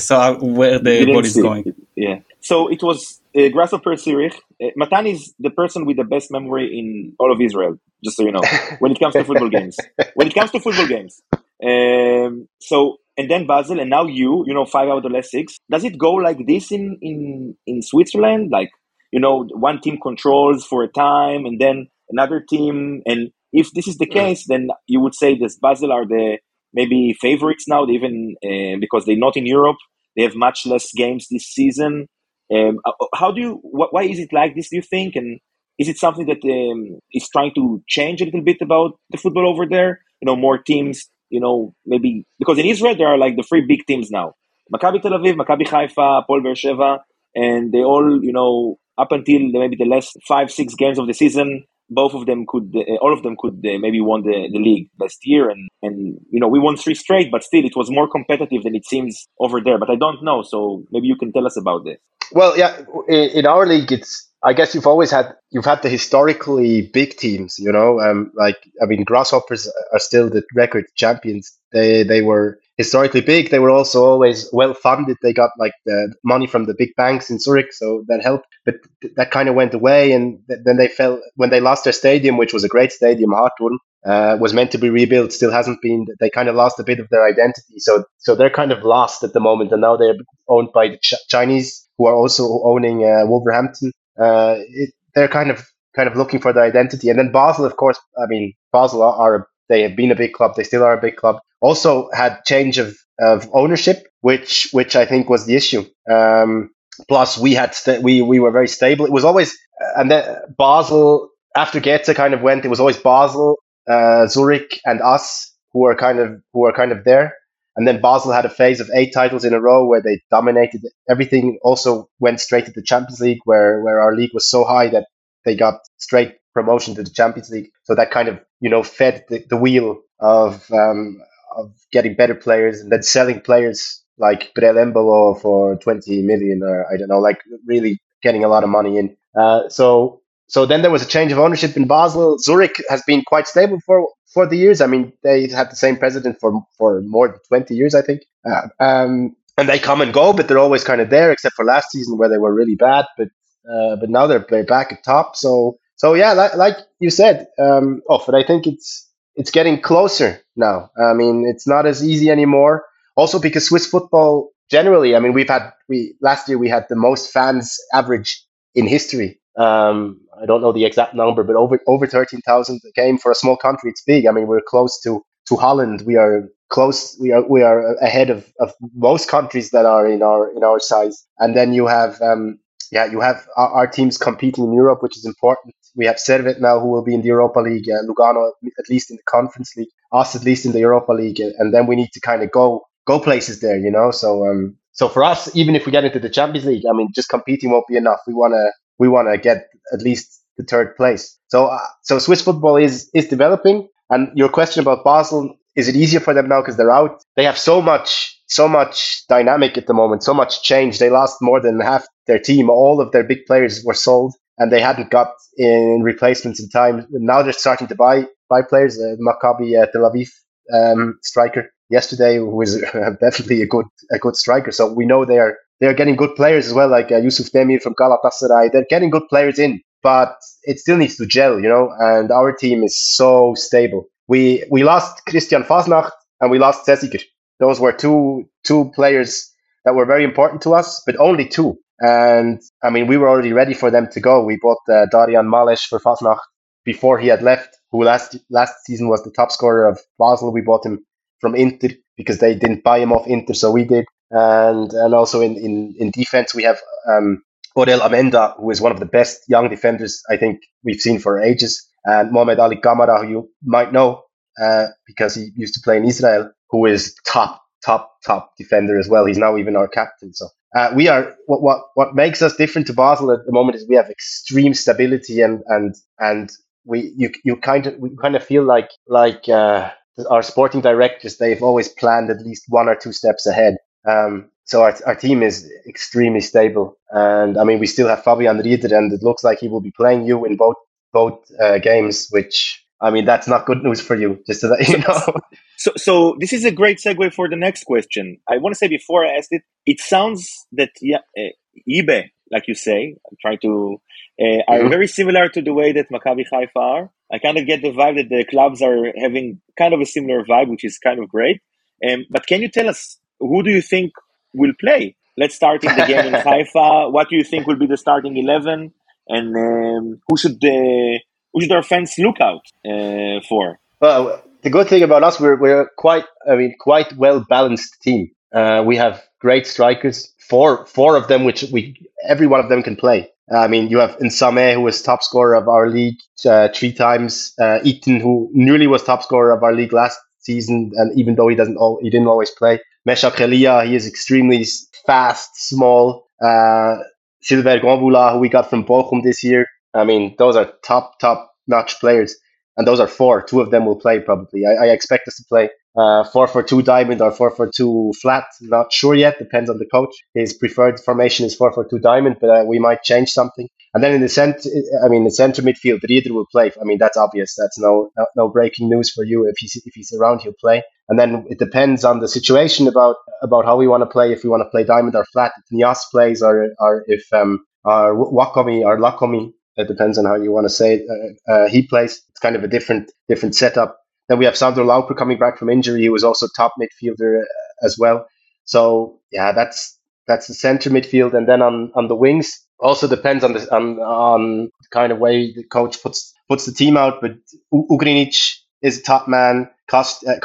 saw 0.00 0.34
where 0.38 0.78
the 0.78 1.06
ball 1.06 1.24
is 1.24 1.36
going. 1.36 1.64
It. 1.66 1.76
Yeah. 1.96 2.18
So 2.40 2.68
it 2.68 2.82
was 2.82 3.20
uh, 3.36 3.48
Grasshopper 3.48 3.96
Zurich. 3.96 4.34
Uh, 4.62 4.68
Matan 4.76 5.06
is 5.06 5.34
the 5.38 5.50
person 5.50 5.86
with 5.86 5.96
the 5.96 6.04
best 6.04 6.30
memory 6.30 6.78
in 6.78 7.14
all 7.18 7.32
of 7.32 7.40
Israel, 7.40 7.76
just 8.04 8.16
so 8.16 8.24
you 8.24 8.32
know, 8.32 8.42
when 8.78 8.92
it 8.92 9.00
comes 9.00 9.14
to 9.14 9.24
football 9.24 9.48
games. 9.48 9.76
When 10.14 10.28
it 10.28 10.34
comes 10.34 10.50
to 10.52 10.60
football 10.60 10.86
games. 10.86 11.20
Um, 11.64 12.48
so, 12.60 12.98
and 13.16 13.30
then 13.30 13.46
Basel, 13.46 13.80
and 13.80 13.90
now 13.90 14.06
you, 14.06 14.44
you 14.46 14.54
know, 14.54 14.64
five 14.64 14.88
out 14.88 14.98
of 14.98 15.02
the 15.04 15.08
last 15.08 15.30
six. 15.30 15.56
Does 15.70 15.84
it 15.84 15.98
go 15.98 16.12
like 16.12 16.46
this 16.46 16.72
in, 16.72 16.98
in, 17.00 17.56
in 17.66 17.82
Switzerland? 17.82 18.50
Like, 18.50 18.70
you 19.12 19.20
know, 19.20 19.46
one 19.52 19.80
team 19.80 19.98
controls 20.02 20.66
for 20.66 20.82
a 20.82 20.88
time 20.88 21.46
and 21.46 21.60
then 21.60 21.88
another 22.10 22.40
team. 22.40 23.02
And 23.06 23.30
if 23.52 23.70
this 23.72 23.86
is 23.86 23.98
the 23.98 24.06
case, 24.06 24.44
then 24.48 24.68
you 24.86 25.00
would 25.00 25.14
say 25.14 25.38
that 25.38 25.54
Basel 25.62 25.92
are 25.92 26.06
the 26.06 26.38
maybe 26.72 27.16
favorites 27.20 27.66
now, 27.68 27.86
even 27.86 28.34
uh, 28.44 28.78
because 28.80 29.04
they're 29.06 29.16
not 29.16 29.36
in 29.36 29.46
Europe. 29.46 29.76
They 30.16 30.22
have 30.24 30.34
much 30.34 30.66
less 30.66 30.92
games 30.92 31.28
this 31.30 31.44
season. 31.44 32.08
Um, 32.54 32.78
uh, 32.84 32.92
uh, 33.00 33.06
how 33.14 33.32
do 33.32 33.40
you? 33.40 33.52
Wh- 33.64 33.92
why 33.92 34.04
is 34.04 34.18
it 34.18 34.32
like 34.32 34.54
this? 34.54 34.70
Do 34.70 34.76
you 34.76 34.82
think? 34.82 35.16
And 35.16 35.40
is 35.78 35.88
it 35.88 35.98
something 35.98 36.26
that 36.26 36.44
um, 36.44 36.98
is 37.12 37.28
trying 37.28 37.52
to 37.54 37.82
change 37.88 38.20
a 38.22 38.26
little 38.26 38.42
bit 38.42 38.58
about 38.62 38.98
the 39.10 39.18
football 39.18 39.48
over 39.48 39.66
there? 39.66 40.00
You 40.20 40.26
know, 40.26 40.36
more 40.36 40.58
teams. 40.58 41.08
You 41.30 41.40
know, 41.40 41.74
maybe 41.86 42.26
because 42.38 42.58
in 42.58 42.66
Israel 42.66 42.94
there 42.96 43.08
are 43.08 43.18
like 43.18 43.36
the 43.36 43.42
three 43.42 43.64
big 43.66 43.86
teams 43.86 44.10
now: 44.10 44.34
Maccabi 44.72 45.02
Tel 45.02 45.12
Aviv, 45.12 45.34
Maccabi 45.36 45.66
Haifa, 45.66 46.22
Paul 46.26 46.42
Beersheva, 46.42 46.98
and 47.34 47.72
they 47.72 47.80
all, 47.80 48.20
you 48.22 48.32
know, 48.32 48.78
up 48.98 49.10
until 49.10 49.40
maybe 49.40 49.76
the 49.76 49.84
last 49.86 50.16
five, 50.28 50.50
six 50.50 50.74
games 50.74 50.98
of 50.98 51.06
the 51.08 51.14
season, 51.14 51.64
both 51.90 52.14
of 52.14 52.26
them 52.26 52.44
could, 52.46 52.72
uh, 52.76 52.94
all 53.02 53.12
of 53.12 53.22
them 53.22 53.36
could 53.38 53.54
uh, 53.66 53.78
maybe 53.78 54.00
won 54.00 54.22
the, 54.22 54.48
the 54.52 54.58
league 54.58 54.88
last 55.00 55.18
year, 55.24 55.50
and 55.50 55.68
and 55.82 56.18
you 56.30 56.40
know 56.40 56.48
we 56.48 56.60
won 56.60 56.76
three 56.76 56.94
straight, 56.94 57.30
but 57.30 57.42
still 57.42 57.64
it 57.64 57.76
was 57.76 57.90
more 57.90 58.08
competitive 58.08 58.62
than 58.62 58.74
it 58.74 58.86
seems 58.86 59.26
over 59.40 59.60
there. 59.60 59.78
But 59.78 59.90
I 59.90 59.96
don't 59.96 60.22
know, 60.22 60.42
so 60.42 60.84
maybe 60.92 61.08
you 61.08 61.16
can 61.16 61.32
tell 61.32 61.46
us 61.46 61.56
about 61.56 61.84
this. 61.84 61.98
Well, 62.32 62.56
yeah, 62.58 62.80
in, 63.08 63.46
our 63.46 63.66
league, 63.66 63.92
it's 63.92 64.28
I 64.42 64.52
guess 64.52 64.74
you've 64.74 64.86
always 64.86 65.10
had 65.10 65.34
you've 65.50 65.64
had 65.64 65.82
the 65.82 65.88
historically 65.88 66.90
big 66.92 67.16
teams, 67.16 67.56
you 67.58 67.72
know. 67.72 68.00
Um, 68.00 68.30
like 68.34 68.56
I 68.82 68.86
mean, 68.86 69.04
Grasshoppers 69.04 69.70
are 69.92 69.98
still 69.98 70.28
the 70.28 70.42
record 70.54 70.84
champions. 70.96 71.52
They 71.72 72.02
they 72.02 72.20
were 72.22 72.58
historically 72.76 73.20
big. 73.22 73.50
They 73.50 73.58
were 73.58 73.70
also 73.70 74.04
always 74.04 74.48
well 74.52 74.74
funded. 74.74 75.16
They 75.22 75.32
got 75.32 75.50
like 75.58 75.72
the 75.86 76.14
money 76.24 76.46
from 76.46 76.64
the 76.66 76.74
big 76.76 76.90
banks 76.96 77.30
in 77.30 77.38
Zurich, 77.38 77.72
so 77.72 78.04
that 78.08 78.22
helped. 78.22 78.46
But 78.66 78.76
th- 79.00 79.14
that 79.16 79.30
kind 79.30 79.48
of 79.48 79.54
went 79.54 79.74
away, 79.74 80.12
and 80.12 80.38
th- 80.48 80.60
then 80.64 80.76
they 80.76 80.88
fell 80.88 81.20
when 81.36 81.50
they 81.50 81.60
lost 81.60 81.84
their 81.84 81.92
stadium, 81.92 82.36
which 82.36 82.52
was 82.52 82.64
a 82.64 82.68
great 82.68 82.92
stadium, 82.92 83.30
Hardturm. 83.30 83.78
Uh, 84.06 84.36
was 84.38 84.52
meant 84.52 84.70
to 84.70 84.76
be 84.76 84.90
rebuilt, 84.90 85.32
still 85.32 85.50
hasn't 85.50 85.80
been. 85.80 86.04
They 86.20 86.28
kind 86.28 86.50
of 86.50 86.54
lost 86.54 86.78
a 86.78 86.84
bit 86.84 87.00
of 87.00 87.08
their 87.08 87.24
identity, 87.26 87.78
so 87.78 88.04
so 88.18 88.34
they're 88.34 88.50
kind 88.50 88.70
of 88.70 88.82
lost 88.82 89.24
at 89.24 89.32
the 89.32 89.40
moment, 89.40 89.72
and 89.72 89.80
now 89.80 89.96
they're 89.96 90.16
owned 90.46 90.68
by 90.74 90.88
the 90.88 90.98
Ch- 90.98 91.26
Chinese, 91.30 91.83
who 91.98 92.06
are 92.06 92.14
also 92.14 92.60
owning 92.64 93.04
uh, 93.04 93.26
Wolverhampton. 93.26 93.92
Uh, 94.18 94.56
it, 94.58 94.90
they're 95.14 95.28
kind 95.28 95.50
of 95.50 95.64
kind 95.94 96.08
of 96.08 96.16
looking 96.16 96.40
for 96.40 96.52
their 96.52 96.64
identity, 96.64 97.08
and 97.08 97.18
then 97.18 97.30
Basel, 97.32 97.64
of 97.64 97.76
course. 97.76 97.98
I 98.18 98.26
mean, 98.28 98.52
Basel 98.72 99.02
are, 99.02 99.14
are 99.14 99.48
they 99.68 99.82
have 99.82 99.96
been 99.96 100.10
a 100.10 100.16
big 100.16 100.32
club. 100.32 100.54
They 100.56 100.64
still 100.64 100.82
are 100.82 100.96
a 100.96 101.00
big 101.00 101.16
club. 101.16 101.38
Also 101.60 102.10
had 102.12 102.44
change 102.44 102.78
of, 102.78 102.96
of 103.20 103.48
ownership, 103.52 104.06
which 104.20 104.68
which 104.72 104.96
I 104.96 105.06
think 105.06 105.28
was 105.28 105.46
the 105.46 105.56
issue. 105.56 105.84
Um, 106.10 106.70
plus, 107.08 107.38
we 107.38 107.54
had 107.54 107.74
st- 107.74 108.02
we 108.02 108.22
we 108.22 108.40
were 108.40 108.50
very 108.50 108.68
stable. 108.68 109.06
It 109.06 109.12
was 109.12 109.24
always 109.24 109.56
and 109.96 110.10
then 110.10 110.36
Basel 110.58 111.30
after 111.56 111.80
GC 111.80 112.14
kind 112.14 112.34
of 112.34 112.42
went. 112.42 112.64
It 112.64 112.68
was 112.68 112.80
always 112.80 112.96
Basel, 112.96 113.56
uh, 113.88 114.26
Zurich, 114.26 114.80
and 114.84 115.00
us 115.00 115.52
who 115.72 115.80
were 115.80 115.94
kind 115.96 116.18
of 116.18 116.40
who 116.52 116.60
were 116.60 116.72
kind 116.72 116.92
of 116.92 117.04
there. 117.04 117.34
And 117.76 117.86
then 117.88 118.00
Basel 118.00 118.32
had 118.32 118.44
a 118.44 118.50
phase 118.50 118.80
of 118.80 118.90
eight 118.94 119.12
titles 119.12 119.44
in 119.44 119.52
a 119.52 119.60
row 119.60 119.86
where 119.86 120.02
they 120.02 120.20
dominated 120.30 120.82
everything. 121.10 121.58
Also 121.62 122.08
went 122.20 122.40
straight 122.40 122.66
to 122.66 122.72
the 122.72 122.82
Champions 122.82 123.20
League, 123.20 123.40
where 123.44 123.80
where 123.82 124.00
our 124.00 124.14
league 124.14 124.30
was 124.32 124.48
so 124.48 124.64
high 124.64 124.88
that 124.88 125.06
they 125.44 125.56
got 125.56 125.80
straight 125.98 126.36
promotion 126.52 126.94
to 126.94 127.02
the 127.02 127.10
Champions 127.10 127.50
League. 127.50 127.70
So 127.84 127.94
that 127.94 128.10
kind 128.10 128.28
of 128.28 128.38
you 128.60 128.70
know 128.70 128.82
fed 128.82 129.24
the, 129.28 129.44
the 129.48 129.56
wheel 129.56 130.00
of 130.20 130.70
um, 130.72 131.20
of 131.56 131.72
getting 131.92 132.14
better 132.14 132.34
players 132.34 132.80
and 132.80 132.90
then 132.90 133.02
selling 133.02 133.40
players 133.40 134.02
like 134.18 134.52
Breel 134.54 134.76
Embolo 134.76 135.40
for 135.40 135.76
20 135.76 136.22
million 136.22 136.62
or 136.62 136.86
I 136.92 136.96
don't 136.96 137.08
know, 137.08 137.18
like 137.18 137.40
really 137.66 137.98
getting 138.22 138.44
a 138.44 138.48
lot 138.48 138.64
of 138.64 138.70
money 138.70 138.98
in. 138.98 139.16
Uh, 139.38 139.68
so 139.68 140.20
so 140.54 140.66
then 140.66 140.82
there 140.82 140.90
was 140.92 141.02
a 141.02 141.08
change 141.08 141.32
of 141.32 141.40
ownership 141.40 141.76
in 141.76 141.88
Basel. 141.88 142.38
Zurich 142.38 142.80
has 142.88 143.02
been 143.02 143.22
quite 143.22 143.48
stable 143.48 143.80
for 143.84 144.08
for 144.32 144.46
the 144.46 144.56
years. 144.56 144.80
I 144.80 144.86
mean, 144.86 145.12
they 145.24 145.48
had 145.48 145.68
the 145.68 145.74
same 145.74 145.96
president 145.96 146.38
for 146.38 146.62
for 146.78 147.00
more 147.00 147.26
than 147.26 147.40
20 147.48 147.74
years, 147.74 147.92
I 147.92 148.02
think. 148.02 148.20
Uh, 148.48 148.68
um, 148.78 149.34
and 149.58 149.68
they 149.68 149.80
come 149.80 150.00
and 150.00 150.14
go, 150.14 150.32
but 150.32 150.46
they're 150.46 150.60
always 150.66 150.84
kind 150.84 151.00
of 151.00 151.10
there, 151.10 151.32
except 151.32 151.56
for 151.56 151.64
last 151.64 151.90
season 151.90 152.18
where 152.18 152.28
they 152.28 152.38
were 152.38 152.54
really 152.54 152.76
bad. 152.76 153.04
But 153.18 153.30
uh, 153.68 153.96
but 153.96 154.08
now 154.10 154.28
they're, 154.28 154.46
they're 154.48 154.62
back 154.62 154.92
at 154.92 155.02
top. 155.02 155.34
So 155.34 155.76
so 155.96 156.14
yeah, 156.14 156.32
like, 156.34 156.54
like 156.54 156.76
you 157.00 157.10
said, 157.10 157.48
um, 157.58 158.00
oh, 158.08 158.22
but 158.24 158.36
I 158.36 158.44
think 158.44 158.68
it's 158.68 159.10
it's 159.34 159.50
getting 159.50 159.80
closer 159.80 160.40
now. 160.54 160.88
I 160.96 161.14
mean, 161.14 161.46
it's 161.48 161.66
not 161.66 161.84
as 161.84 162.06
easy 162.06 162.30
anymore. 162.30 162.84
Also 163.16 163.40
because 163.40 163.66
Swiss 163.66 163.88
football 163.88 164.52
generally, 164.70 165.16
I 165.16 165.18
mean, 165.18 165.32
we've 165.32 165.48
had 165.48 165.72
we 165.88 166.14
last 166.20 166.48
year 166.48 166.58
we 166.58 166.68
had 166.68 166.86
the 166.88 167.00
most 167.08 167.32
fans 167.32 167.76
average 167.92 168.40
in 168.76 168.86
history. 168.86 169.40
Um, 169.56 170.20
I 170.42 170.46
don't 170.46 170.60
know 170.60 170.72
the 170.72 170.84
exact 170.84 171.14
number, 171.14 171.42
but 171.42 171.56
over 171.56 171.80
over 171.86 172.06
thirteen 172.06 172.40
thousand 172.40 172.80
a 172.86 172.92
game 172.92 173.18
for 173.18 173.30
a 173.30 173.34
small 173.34 173.56
country. 173.56 173.90
It's 173.90 174.02
big. 174.02 174.26
I 174.26 174.30
mean, 174.32 174.46
we're 174.46 174.60
close 174.66 175.00
to 175.02 175.22
to 175.48 175.56
Holland. 175.56 176.02
We 176.06 176.16
are 176.16 176.48
close. 176.70 177.16
We 177.20 177.32
are 177.32 177.46
we 177.48 177.62
are 177.62 177.94
ahead 177.96 178.30
of, 178.30 178.50
of 178.60 178.72
most 178.94 179.28
countries 179.28 179.70
that 179.70 179.86
are 179.86 180.06
in 180.08 180.22
our 180.22 180.50
in 180.56 180.64
our 180.64 180.80
size. 180.80 181.24
And 181.38 181.56
then 181.56 181.72
you 181.72 181.86
have 181.86 182.20
um, 182.20 182.58
yeah, 182.90 183.06
you 183.06 183.20
have 183.20 183.46
our, 183.56 183.70
our, 183.70 183.86
teams 183.86 184.16
competing 184.18 184.64
in 184.64 184.72
Europe, 184.72 185.02
which 185.02 185.16
is 185.16 185.24
important. 185.24 185.74
We 185.96 186.06
have 186.06 186.16
Servette 186.16 186.60
now, 186.60 186.78
who 186.80 186.88
will 186.88 187.02
be 187.02 187.14
in 187.14 187.22
the 187.22 187.28
Europa 187.28 187.60
League, 187.60 187.88
uh, 187.88 188.02
Lugano 188.08 188.50
at 188.78 188.88
least 188.88 189.10
in 189.10 189.16
the 189.16 189.22
Conference 189.28 189.72
League, 189.76 189.88
us 190.12 190.36
at 190.36 190.44
least 190.44 190.64
in 190.64 190.72
the 190.72 190.80
Europa 190.80 191.12
League, 191.12 191.40
and 191.40 191.72
then 191.74 191.86
we 191.86 191.96
need 191.96 192.10
to 192.12 192.20
kind 192.20 192.42
of 192.42 192.50
go 192.50 192.84
go 193.06 193.18
places 193.20 193.60
there, 193.60 193.78
you 193.78 193.90
know. 193.90 194.10
So 194.10 194.46
um, 194.46 194.76
so 194.92 195.08
for 195.08 195.24
us, 195.24 195.54
even 195.56 195.74
if 195.74 195.86
we 195.86 195.92
get 195.92 196.04
into 196.04 196.20
the 196.20 196.30
Champions 196.30 196.66
League, 196.66 196.84
I 196.88 196.92
mean, 196.92 197.08
just 197.14 197.28
competing 197.28 197.70
won't 197.70 197.86
be 197.88 197.96
enough. 197.96 198.20
We 198.26 198.34
wanna 198.34 198.70
we 198.98 199.08
wanna 199.08 199.38
get 199.38 199.68
at 199.92 200.02
least 200.02 200.42
the 200.56 200.64
third 200.64 200.96
place. 200.96 201.38
So 201.48 201.66
uh, 201.66 201.78
so 202.02 202.18
Swiss 202.18 202.42
football 202.42 202.76
is 202.76 203.10
is 203.14 203.26
developing. 203.28 203.88
And 204.10 204.28
your 204.36 204.48
question 204.48 204.82
about 204.82 205.02
Basel, 205.02 205.56
is 205.76 205.88
it 205.88 205.96
easier 205.96 206.20
for 206.20 206.34
them 206.34 206.48
now 206.48 206.60
because 206.60 206.76
they're 206.76 206.90
out? 206.90 207.22
They 207.36 207.44
have 207.44 207.58
so 207.58 207.80
much 207.80 208.30
so 208.46 208.68
much 208.68 209.26
dynamic 209.28 209.76
at 209.78 209.86
the 209.86 209.94
moment, 209.94 210.22
so 210.22 210.34
much 210.34 210.62
change. 210.62 210.98
They 210.98 211.10
lost 211.10 211.38
more 211.40 211.60
than 211.60 211.80
half 211.80 212.06
their 212.26 212.38
team. 212.38 212.70
All 212.70 213.00
of 213.00 213.12
their 213.12 213.24
big 213.24 213.46
players 213.46 213.82
were 213.84 213.94
sold, 213.94 214.34
and 214.58 214.70
they 214.70 214.80
hadn't 214.80 215.10
got 215.10 215.32
in 215.56 216.02
replacements 216.02 216.60
in 216.60 216.68
time. 216.68 217.06
Now 217.10 217.42
they're 217.42 217.52
starting 217.52 217.88
to 217.88 217.94
buy 217.94 218.26
buy 218.48 218.62
players. 218.62 218.98
Uh, 218.98 219.16
Maccabi 219.26 219.80
uh, 219.80 219.86
Tel 219.86 220.10
Aviv 220.10 220.30
um, 220.72 221.18
striker 221.22 221.70
yesterday 221.90 222.38
was 222.38 222.80
definitely 223.20 223.62
a 223.62 223.66
good 223.66 223.86
a 224.12 224.18
good 224.18 224.36
striker. 224.36 224.70
So 224.72 224.92
we 224.92 225.06
know 225.06 225.24
they 225.24 225.38
are 225.38 225.56
they 225.80 225.86
are 225.86 225.94
getting 225.94 226.16
good 226.16 226.34
players 226.36 226.66
as 226.66 226.72
well, 226.74 226.88
like 226.88 227.10
uh, 227.12 227.16
Yusuf 227.18 227.48
Demir 227.52 227.80
from 227.82 227.94
Galatasaray. 227.94 228.70
They're 228.72 228.86
getting 228.88 229.10
good 229.10 229.24
players 229.28 229.58
in, 229.58 229.80
but 230.02 230.36
it 230.64 230.78
still 230.78 230.96
needs 230.96 231.16
to 231.16 231.26
gel, 231.26 231.60
you 231.60 231.68
know. 231.68 231.92
And 231.98 232.30
our 232.30 232.52
team 232.52 232.82
is 232.82 232.96
so 233.16 233.54
stable. 233.56 234.06
We 234.28 234.64
we 234.70 234.84
lost 234.84 235.24
Christian 235.26 235.62
Fassnacht 235.62 236.10
and 236.40 236.50
we 236.50 236.58
lost 236.58 236.86
Zesiger. 236.86 237.22
Those 237.60 237.80
were 237.80 237.92
two 237.92 238.44
two 238.64 238.90
players 238.94 239.50
that 239.84 239.94
were 239.94 240.06
very 240.06 240.24
important 240.24 240.62
to 240.62 240.74
us, 240.74 241.02
but 241.06 241.16
only 241.18 241.46
two. 241.48 241.76
And 242.00 242.60
I 242.82 242.90
mean, 242.90 243.06
we 243.06 243.16
were 243.16 243.28
already 243.28 243.52
ready 243.52 243.74
for 243.74 243.90
them 243.90 244.08
to 244.12 244.20
go. 244.20 244.42
We 244.44 244.58
bought 244.60 244.78
uh, 244.90 245.06
Darian 245.10 245.48
Males 245.50 245.82
for 245.82 246.00
Fassnacht 246.00 246.40
before 246.84 247.18
he 247.18 247.28
had 247.28 247.42
left, 247.42 247.76
who 247.90 248.04
last 248.04 248.36
last 248.50 248.74
season 248.86 249.08
was 249.08 249.22
the 249.22 249.30
top 249.32 249.52
scorer 249.52 249.86
of 249.88 250.00
Basel. 250.18 250.52
We 250.52 250.60
bought 250.62 250.84
him 250.86 251.04
from 251.40 251.54
Inter 251.54 251.90
because 252.16 252.38
they 252.38 252.54
didn't 252.54 252.84
buy 252.84 252.98
him 252.98 253.12
off 253.12 253.26
Inter, 253.26 253.54
so 253.54 253.70
we 253.70 253.84
did. 253.84 254.04
And 254.30 254.92
and 254.92 255.14
also 255.14 255.40
in 255.40 255.56
in, 255.56 255.94
in 255.98 256.10
defense, 256.10 256.54
we 256.54 256.64
have 256.64 256.80
um, 257.10 257.42
Aurèle 257.76 258.00
Amenda, 258.00 258.54
who 258.58 258.70
is 258.70 258.80
one 258.80 258.92
of 258.92 259.00
the 259.00 259.06
best 259.06 259.40
young 259.48 259.68
defenders 259.68 260.22
I 260.30 260.36
think 260.36 260.60
we've 260.84 261.00
seen 261.00 261.18
for 261.20 261.40
ages, 261.40 261.88
and 262.04 262.32
Mohamed 262.32 262.58
Ali 262.58 262.76
Camara, 262.76 263.20
who 263.24 263.30
you 263.30 263.50
might 263.62 263.92
know 263.92 264.22
uh, 264.60 264.86
because 265.06 265.34
he 265.34 265.50
used 265.56 265.74
to 265.74 265.80
play 265.84 265.96
in 265.96 266.04
Israel, 266.04 266.50
who 266.70 266.86
is 266.86 267.14
top 267.26 267.62
top 267.84 268.12
top 268.26 268.52
defender 268.58 268.98
as 268.98 269.08
well. 269.08 269.26
He's 269.26 269.38
now 269.38 269.56
even 269.56 269.76
our 269.76 269.88
captain. 269.88 270.32
So 270.34 270.48
uh, 270.76 270.92
we 270.94 271.08
are 271.08 271.34
what, 271.46 271.62
what 271.62 271.78
what 271.94 272.14
makes 272.14 272.42
us 272.42 272.56
different 272.56 272.86
to 272.88 272.92
Basel 272.94 273.30
at 273.32 273.46
the 273.46 273.52
moment 273.52 273.76
is 273.76 273.86
we 273.88 273.96
have 273.96 274.10
extreme 274.10 274.74
stability 274.74 275.40
and 275.40 275.62
and 275.68 275.94
and 276.18 276.50
we 276.84 277.12
you 277.16 277.30
you 277.44 277.56
kind 277.56 277.86
of 277.86 277.96
we 277.98 278.10
kind 278.20 278.36
of 278.36 278.44
feel 278.44 278.64
like 278.64 278.90
like 279.08 279.48
uh, 279.48 279.90
our 280.30 280.42
sporting 280.42 280.80
directors 280.80 281.38
they've 281.38 281.62
always 281.62 281.88
planned 281.88 282.30
at 282.30 282.40
least 282.40 282.64
one 282.68 282.88
or 282.88 282.96
two 282.96 283.12
steps 283.12 283.46
ahead. 283.46 283.76
Um, 284.06 284.50
so 284.64 284.82
our, 284.82 284.96
our 285.06 285.14
team 285.14 285.42
is 285.42 285.70
extremely 285.86 286.40
stable. 286.40 286.96
And 287.10 287.58
I 287.58 287.64
mean, 287.64 287.78
we 287.78 287.86
still 287.86 288.08
have 288.08 288.24
Fabian 288.24 288.58
Rieder, 288.58 288.96
and 288.96 289.12
it 289.12 289.22
looks 289.22 289.44
like 289.44 289.58
he 289.60 289.68
will 289.68 289.80
be 289.80 289.90
playing 289.90 290.26
you 290.26 290.44
in 290.44 290.56
both 290.56 290.76
both 291.12 291.50
uh, 291.60 291.78
games, 291.78 292.28
which 292.30 292.84
I 293.00 293.10
mean, 293.10 293.24
that's 293.24 293.46
not 293.46 293.66
good 293.66 293.82
news 293.82 294.00
for 294.00 294.16
you, 294.16 294.42
just 294.46 294.62
so 294.62 294.68
that 294.68 294.88
you 294.88 294.98
know. 294.98 295.40
So, 295.76 295.92
so 295.96 296.36
this 296.40 296.52
is 296.52 296.64
a 296.64 296.70
great 296.70 296.98
segue 296.98 297.34
for 297.34 297.48
the 297.48 297.56
next 297.56 297.84
question. 297.84 298.38
I 298.48 298.56
want 298.58 298.74
to 298.74 298.78
say 298.78 298.88
before 298.88 299.26
I 299.26 299.36
asked 299.36 299.48
it, 299.50 299.62
it 299.84 300.00
sounds 300.00 300.66
that 300.72 300.90
yeah, 301.02 301.18
uh, 301.38 301.52
YB, 301.88 302.30
like 302.50 302.66
you 302.68 302.74
say, 302.74 303.16
I'm 303.30 303.36
trying 303.40 303.58
to, 303.62 304.00
uh, 304.40 304.44
are 304.66 304.78
mm-hmm. 304.78 304.88
very 304.88 305.06
similar 305.06 305.48
to 305.48 305.60
the 305.60 305.74
way 305.74 305.92
that 305.92 306.10
Maccabi 306.10 306.44
Haifa 306.50 306.78
are. 306.78 307.10
I 307.32 307.38
kind 307.38 307.58
of 307.58 307.66
get 307.66 307.82
the 307.82 307.90
vibe 307.90 308.16
that 308.16 308.28
the 308.30 308.46
clubs 308.48 308.80
are 308.80 309.12
having 309.20 309.60
kind 309.76 309.92
of 309.92 310.00
a 310.00 310.06
similar 310.06 310.44
vibe, 310.44 310.68
which 310.70 310.84
is 310.84 310.98
kind 310.98 311.22
of 311.22 311.28
great. 311.28 311.60
Um, 312.08 312.24
but 312.30 312.46
can 312.46 312.62
you 312.62 312.68
tell 312.68 312.88
us 312.88 313.18
who 313.38 313.62
do 313.62 313.70
you 313.70 313.82
think 313.82 314.12
will 314.52 314.72
play? 314.80 315.16
Let's 315.36 315.54
start 315.54 315.84
in 315.84 315.94
the 315.96 316.04
game 316.06 316.26
in 316.26 316.34
Haifa. 316.34 317.10
What 317.10 317.28
do 317.28 317.36
you 317.36 317.44
think 317.44 317.66
will 317.66 317.78
be 317.78 317.86
the 317.86 317.96
starting 317.96 318.36
eleven, 318.36 318.92
and 319.28 319.56
um, 319.56 320.20
who 320.28 320.36
should 320.36 320.60
the 320.60 321.20
who 321.52 321.60
should 321.60 321.72
our 321.72 321.82
fans 321.82 322.14
look 322.18 322.40
out 322.40 322.62
uh, 322.86 323.40
for? 323.48 323.78
Well, 324.00 324.42
the 324.62 324.70
good 324.70 324.88
thing 324.88 325.02
about 325.02 325.22
us, 325.22 325.40
we're 325.40 325.56
we're 325.56 325.88
quite 325.96 326.24
I 326.50 326.56
mean 326.56 326.74
quite 326.78 327.12
well 327.16 327.44
balanced 327.48 328.00
team. 328.02 328.30
Uh, 328.54 328.82
we 328.86 328.96
have 328.96 329.22
great 329.40 329.66
strikers, 329.66 330.32
four 330.48 330.86
four 330.86 331.16
of 331.16 331.28
them, 331.28 331.44
which 331.44 331.64
we 331.72 331.96
every 332.26 332.46
one 332.46 332.60
of 332.60 332.68
them 332.68 332.82
can 332.82 332.96
play. 332.96 333.30
I 333.52 333.68
mean, 333.68 333.88
you 333.88 333.98
have 333.98 334.16
Nsame, 334.18 334.74
who 334.74 334.80
was 334.80 335.02
top 335.02 335.22
scorer 335.22 335.54
of 335.54 335.68
our 335.68 335.90
league 335.90 336.16
uh, 336.46 336.68
three 336.74 336.92
times. 336.92 337.52
Uh, 337.58 337.78
Itten, 337.84 338.20
who 338.20 338.50
nearly 338.54 338.86
was 338.86 339.02
top 339.02 339.22
scorer 339.22 339.52
of 339.52 339.62
our 339.62 339.74
league 339.74 339.92
last 339.92 340.18
season, 340.38 340.92
and 340.94 341.18
even 341.18 341.34
though 341.34 341.48
he 341.48 341.56
doesn't, 341.56 341.76
all, 341.76 341.98
he 342.00 342.08
didn't 342.08 342.26
always 342.26 342.50
play. 342.50 342.80
Meschack 343.08 343.40
Elia, 343.40 343.84
he 343.84 343.94
is 343.94 344.06
extremely 344.06 344.64
fast, 345.06 345.50
small. 345.56 346.26
Uh, 346.42 346.96
Silvère 347.44 347.82
Ganvoula, 347.82 348.32
who 348.32 348.38
we 348.38 348.48
got 348.48 348.70
from 348.70 348.84
Bochum 348.84 349.22
this 349.22 349.44
year. 349.44 349.66
I 349.92 350.04
mean, 350.04 350.34
those 350.38 350.56
are 350.56 350.72
top, 350.84 351.18
top 351.20 351.52
notch 351.66 352.00
players. 352.00 352.34
And 352.76 352.86
those 352.86 353.00
are 353.00 353.06
four. 353.06 353.42
Two 353.42 353.60
of 353.60 353.70
them 353.70 353.86
will 353.86 354.00
play 354.00 354.18
probably. 354.20 354.62
I, 354.66 354.86
I 354.86 354.88
expect 354.88 355.28
us 355.28 355.36
to 355.36 355.44
play 355.48 355.68
uh, 355.96 356.24
four 356.24 356.48
for 356.48 356.62
two 356.62 356.82
diamond 356.82 357.20
or 357.20 357.30
four 357.30 357.50
for 357.50 357.70
two 357.74 358.12
flat. 358.20 358.44
Not 358.60 358.92
sure 358.92 359.14
yet. 359.14 359.38
Depends 359.38 359.70
on 359.70 359.78
the 359.78 359.86
coach. 359.86 360.14
His 360.34 360.52
preferred 360.54 360.98
formation 361.00 361.46
is 361.46 361.54
four 361.54 361.72
for 361.72 361.86
two 361.88 361.98
diamond, 361.98 362.36
but 362.40 362.50
uh, 362.50 362.64
we 362.64 362.78
might 362.78 363.02
change 363.02 363.30
something. 363.30 363.68
And 363.94 364.02
then 364.02 364.12
in 364.12 364.20
the 364.20 364.28
center, 364.28 364.68
I 365.04 365.08
mean, 365.08 365.22
the 365.24 365.30
center 365.30 365.62
midfield, 365.62 366.00
Rieder 366.10 366.30
will 366.30 366.46
play. 366.50 366.72
I 366.80 366.84
mean, 366.84 366.98
that's 366.98 367.16
obvious. 367.16 367.54
That's 367.56 367.78
no, 367.78 368.10
no, 368.18 368.26
no 368.36 368.48
breaking 368.48 368.88
news 368.88 369.12
for 369.12 369.24
you. 369.24 369.46
If 369.48 369.54
he's 369.58 369.80
if 369.84 369.94
he's 369.94 370.12
around, 370.12 370.40
he'll 370.42 370.54
play. 370.60 370.82
And 371.08 371.18
then 371.18 371.44
it 371.48 371.58
depends 371.58 372.04
on 372.04 372.18
the 372.20 372.28
situation 372.28 372.88
about 372.88 373.16
about 373.42 373.64
how 373.64 373.76
we 373.76 373.86
want 373.86 374.00
to 374.02 374.06
play. 374.06 374.32
If 374.32 374.42
we 374.42 374.50
want 374.50 374.62
to 374.62 374.70
play 374.70 374.84
diamond 374.84 375.14
or 375.14 375.24
flat, 375.32 375.52
if 375.58 375.64
Niasse 375.78 376.10
plays, 376.10 376.42
or 376.42 376.70
or 376.80 377.04
if 377.06 377.24
um 377.32 377.64
our 377.84 378.14
Wakomi 378.14 378.84
or 378.84 378.98
Lakomy, 378.98 379.52
it 379.76 379.86
depends 379.86 380.18
on 380.18 380.24
how 380.24 380.34
you 380.36 380.50
want 380.50 380.64
to 380.64 380.70
say 380.70 380.96
it. 380.96 381.02
Uh, 381.48 381.52
uh, 381.52 381.68
he 381.68 381.86
plays. 381.86 382.20
It's 382.30 382.40
kind 382.40 382.56
of 382.56 382.64
a 382.64 382.68
different 382.68 383.12
different 383.28 383.54
setup. 383.54 383.98
Then 384.28 384.38
we 384.38 384.44
have 384.46 384.56
Sandro 384.56 384.84
Lauper 384.84 385.16
coming 385.16 385.38
back 385.38 385.58
from 385.58 385.68
injury. 385.70 386.02
He 386.02 386.08
was 386.08 386.24
also 386.24 386.48
top 386.56 386.72
midfielder 386.80 387.42
uh, 387.42 387.86
as 387.86 387.96
well. 387.98 388.26
So 388.64 389.20
yeah, 389.32 389.52
that's 389.52 389.98
that's 390.26 390.46
the 390.46 390.54
center 390.54 390.90
midfield, 390.90 391.34
and 391.34 391.48
then 391.48 391.62
on 391.62 391.92
on 391.94 392.08
the 392.08 392.14
wings 392.16 392.50
also 392.80 393.06
depends 393.08 393.44
on 393.44 393.52
the 393.54 393.74
on 393.74 393.98
on 394.00 394.70
kind 394.90 395.12
of 395.12 395.18
way 395.18 395.52
the 395.52 395.64
coach 395.64 396.02
puts 396.02 396.32
puts 396.48 396.66
the 396.66 396.72
team 396.72 396.96
out. 396.96 397.20
But 397.20 397.32
Ugrinic 397.72 398.36
is 398.82 398.98
a 398.98 399.02
top 399.02 399.28
man. 399.28 399.70
Kost, 399.90 400.24
uh, 400.26 400.36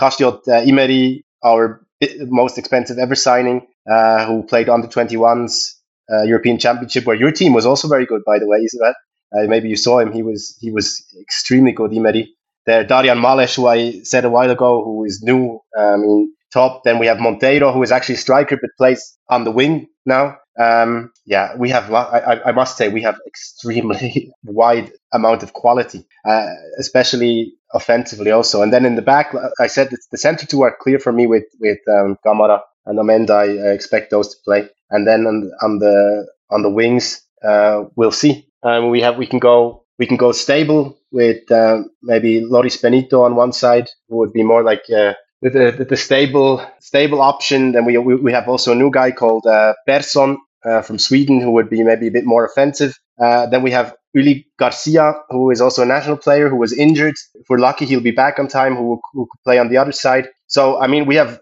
uh, 0.48 0.62
Imeri, 0.66 1.22
our 1.44 1.82
most 2.28 2.58
expensive 2.58 2.98
ever 2.98 3.16
signing, 3.16 3.66
uh, 3.90 4.26
who 4.26 4.44
played 4.44 4.68
on 4.70 4.82
the 4.82 4.88
21s 4.88 5.76
uh, 6.12 6.24
European 6.24 6.60
Championship, 6.60 7.06
where 7.06 7.16
your 7.16 7.32
team 7.32 7.54
was 7.54 7.66
also 7.66 7.88
very 7.88 8.06
good, 8.06 8.22
by 8.26 8.38
the 8.40 8.48
way, 8.48 8.60
that? 8.80 8.96
Uh, 9.34 9.48
maybe 9.48 9.70
you 9.70 9.76
saw 9.76 10.00
him. 10.00 10.12
He 10.12 10.24
was 10.24 10.58
he 10.60 10.72
was 10.72 11.04
extremely 11.22 11.72
good, 11.72 11.92
Imeri. 11.92 12.28
There, 12.70 12.84
Darian 12.84 13.20
Males, 13.20 13.56
who 13.56 13.66
I 13.66 14.02
said 14.04 14.26
a 14.26 14.30
while 14.30 14.52
ago, 14.52 14.84
who 14.84 15.04
is 15.04 15.24
new 15.24 15.60
um, 15.76 16.04
in 16.04 16.32
top. 16.54 16.84
Then 16.84 17.00
we 17.00 17.08
have 17.08 17.18
Monteiro, 17.18 17.74
who 17.74 17.82
is 17.82 17.92
actually 17.92 18.18
striker 18.18 18.58
but 18.62 18.70
plays 18.78 19.18
on 19.28 19.44
the 19.44 19.50
wing 19.50 19.88
now. 20.06 20.38
Um, 20.60 21.12
yeah, 21.26 21.56
we 21.56 21.72
have. 21.72 21.92
I, 21.92 22.42
I 22.46 22.52
must 22.52 22.78
say 22.78 22.90
we 22.90 23.02
have 23.02 23.18
extremely 23.26 24.32
wide 24.44 24.92
amount 25.12 25.42
of 25.42 25.54
quality, 25.54 26.06
uh, 26.26 26.46
especially 26.78 27.54
offensively 27.74 28.30
also. 28.30 28.62
And 28.62 28.72
then 28.72 28.86
in 28.86 28.96
the 28.96 29.02
back, 29.02 29.34
I 29.60 29.66
said 29.66 29.90
the 30.12 30.18
center 30.20 30.46
two 30.46 30.62
are 30.62 30.78
clear 30.80 31.00
for 31.00 31.12
me 31.12 31.26
with 31.26 31.46
with 31.60 31.80
um, 31.88 32.18
Camara 32.24 32.62
and 32.86 33.00
Amenda. 33.00 33.32
I, 33.32 33.70
I 33.70 33.74
expect 33.74 34.12
those 34.12 34.30
to 34.30 34.38
play. 34.46 34.70
And 34.92 35.08
then 35.08 35.26
on, 35.26 35.52
on 35.64 35.80
the 35.80 36.28
on 36.52 36.62
the 36.62 36.70
wings, 36.70 37.20
uh, 37.44 37.86
we'll 37.96 38.12
see. 38.12 38.48
Um, 38.62 38.92
we 38.92 39.02
have 39.02 39.18
we 39.18 39.26
can 39.26 39.40
go 39.40 39.86
we 40.00 40.08
can 40.08 40.18
go 40.18 40.32
stable 40.32 40.98
with 41.12 41.52
uh, 41.52 41.84
maybe 42.02 42.42
Loris 42.42 42.78
Benito 42.78 43.22
on 43.22 43.36
one 43.36 43.52
side, 43.52 43.90
who 44.08 44.18
would 44.18 44.34
be 44.34 44.44
more 44.44 44.64
like 44.64 44.84
uh, 44.90 45.14
the, 45.42 45.50
the, 45.78 45.86
the 45.86 45.98
stable 45.98 46.66
stable 46.80 47.22
option. 47.22 47.74
Then 47.74 47.86
we, 47.86 47.98
we, 47.98 48.16
we 48.16 48.32
have 48.32 48.48
also 48.48 48.72
a 48.72 48.76
new 48.76 48.90
guy 48.90 49.12
called 49.12 49.46
uh, 49.46 49.74
Persson 49.86 50.38
uh, 50.66 50.82
from 50.82 50.98
Sweden, 50.98 51.42
who 51.42 51.52
would 51.52 51.70
be 51.70 51.84
maybe 51.84 52.08
a 52.08 52.12
bit 52.12 52.26
more 52.26 52.46
offensive. 52.46 52.98
Uh, 53.22 53.46
then 53.48 53.62
we 53.62 53.72
have 53.72 53.94
Uli 54.14 54.48
Garcia, 54.58 55.14
who 55.30 55.52
is 55.52 55.62
also 55.62 55.84
a 55.84 55.86
national 55.86 56.18
player 56.18 56.50
who 56.50 56.56
was 56.56 56.74
injured. 56.74 57.16
If 57.36 57.46
we're 57.50 57.60
lucky, 57.60 57.86
he'll 57.86 58.02
be 58.02 58.12
back 58.12 58.40
on 58.40 58.48
time. 58.48 58.76
Who, 58.76 59.00
who 59.14 59.28
could 59.30 59.44
play 59.44 59.60
on 59.60 59.70
the 59.70 59.78
other 59.78 59.92
side. 59.92 60.30
So 60.48 60.80
I 60.80 60.88
mean, 60.88 61.06
we 61.06 61.16
have 61.16 61.40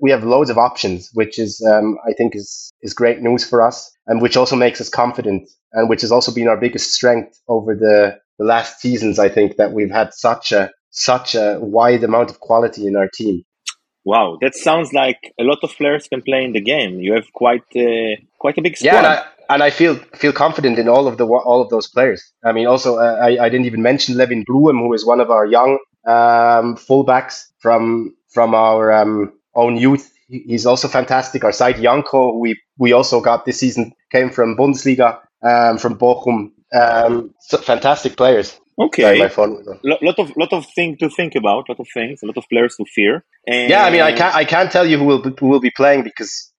we 0.00 0.10
have 0.10 0.24
loads 0.24 0.50
of 0.50 0.58
options, 0.58 1.10
which 1.14 1.38
is 1.38 1.64
um, 1.70 1.98
I 2.08 2.12
think 2.12 2.34
is 2.34 2.72
is 2.82 2.94
great 2.94 3.20
news 3.20 3.48
for 3.48 3.62
us, 3.62 3.90
and 4.06 4.20
which 4.20 4.36
also 4.36 4.56
makes 4.56 4.80
us 4.80 4.88
confident, 4.88 5.48
and 5.72 5.88
which 5.88 6.00
has 6.00 6.12
also 6.12 6.32
been 6.32 6.48
our 6.48 6.56
biggest 6.56 6.92
strength 6.92 7.40
over 7.48 7.74
the, 7.74 8.18
the 8.38 8.44
last 8.44 8.80
seasons. 8.80 9.18
I 9.18 9.28
think 9.28 9.56
that 9.56 9.72
we've 9.72 9.90
had 9.90 10.14
such 10.14 10.52
a 10.52 10.70
such 10.90 11.34
a 11.34 11.58
wide 11.60 12.04
amount 12.04 12.30
of 12.30 12.40
quality 12.40 12.86
in 12.86 12.96
our 12.96 13.08
team. 13.08 13.44
Wow, 14.04 14.38
that 14.40 14.54
sounds 14.54 14.92
like 14.92 15.32
a 15.38 15.44
lot 15.44 15.58
of 15.62 15.70
players 15.76 16.08
can 16.08 16.22
play 16.22 16.44
in 16.44 16.52
the 16.52 16.60
game. 16.60 17.00
You 17.00 17.14
have 17.14 17.32
quite 17.32 17.64
uh, 17.76 18.16
quite 18.38 18.58
a 18.58 18.62
big 18.62 18.76
squad. 18.76 18.90
Yeah, 18.90 18.98
and 18.98 19.06
I, 19.06 19.24
and 19.50 19.62
I, 19.62 19.70
feel 19.70 19.94
feel 20.16 20.32
confident 20.32 20.78
in 20.78 20.88
all 20.88 21.06
of 21.06 21.18
the 21.18 21.26
all 21.26 21.60
of 21.60 21.68
those 21.68 21.88
players. 21.88 22.22
I 22.44 22.52
mean, 22.52 22.66
also 22.66 22.96
uh, 22.96 23.18
I, 23.22 23.44
I 23.44 23.48
didn't 23.48 23.66
even 23.66 23.82
mention 23.82 24.16
Lewin 24.16 24.44
Blum, 24.44 24.78
who 24.78 24.92
is 24.92 25.04
one 25.04 25.20
of 25.20 25.30
our 25.30 25.46
young 25.46 25.78
um, 26.06 26.76
fullbacks 26.76 27.44
from 27.58 28.14
from 28.28 28.54
our 28.54 28.92
um, 28.92 29.32
own 29.54 29.76
youth. 29.76 30.12
He's 30.28 30.66
also 30.66 30.88
fantastic. 30.88 31.44
Our 31.44 31.50
Saidy 31.50 31.82
Janko, 31.82 32.38
we 32.38 32.60
we 32.78 32.92
also 32.92 33.20
got 33.20 33.44
this 33.44 33.58
season, 33.58 33.92
came 34.10 34.30
from 34.30 34.56
Bundesliga, 34.56 35.20
um, 35.42 35.78
from 35.78 35.98
Bochum. 35.98 36.52
Um, 36.72 37.34
so 37.40 37.58
fantastic 37.58 38.16
players. 38.16 38.58
Okay, 38.78 39.18
my 39.18 39.28
phone. 39.28 39.64
lot 39.84 40.18
of 40.18 40.32
lot 40.36 40.52
of 40.52 40.66
things 40.74 40.98
to 40.98 41.10
think 41.10 41.34
about, 41.34 41.68
lot 41.68 41.78
of 41.78 41.86
things, 41.92 42.22
a 42.22 42.26
lot 42.26 42.38
of 42.38 42.44
players 42.48 42.76
to 42.76 42.84
fear. 42.86 43.24
And 43.46 43.68
yeah, 43.68 43.84
I 43.84 43.90
mean, 43.90 44.00
I 44.00 44.12
can't 44.12 44.34
I 44.34 44.44
can't 44.44 44.70
tell 44.72 44.86
you 44.86 44.98
who 44.98 45.04
will 45.04 45.22
be, 45.22 45.30
who 45.38 45.48
will 45.48 45.60
be 45.60 45.70
playing 45.70 46.04
because 46.04 46.50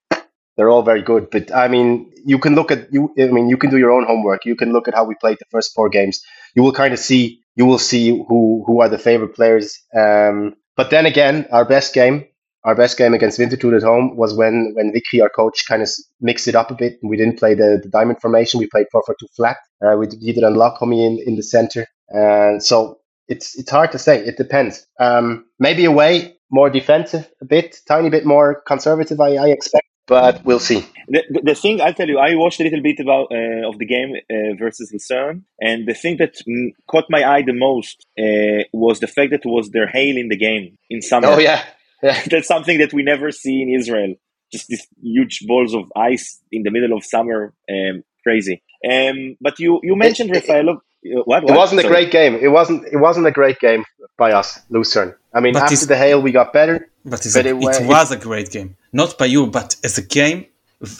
they're 0.56 0.70
all 0.70 0.82
very 0.82 1.02
good. 1.02 1.30
But 1.30 1.52
I 1.52 1.66
mean, 1.66 2.12
you 2.24 2.38
can 2.38 2.54
look 2.54 2.70
at 2.70 2.92
you. 2.92 3.12
I 3.18 3.26
mean, 3.26 3.48
you 3.48 3.56
can 3.56 3.70
do 3.70 3.78
your 3.78 3.90
own 3.90 4.04
homework. 4.06 4.44
You 4.44 4.54
can 4.54 4.72
look 4.72 4.86
at 4.86 4.94
how 4.94 5.04
we 5.04 5.16
played 5.20 5.38
the 5.40 5.46
first 5.50 5.74
four 5.74 5.88
games. 5.88 6.22
You 6.54 6.62
will 6.62 6.72
kind 6.72 6.94
of 6.94 7.00
see. 7.00 7.40
You 7.56 7.66
will 7.66 7.80
see 7.80 8.10
who 8.10 8.62
who 8.64 8.80
are 8.80 8.88
the 8.88 8.98
favorite 8.98 9.34
players. 9.34 9.80
Um, 9.96 10.54
but 10.76 10.90
then 10.90 11.06
again, 11.06 11.46
our 11.50 11.64
best 11.64 11.94
game 11.94 12.26
our 12.64 12.74
best 12.74 12.96
game 12.96 13.14
against 13.14 13.38
Winterthur 13.38 13.76
at 13.76 13.82
home 13.82 14.16
was 14.16 14.34
when 14.34 14.72
when 14.74 14.92
Wicky, 14.92 15.20
our 15.20 15.28
coach, 15.28 15.64
kind 15.68 15.82
of 15.82 15.90
mixed 16.20 16.48
it 16.48 16.54
up 16.54 16.70
a 16.70 16.74
bit. 16.74 16.98
And 17.02 17.10
we 17.10 17.16
didn't 17.16 17.38
play 17.38 17.54
the, 17.54 17.80
the 17.82 17.88
diamond 17.88 18.20
formation. 18.20 18.58
We 18.58 18.66
played 18.66 18.86
four 18.90 19.02
four 19.06 19.16
two 19.20 19.28
flat. 19.36 19.56
Uh, 19.84 19.96
with 19.98 20.18
Gideon 20.20 20.44
and 20.44 20.56
Lakomy 20.56 21.04
in, 21.06 21.22
in 21.26 21.36
the 21.36 21.42
center. 21.42 21.86
And 22.08 22.62
so 22.62 23.00
it's 23.28 23.58
it's 23.58 23.70
hard 23.70 23.92
to 23.92 23.98
say. 23.98 24.24
It 24.24 24.36
depends. 24.36 24.86
Um, 24.98 25.46
maybe 25.58 25.84
away 25.84 26.36
more 26.50 26.70
defensive 26.70 27.28
a 27.40 27.44
bit, 27.44 27.80
tiny 27.86 28.08
bit 28.08 28.24
more 28.24 28.62
conservative. 28.66 29.20
I, 29.20 29.34
I 29.36 29.48
expect, 29.48 29.86
but 30.06 30.44
we'll 30.44 30.60
see. 30.60 30.86
The, 31.08 31.22
the, 31.42 31.54
thing 31.54 31.80
I'll 31.80 31.92
tell 31.92 32.08
you, 32.08 32.18
I 32.18 32.34
watched 32.34 32.60
a 32.60 32.64
little 32.64 32.80
bit 32.80 33.00
about 33.00 33.32
uh, 33.32 33.68
of 33.68 33.78
the 33.78 33.86
game 33.86 34.14
uh, 34.30 34.54
versus 34.58 34.90
Lucerne, 34.92 35.44
and 35.60 35.86
the 35.86 35.94
thing 35.94 36.16
that 36.18 36.34
caught 36.90 37.04
my 37.10 37.24
eye 37.24 37.42
the 37.42 37.52
most 37.52 38.06
uh, 38.18 38.64
was 38.72 39.00
the 39.00 39.06
fact 39.06 39.32
that 39.32 39.44
it 39.44 39.50
was 39.50 39.70
their 39.70 39.88
hail 39.88 40.16
in 40.16 40.28
the 40.28 40.36
game 40.36 40.78
in 40.88 41.02
summer. 41.02 41.28
Oh 41.28 41.38
yeah, 41.38 41.62
that's 42.30 42.48
something 42.48 42.78
that 42.78 42.92
we 42.92 43.02
never 43.02 43.30
see 43.30 43.62
in 43.62 43.68
Israel. 43.70 44.14
Just 44.52 44.68
these 44.68 44.86
huge 45.02 45.44
balls 45.46 45.74
of 45.74 45.90
ice 45.96 46.40
in 46.52 46.62
the 46.62 46.70
middle 46.70 46.96
of 46.96 47.04
summer, 47.04 47.54
um, 47.70 48.04
crazy. 48.22 48.62
Um, 48.90 49.36
but 49.40 49.58
you 49.58 49.80
you 49.82 49.96
mentioned 49.96 50.30
it, 50.34 50.44
Refaelov. 50.44 50.76
Uh, 50.76 51.22
what, 51.24 51.44
what? 51.44 51.50
It 51.50 51.56
wasn't 51.56 51.80
Sorry. 51.80 51.92
a 51.92 51.96
great 51.96 52.12
game. 52.12 52.34
It 52.34 52.48
wasn't. 52.48 52.86
It 52.92 52.98
wasn't 52.98 53.26
a 53.26 53.30
great 53.30 53.58
game 53.58 53.84
by 54.18 54.32
us, 54.32 54.60
Lucerne. 54.68 55.14
I 55.32 55.40
mean, 55.40 55.54
but 55.54 55.62
after 55.62 55.86
the 55.86 55.96
hail, 55.96 56.20
we 56.20 56.30
got 56.30 56.52
better. 56.52 56.88
But, 57.04 57.20
but 57.34 57.36
a, 57.36 57.40
it, 57.40 57.46
it, 57.46 57.86
was 57.86 58.12
a 58.12 58.16
great 58.16 58.50
game, 58.50 58.76
not 58.92 59.18
by 59.18 59.26
you, 59.26 59.46
but 59.46 59.76
as 59.82 59.98
a 59.98 60.02
game, 60.02 60.46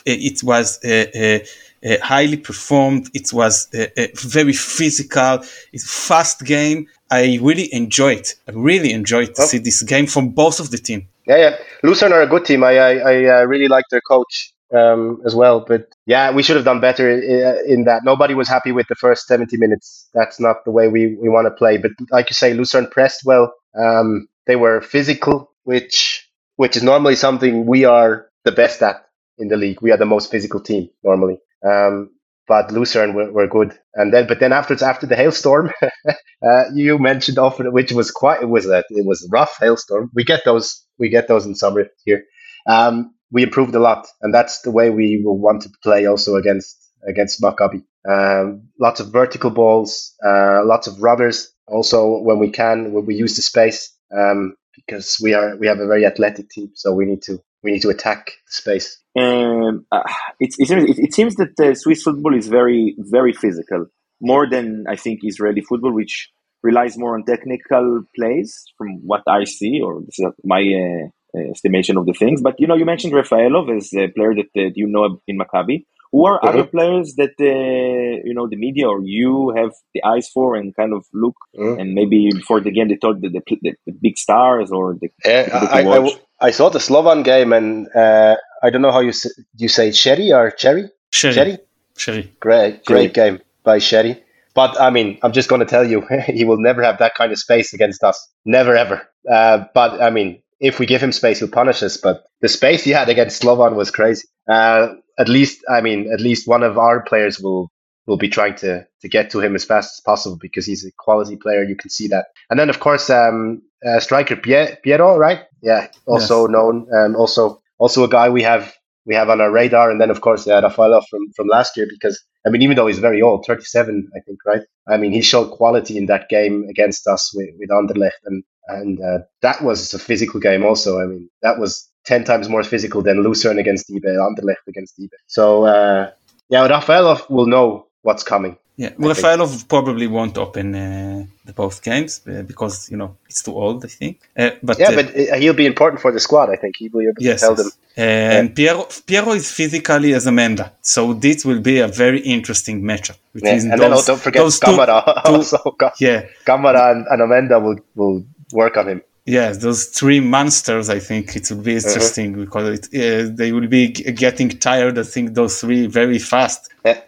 it 0.04 0.42
was 0.42 0.82
uh, 0.84 1.38
uh, 1.84 1.96
highly 2.02 2.36
performed. 2.36 3.10
It 3.14 3.32
was 3.32 3.68
a, 3.74 4.10
very 4.14 4.52
physical, 4.52 5.44
it's 5.72 6.06
fast 6.08 6.44
game. 6.44 6.88
I 7.14 7.38
really 7.40 7.72
enjoyed. 7.72 8.26
I 8.48 8.52
really 8.52 8.92
enjoyed 8.92 9.34
to 9.36 9.42
oh. 9.42 9.46
see 9.46 9.58
this 9.58 9.82
game 9.82 10.06
from 10.06 10.30
both 10.30 10.58
of 10.58 10.70
the 10.70 10.78
team. 10.78 11.08
Yeah, 11.26 11.36
yeah. 11.36 11.56
Lucerne 11.82 12.12
are 12.12 12.22
a 12.22 12.26
good 12.26 12.44
team. 12.44 12.64
I 12.64 12.76
I, 12.78 12.92
I 13.12 13.24
uh, 13.34 13.44
really 13.44 13.68
like 13.68 13.84
their 13.90 14.00
coach 14.00 14.52
um, 14.74 15.20
as 15.24 15.34
well. 15.34 15.60
But 15.60 15.88
yeah, 16.06 16.30
we 16.32 16.42
should 16.42 16.56
have 16.56 16.64
done 16.64 16.80
better 16.80 17.08
in, 17.10 17.72
in, 17.72 17.84
that. 17.84 18.02
Nobody 18.04 18.34
was 18.34 18.48
happy 18.48 18.72
with 18.72 18.86
the 18.88 18.94
first 18.94 19.26
70 19.26 19.56
minutes. 19.56 20.08
That's 20.14 20.40
not 20.40 20.64
the 20.64 20.70
way 20.70 20.88
we, 20.88 21.16
we 21.16 21.28
want 21.28 21.46
to 21.46 21.50
play. 21.50 21.76
But 21.76 21.92
like 22.10 22.30
you 22.30 22.34
say, 22.34 22.54
Lucerne 22.54 22.88
pressed 22.88 23.24
well. 23.24 23.54
Um, 23.78 24.26
they 24.46 24.56
were 24.56 24.80
physical, 24.80 25.50
which 25.64 26.28
which 26.56 26.76
is 26.76 26.82
normally 26.82 27.16
something 27.16 27.66
we 27.66 27.84
are 27.84 28.28
the 28.44 28.52
best 28.52 28.82
at 28.82 29.06
in 29.38 29.48
the 29.48 29.56
league. 29.56 29.82
We 29.82 29.90
are 29.92 29.96
the 29.96 30.06
most 30.06 30.30
physical 30.30 30.60
team 30.60 30.90
normally. 31.02 31.38
Um, 31.64 32.10
but 32.46 32.70
Lucerne 32.70 33.14
were, 33.14 33.32
were, 33.32 33.46
good. 33.46 33.78
And 33.94 34.12
then, 34.12 34.26
but 34.26 34.40
then 34.40 34.52
afterwards, 34.52 34.82
after 34.82 35.06
the 35.06 35.16
hailstorm, 35.16 35.70
uh, 36.08 36.64
you 36.74 36.98
mentioned 36.98 37.38
often, 37.38 37.72
which 37.72 37.92
was 37.92 38.10
quite, 38.10 38.42
it 38.42 38.48
was 38.48 38.66
a, 38.66 38.78
it 38.90 39.06
was 39.06 39.24
a 39.24 39.28
rough 39.30 39.56
hailstorm. 39.60 40.10
We 40.14 40.24
get 40.24 40.44
those, 40.44 40.84
we 40.98 41.08
get 41.08 41.28
those 41.28 41.46
in 41.46 41.54
summer 41.54 41.86
here. 42.04 42.24
Um, 42.66 43.14
we 43.30 43.42
improved 43.42 43.74
a 43.74 43.80
lot, 43.80 44.06
and 44.22 44.32
that's 44.32 44.60
the 44.62 44.70
way 44.70 44.90
we 44.90 45.22
will 45.24 45.38
want 45.38 45.62
to 45.62 45.70
play 45.82 46.06
also 46.06 46.36
against 46.36 46.80
against 47.06 47.42
Maccabi. 47.42 47.82
Um, 48.08 48.68
lots 48.80 49.00
of 49.00 49.12
vertical 49.12 49.50
balls, 49.50 50.14
uh, 50.24 50.64
lots 50.64 50.86
of 50.86 51.02
runners. 51.02 51.50
Also, 51.66 52.20
when 52.20 52.38
we 52.38 52.50
can, 52.50 52.92
when 52.92 53.06
we 53.06 53.14
use 53.14 53.36
the 53.36 53.42
space, 53.42 53.92
um, 54.16 54.54
because 54.76 55.18
we 55.22 55.34
are 55.34 55.56
we 55.56 55.66
have 55.66 55.80
a 55.80 55.86
very 55.86 56.06
athletic 56.06 56.48
team, 56.50 56.70
so 56.74 56.92
we 56.92 57.06
need 57.06 57.22
to 57.22 57.38
we 57.64 57.72
need 57.72 57.82
to 57.82 57.88
attack 57.88 58.32
space. 58.46 59.00
Um, 59.18 59.86
uh, 59.90 60.02
it, 60.38 60.54
it, 60.58 60.98
it, 60.98 61.14
seems 61.14 61.34
that 61.36 61.58
uh, 61.58 61.74
Swiss 61.74 62.02
football 62.02 62.36
is 62.36 62.46
very 62.46 62.94
very 62.98 63.32
physical, 63.32 63.86
more 64.20 64.48
than 64.48 64.84
I 64.88 64.96
think 64.96 65.20
Israeli 65.22 65.62
football, 65.62 65.92
which 65.92 66.30
relies 66.62 66.96
more 66.98 67.14
on 67.14 67.24
technical 67.24 68.04
plays, 68.16 68.64
from 68.76 69.00
what 69.04 69.22
I 69.28 69.44
see, 69.44 69.80
or 69.82 70.00
this 70.00 70.18
is 70.18 70.26
my 70.44 70.60
uh, 70.60 71.50
estimation 71.50 71.96
of 71.96 72.06
the 72.06 72.12
things. 72.12 72.40
But 72.42 72.56
you 72.58 72.66
know, 72.66 72.74
you 72.74 72.84
mentioned 72.84 73.14
Refaelov 73.14 73.74
as 73.76 73.92
a 73.94 74.08
player 74.08 74.34
that 74.34 74.50
uh, 74.56 74.70
you 74.74 74.86
know 74.86 75.20
in 75.26 75.38
Maccabi. 75.38 75.86
Who 76.12 76.26
are 76.26 76.38
mm-hmm. 76.38 76.48
other 76.48 76.64
players 76.64 77.14
that 77.16 77.34
uh, 77.40 78.22
you 78.24 78.34
know 78.34 78.46
the 78.48 78.56
media 78.56 78.88
or 78.88 79.00
you 79.02 79.52
have 79.56 79.72
the 79.94 80.04
eyes 80.04 80.28
for 80.28 80.54
and 80.54 80.74
kind 80.76 80.92
of 80.92 81.04
look 81.12 81.34
mm-hmm. 81.58 81.80
and 81.80 81.92
maybe 81.92 82.30
before 82.32 82.60
the 82.60 82.70
game 82.70 82.86
they 82.86 82.98
thought 83.02 83.20
the, 83.20 83.30
the, 83.30 83.74
the, 83.84 83.92
big 84.00 84.16
stars 84.16 84.70
or 84.70 84.96
the, 85.00 85.08
uh, 85.24 85.66
I, 85.72 85.82
I, 85.82 86.18
I, 86.46 86.50
saw 86.50 86.68
the 86.68 86.78
Slovan 86.78 87.22
game 87.22 87.52
and 87.52 87.88
uh, 87.94 88.36
I 88.62 88.70
don't 88.70 88.82
know 88.82 88.92
how 88.92 89.00
you 89.00 89.12
say, 89.12 89.30
you 89.56 89.68
say 89.68 89.92
Cherry 89.92 90.32
or 90.32 90.50
Cherry? 90.50 90.88
Chery 91.10 91.58
Chery 91.96 92.32
great 92.40 92.84
great 92.84 93.14
game 93.14 93.38
by 93.62 93.78
Chery 93.78 94.22
but 94.52 94.80
I 94.80 94.90
mean 94.90 95.18
I'm 95.22 95.32
just 95.32 95.48
going 95.48 95.60
to 95.60 95.66
tell 95.66 95.84
you 95.88 96.04
he 96.26 96.44
will 96.44 96.58
never 96.58 96.82
have 96.82 96.98
that 96.98 97.14
kind 97.14 97.30
of 97.32 97.38
space 97.38 97.72
against 97.72 98.02
us. 98.02 98.18
Never 98.44 98.74
ever. 98.76 99.08
Uh, 99.30 99.64
but 99.74 100.02
I 100.02 100.10
mean 100.10 100.42
if 100.60 100.78
we 100.78 100.86
give 100.86 101.02
him 101.02 101.12
space, 101.12 101.40
he'll 101.40 101.48
punish 101.48 101.82
us. 101.82 101.96
But 101.96 102.24
the 102.40 102.48
space 102.48 102.84
he 102.84 102.90
had 102.90 103.08
against 103.08 103.42
Slovan 103.42 103.74
was 103.74 103.90
crazy. 103.90 104.26
Uh, 104.48 104.94
at 105.18 105.28
least, 105.28 105.62
I 105.70 105.80
mean, 105.80 106.10
at 106.12 106.20
least 106.20 106.48
one 106.48 106.62
of 106.62 106.78
our 106.78 107.02
players 107.02 107.38
will 107.38 107.70
will 108.06 108.16
be 108.16 108.28
trying 108.28 108.54
to 108.56 108.86
to 109.00 109.08
get 109.08 109.30
to 109.30 109.40
him 109.40 109.54
as 109.54 109.64
fast 109.64 109.98
as 109.98 110.00
possible 110.00 110.38
because 110.40 110.66
he's 110.66 110.84
a 110.84 110.92
quality 110.98 111.36
player. 111.36 111.62
You 111.62 111.76
can 111.76 111.90
see 111.90 112.08
that. 112.08 112.26
And 112.50 112.58
then, 112.58 112.70
of 112.70 112.80
course, 112.80 113.10
um, 113.10 113.62
uh, 113.86 114.00
striker 114.00 114.36
Pierrot, 114.36 115.18
right? 115.18 115.40
Yeah, 115.62 115.88
also 116.06 116.42
yes. 116.42 116.50
known, 116.50 116.86
um, 116.94 117.16
also 117.16 117.62
also 117.78 118.04
a 118.04 118.08
guy 118.08 118.28
we 118.28 118.42
have 118.42 118.74
we 119.06 119.14
have 119.14 119.28
on 119.28 119.40
our 119.40 119.50
radar. 119.50 119.90
And 119.90 120.00
then, 120.00 120.10
of 120.10 120.20
course, 120.20 120.46
uh, 120.46 120.60
Refaelov 120.60 121.04
from 121.08 121.32
from 121.36 121.48
last 121.48 121.76
year 121.76 121.86
because 121.88 122.22
I 122.46 122.50
mean, 122.50 122.62
even 122.62 122.76
though 122.76 122.86
he's 122.86 122.98
very 122.98 123.22
old, 123.22 123.46
37, 123.46 124.10
I 124.14 124.20
think, 124.20 124.38
right? 124.44 124.60
I 124.86 124.98
mean, 124.98 125.12
he 125.12 125.22
showed 125.22 125.50
quality 125.50 125.96
in 125.96 126.06
that 126.06 126.28
game 126.28 126.66
against 126.68 127.06
us 127.06 127.32
with, 127.34 127.48
with 127.58 127.70
Anderlecht, 127.70 128.20
and 128.26 128.44
and 128.66 129.00
uh, 129.00 129.18
that 129.42 129.62
was 129.62 129.94
a 129.94 129.98
physical 129.98 130.40
game 130.40 130.64
also. 130.64 131.00
I 131.00 131.06
mean, 131.06 131.28
that 131.42 131.58
was 131.58 131.88
10 132.06 132.24
times 132.24 132.48
more 132.48 132.62
physical 132.62 133.02
than 133.02 133.22
Lucerne 133.22 133.58
against 133.58 133.88
YB, 133.88 134.04
Anderlecht 134.04 134.66
against 134.68 134.98
YB. 134.98 135.08
So, 135.26 135.64
uh, 135.64 136.10
yeah, 136.48 136.68
Refaelov 136.68 137.28
will 137.30 137.46
know 137.46 137.86
what's 138.04 138.22
coming. 138.22 138.56
Yeah, 138.76 138.90
Refaelov 138.98 139.68
probably 139.68 140.08
won't 140.08 140.36
open 140.36 140.74
uh, 140.74 141.24
the 141.44 141.52
both 141.52 141.80
games 141.82 142.20
uh, 142.26 142.42
because 142.42 142.90
you 142.90 142.96
know 142.96 143.16
it's 143.28 143.40
too 143.42 143.54
old, 143.54 143.84
I 143.84 143.88
think. 143.88 144.20
Uh, 144.36 144.50
but 144.64 144.78
yeah, 144.80 144.90
uh, 144.90 144.94
but 144.96 145.06
uh, 145.16 145.36
he'll 145.36 145.54
be 145.54 145.66
important 145.66 146.00
for 146.02 146.10
the 146.10 146.18
squad. 146.18 146.50
I 146.50 146.56
think 146.56 146.74
he 146.78 146.88
will 146.88 147.00
be 147.00 147.06
able 147.06 147.22
yes, 147.22 147.40
to 147.40 147.46
tell 147.46 147.56
yes. 147.56 147.62
them. 147.62 147.72
And. 147.96 148.56
Pierrot, 148.56 149.02
Pierrot 149.06 149.36
is 149.36 149.52
physically 149.52 150.12
as 150.12 150.26
Amenda, 150.26 150.72
so 150.82 151.14
this 151.14 151.44
will 151.44 151.60
be 151.60 151.78
a 151.78 151.86
very 151.86 152.18
interesting 152.20 152.82
matchup. 152.82 153.16
Yeah. 153.34 153.50
And 153.50 153.70
those, 153.72 153.78
then 153.78 153.92
oh, 153.92 154.02
don't 154.04 154.20
forget 154.20 154.60
Camara 154.60 155.22
two, 155.24 155.32
also. 155.34 155.76
yeah, 156.00 156.26
Camara 156.44 156.90
and, 156.90 157.06
and 157.06 157.22
Amenda 157.22 157.60
will 157.62 157.78
will 157.94 158.24
work 158.52 158.76
on 158.76 158.88
him. 158.88 159.02
Yes, 159.24 159.58
those 159.58 159.86
three 159.86 160.18
monsters. 160.18 160.90
I 160.90 160.98
think 160.98 161.36
it 161.36 161.48
will 161.48 161.62
be 161.62 161.76
uh-huh. 161.76 161.88
interesting 161.88 162.32
because 162.44 162.80
it, 162.80 162.84
uh, 162.92 163.30
they 163.32 163.52
will 163.52 163.68
be 163.68 163.88
getting 163.88 164.48
tired. 164.48 164.98
I 164.98 165.04
think 165.04 165.34
those 165.34 165.60
three 165.60 165.86
very 165.86 166.18
fast. 166.18 166.72
Yeah. 166.84 167.00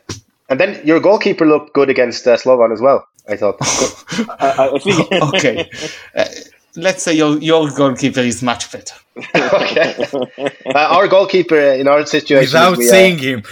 And 0.49 0.61
then 0.61 0.81
your 0.87 1.01
goalkeeper 1.01 1.47
looked 1.47 1.73
good 1.75 1.91
against 1.91 2.27
uh, 2.27 2.37
Slovan 2.37 2.73
as 2.73 2.81
well. 2.81 3.07
I 3.29 3.37
thought. 3.37 3.57
okay, 5.35 5.69
uh, 6.15 6.25
let's 6.77 7.03
say 7.03 7.15
your 7.15 7.39
your 7.39 7.71
goalkeeper 7.71 8.21
is 8.21 8.43
much 8.43 8.71
better. 8.71 8.95
okay. 9.35 9.97
Uh, 10.67 10.73
our 10.75 11.09
goalkeeper 11.09 11.59
in 11.59 11.89
our 11.89 12.07
situation, 12.07 12.53
without 12.53 12.77
we, 12.77 12.87
uh, 12.87 12.91
seeing 12.91 13.19
him. 13.19 13.43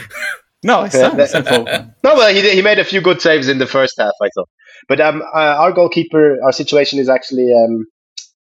no, 0.62 0.84
it's 0.84 0.94
not 0.94 1.28
simple. 1.28 1.64
No, 2.04 2.14
well, 2.14 2.32
he 2.32 2.48
he 2.50 2.62
made 2.62 2.78
a 2.78 2.84
few 2.84 3.00
good 3.00 3.20
saves 3.20 3.48
in 3.48 3.58
the 3.58 3.66
first 3.66 3.94
half. 3.98 4.14
I 4.22 4.28
thought. 4.34 4.48
But 4.86 5.00
um, 5.00 5.22
uh, 5.22 5.56
our 5.62 5.72
goalkeeper, 5.72 6.38
our 6.44 6.52
situation 6.52 6.98
is 6.98 7.08
actually 7.08 7.52
um, 7.52 7.86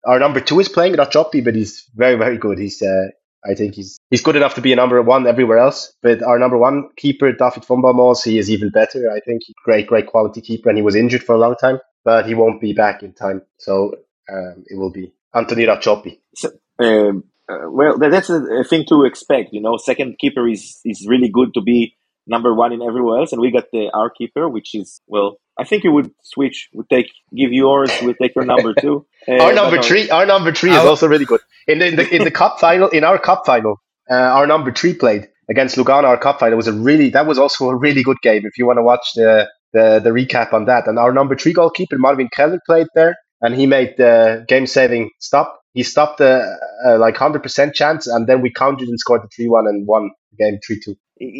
our 0.05 0.19
number 0.19 0.41
two 0.41 0.59
is 0.59 0.67
playing 0.67 0.93
not 0.93 1.11
Choppy, 1.11 1.41
but 1.41 1.55
he's 1.55 1.85
very 1.95 2.17
very 2.17 2.37
good. 2.37 2.57
He's 2.57 2.81
uh, 2.81 3.07
I 3.49 3.55
think 3.55 3.75
he's 3.75 3.97
he's 4.09 4.21
good 4.21 4.35
enough 4.35 4.55
to 4.55 4.61
be 4.61 4.71
a 4.71 4.75
number 4.75 5.01
one 5.01 5.25
everywhere 5.25 5.57
else. 5.57 5.93
But 6.01 6.21
our 6.21 6.37
number 6.37 6.57
one 6.57 6.89
keeper, 6.95 7.31
David 7.31 7.65
von 7.65 7.81
Ballmoos, 7.81 8.23
he 8.23 8.37
is 8.37 8.49
even 8.49 8.69
better. 8.69 9.11
I 9.11 9.19
think 9.19 9.41
great 9.63 9.87
great 9.87 10.07
quality 10.07 10.41
keeper, 10.41 10.69
and 10.69 10.77
he 10.77 10.83
was 10.83 10.95
injured 10.95 11.23
for 11.23 11.35
a 11.35 11.39
long 11.39 11.55
time, 11.55 11.79
but 12.03 12.25
he 12.25 12.35
won't 12.35 12.61
be 12.61 12.73
back 12.73 13.01
in 13.01 13.13
time. 13.13 13.41
So 13.57 13.95
um, 14.31 14.63
it 14.67 14.77
will 14.77 14.91
be 14.91 15.13
Anthony 15.33 15.65
Racioppi. 15.65 16.19
So, 16.35 16.51
um, 16.79 17.23
uh, 17.49 17.69
well, 17.69 17.97
that's 17.97 18.29
a, 18.29 18.41
a, 18.43 18.63
thing 18.63 18.85
to 18.89 19.05
expect. 19.05 19.49
You 19.51 19.61
know, 19.61 19.77
second 19.77 20.17
keeper 20.19 20.47
is 20.47 20.79
is 20.85 21.07
really 21.07 21.29
good 21.29 21.53
to 21.55 21.61
be 21.61 21.95
number 22.27 22.53
one 22.53 22.71
in 22.71 22.81
everywhere 22.81 23.19
else, 23.19 23.31
and 23.31 23.41
we 23.41 23.51
got 23.51 23.71
the 23.71 23.89
our 23.93 24.09
keeper, 24.09 24.47
which 24.47 24.75
is 24.75 25.01
well 25.07 25.37
I 25.57 25.63
think 25.63 25.83
you 25.83 25.91
would 25.91 26.11
switch. 26.23 26.69
Would 26.73 26.89
take 26.89 27.11
give 27.35 27.51
yours. 27.51 27.91
Would 28.01 28.17
take 28.21 28.35
your 28.35 28.45
number 28.45 28.73
two. 28.73 29.05
Uh, 29.27 29.33
our 29.33 29.53
number 29.53 29.79
three. 29.79 30.09
Our 30.09 30.25
number 30.25 30.51
three 30.51 30.71
is 30.71 30.77
also 30.77 31.07
really 31.07 31.25
good. 31.25 31.41
In 31.67 31.77
the, 31.77 31.87
in 31.89 31.95
the 31.95 32.15
in 32.15 32.23
the 32.23 32.31
cup 32.31 32.59
final, 32.59 32.89
in 32.89 33.03
our 33.03 33.19
cup 33.19 33.43
final, 33.45 33.79
uh, 34.09 34.15
our 34.15 34.47
number 34.47 34.71
three 34.71 34.95
played 34.95 35.27
against 35.47 35.75
Lugano. 35.75 36.05
Our 36.05 36.17
cup 36.17 36.39
final 36.39 36.57
was 36.57 36.67
a 36.67 36.73
really 36.73 37.11
that 37.11 37.27
was 37.27 37.37
also 37.37 37.69
a 37.69 37.75
really 37.75 38.01
good 38.01 38.17
game. 38.23 38.47
If 38.47 38.57
you 38.57 38.65
want 38.65 38.77
to 38.77 38.83
watch 38.83 39.13
the 39.15 39.47
the, 39.73 40.01
the 40.03 40.09
recap 40.09 40.53
on 40.53 40.65
that, 40.65 40.87
and 40.87 40.97
our 40.97 41.13
number 41.13 41.35
three 41.35 41.53
goalkeeper 41.53 41.99
Marvin 41.99 42.29
Keller 42.33 42.59
played 42.65 42.87
there, 42.95 43.15
and 43.41 43.53
he 43.53 43.67
made 43.67 43.93
the 43.97 44.43
game 44.47 44.65
saving 44.65 45.11
stop. 45.19 45.59
He 45.75 45.83
stopped 45.83 46.17
the 46.17 46.57
uh, 46.83 46.97
like 46.97 47.15
hundred 47.15 47.43
percent 47.43 47.75
chance, 47.75 48.07
and 48.07 48.25
then 48.25 48.41
we 48.41 48.51
counted 48.51 48.89
and 48.89 48.99
scored 48.99 49.21
the 49.21 49.29
three 49.35 49.49
one 49.49 49.67
and 49.67 49.85
won 49.85 50.09
the 50.31 50.43
game 50.43 50.59
three 50.65 50.79
two 50.83 50.95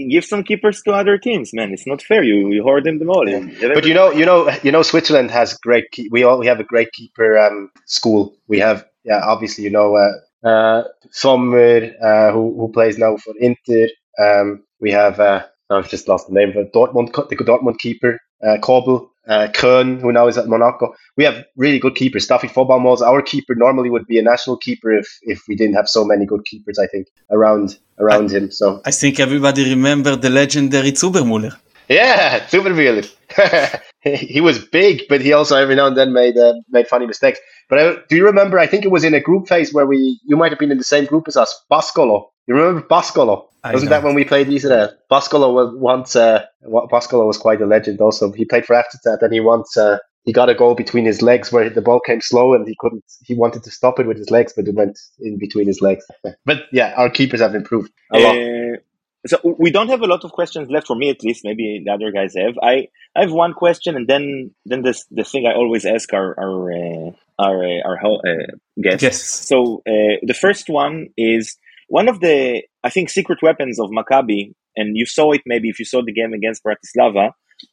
give 0.10 0.26
some 0.26 0.44
keepers 0.44 0.82
to 0.84 0.92
other 0.92 1.18
teams, 1.18 1.54
man. 1.54 1.74
It's 1.74 1.88
not 1.88 2.02
fair. 2.02 2.24
You 2.24 2.52
you 2.52 2.64
hoard 2.64 2.84
them 2.84 3.10
all. 3.10 3.28
Yeah. 3.28 3.74
But 3.74 3.86
you 3.86 3.94
know, 3.94 4.12
you 4.12 4.26
know, 4.26 4.50
you 4.64 4.72
know, 4.72 4.84
Switzerland 4.84 5.32
has 5.32 5.54
great. 5.56 5.86
we 6.12 6.24
all 6.24 6.38
we 6.38 6.48
have 6.48 6.60
a 6.60 6.64
great 6.64 6.92
keeper 6.94 7.38
um, 7.38 7.72
school. 7.86 8.36
We 8.48 8.60
have, 8.60 8.86
yeah, 9.04 9.22
obviously, 9.24 9.64
you 9.64 9.70
know, 9.70 9.96
uh, 9.96 10.48
uh, 10.48 10.84
Sommer, 11.12 11.92
uh, 12.04 12.32
who 12.32 12.56
who 12.58 12.72
plays 12.72 12.98
now 12.98 13.18
for 13.18 13.34
Inter. 13.40 13.88
Um, 14.20 14.64
we 14.80 14.92
have, 14.92 15.20
uh, 15.20 15.46
I've 15.70 15.90
just 15.90 16.08
lost 16.08 16.28
the 16.28 16.34
name 16.34 16.58
of 16.58 16.72
Dortmund, 16.72 17.14
the 17.30 17.36
Dortmund 17.36 17.78
keeper, 17.80 18.20
uh, 18.46 18.58
Kobel 18.62 19.11
uh, 19.28 19.48
Köhn, 19.54 20.00
who 20.00 20.12
now 20.12 20.28
is 20.28 20.38
at 20.38 20.48
Monaco. 20.48 20.94
We 21.18 21.24
have 21.24 21.44
really 21.56 21.80
good 21.80 21.96
keepers. 21.96 22.24
Staffy 22.24 22.48
von 22.48 22.68
Ballmoos, 22.68 23.02
our 23.02 23.22
keeper, 23.22 23.56
normally 23.56 23.90
would 23.90 24.08
be 24.08 24.18
a 24.18 24.22
national 24.22 24.58
keeper 24.58 24.92
if, 24.92 25.08
if 25.24 25.42
we 25.48 25.56
didn't 25.56 25.76
have 25.76 25.88
so 25.88 26.04
many 26.04 26.26
good 26.26 26.46
keepers, 26.46 26.80
I 26.80 26.88
think, 26.88 27.08
around 27.30 27.78
around 28.00 28.32
I, 28.32 28.38
him. 28.38 28.52
So 28.52 28.82
I 28.86 28.92
think 28.92 29.20
everybody 29.20 29.70
remember 29.70 30.16
the 30.16 30.30
legendary 30.30 30.92
Zuberbühler. 30.92 31.56
Yeah, 31.90 32.40
Zuberbühler. 32.48 33.08
he 34.04 34.42
was 34.42 34.64
big, 34.66 35.04
but 35.10 35.22
he 35.22 35.32
also 35.34 35.56
every 35.56 35.76
now 35.76 35.88
and 35.88 35.98
then 35.98 36.12
made 36.14 36.38
uh, 36.38 36.54
made 36.70 36.88
funny 36.88 37.06
mistakes. 37.06 37.40
But 37.70 37.80
I, 37.80 37.96
do 38.10 38.16
you 38.16 38.26
remember? 38.26 38.58
I 38.58 38.68
think 38.68 38.84
it 38.84 38.92
was 38.92 39.04
in 39.04 39.14
a 39.14 39.20
group 39.20 39.48
phase 39.48 39.74
where 39.74 39.86
we 39.86 40.20
you 40.26 40.36
might 40.36 40.52
have 40.52 40.60
been 40.60 40.72
in 40.72 40.78
the 40.78 40.84
same 40.84 41.06
group 41.06 41.28
as 41.28 41.38
us. 41.38 41.64
Boscolo. 41.72 42.28
You 42.48 42.56
remember 42.56 42.82
Boscolo? 42.82 43.46
I 43.64 43.74
Wasn't 43.74 43.92
don't. 43.92 44.02
that 44.02 44.06
when 44.06 44.16
we 44.16 44.26
played 44.26 44.48
these? 44.48 44.66
Uh, 44.66 44.92
Boscolo 45.12 45.54
was 45.54 45.76
once. 45.76 46.16
Uh, 46.16 46.46
Boscolo 46.66 47.28
was 47.28 47.38
quite 47.38 47.62
a 47.62 47.68
legend. 47.68 48.02
Also, 48.02 48.32
he 48.32 48.44
played 48.46 48.66
for 48.66 48.76
FCZ, 48.76 49.22
and 49.22 49.32
he 49.32 49.40
once 49.40 49.78
uh, 49.78 50.00
he 50.24 50.34
got 50.34 50.50
a 50.50 50.56
goal 50.56 50.74
between 50.74 51.06
his 51.06 51.22
legs 51.22 51.52
where 51.52 51.70
the 51.70 51.82
ball 51.82 52.00
came 52.00 52.22
slow, 52.22 52.56
and 52.56 52.68
he 52.68 52.76
couldn't. 52.80 53.04
He 53.24 53.36
wanted 53.36 53.64
to 53.64 53.72
stop 53.72 54.00
it 54.00 54.08
with 54.08 54.18
his 54.18 54.32
legs, 54.32 54.54
but 54.56 54.68
it 54.68 54.74
went 54.74 54.98
in 55.20 55.38
between 55.38 55.68
his 55.68 55.80
legs. 55.82 56.04
but 56.46 56.64
yeah, 56.72 56.94
our 56.98 57.10
keepers 57.10 57.40
have 57.40 57.54
improved 57.54 57.92
a 58.12 58.20
lot. 58.20 58.36
Uh, 58.36 58.78
so 59.26 59.40
we 59.60 59.72
don't 59.72 59.90
have 59.90 60.02
a 60.02 60.08
lot 60.08 60.24
of 60.24 60.32
questions 60.32 60.70
left 60.70 60.88
for 60.88 60.96
me, 60.96 61.10
at 61.10 61.24
least. 61.24 61.42
Maybe 61.44 61.82
the 61.86 61.92
other 61.92 62.12
guys 62.12 62.34
have. 62.36 62.56
I 62.62 62.88
I 63.16 63.22
have 63.22 63.32
one 63.32 63.54
question, 63.54 63.96
and 63.96 64.08
then 64.08 64.52
then 64.66 64.82
this 64.82 65.06
the 65.12 65.24
thing 65.24 65.46
I 65.46 65.54
always 65.54 65.86
ask 65.86 66.12
our 66.14 66.36
our 66.40 66.72
uh, 66.72 67.12
our 67.40 67.64
uh, 67.64 67.82
our 67.86 67.98
uh, 68.04 68.46
guests. 68.82 69.04
Yes. 69.04 69.22
So 69.22 69.84
uh, 69.88 70.18
the 70.24 70.38
first 70.40 70.70
one 70.70 71.10
is 71.18 71.58
one 71.88 72.08
of 72.08 72.20
the 72.20 72.64
I 72.84 72.90
think 72.90 73.10
secret 73.10 73.40
weapons 73.44 73.80
of 73.80 73.90
Maccabi, 73.90 74.54
and 74.76 74.98
you 74.98 75.06
saw 75.06 75.32
it 75.32 75.42
maybe 75.46 75.70
if 75.70 75.78
you 75.78 75.86
saw 75.86 76.02
the 76.04 76.14
game 76.14 76.34
against 76.34 76.64
Bratislava, 76.64 77.32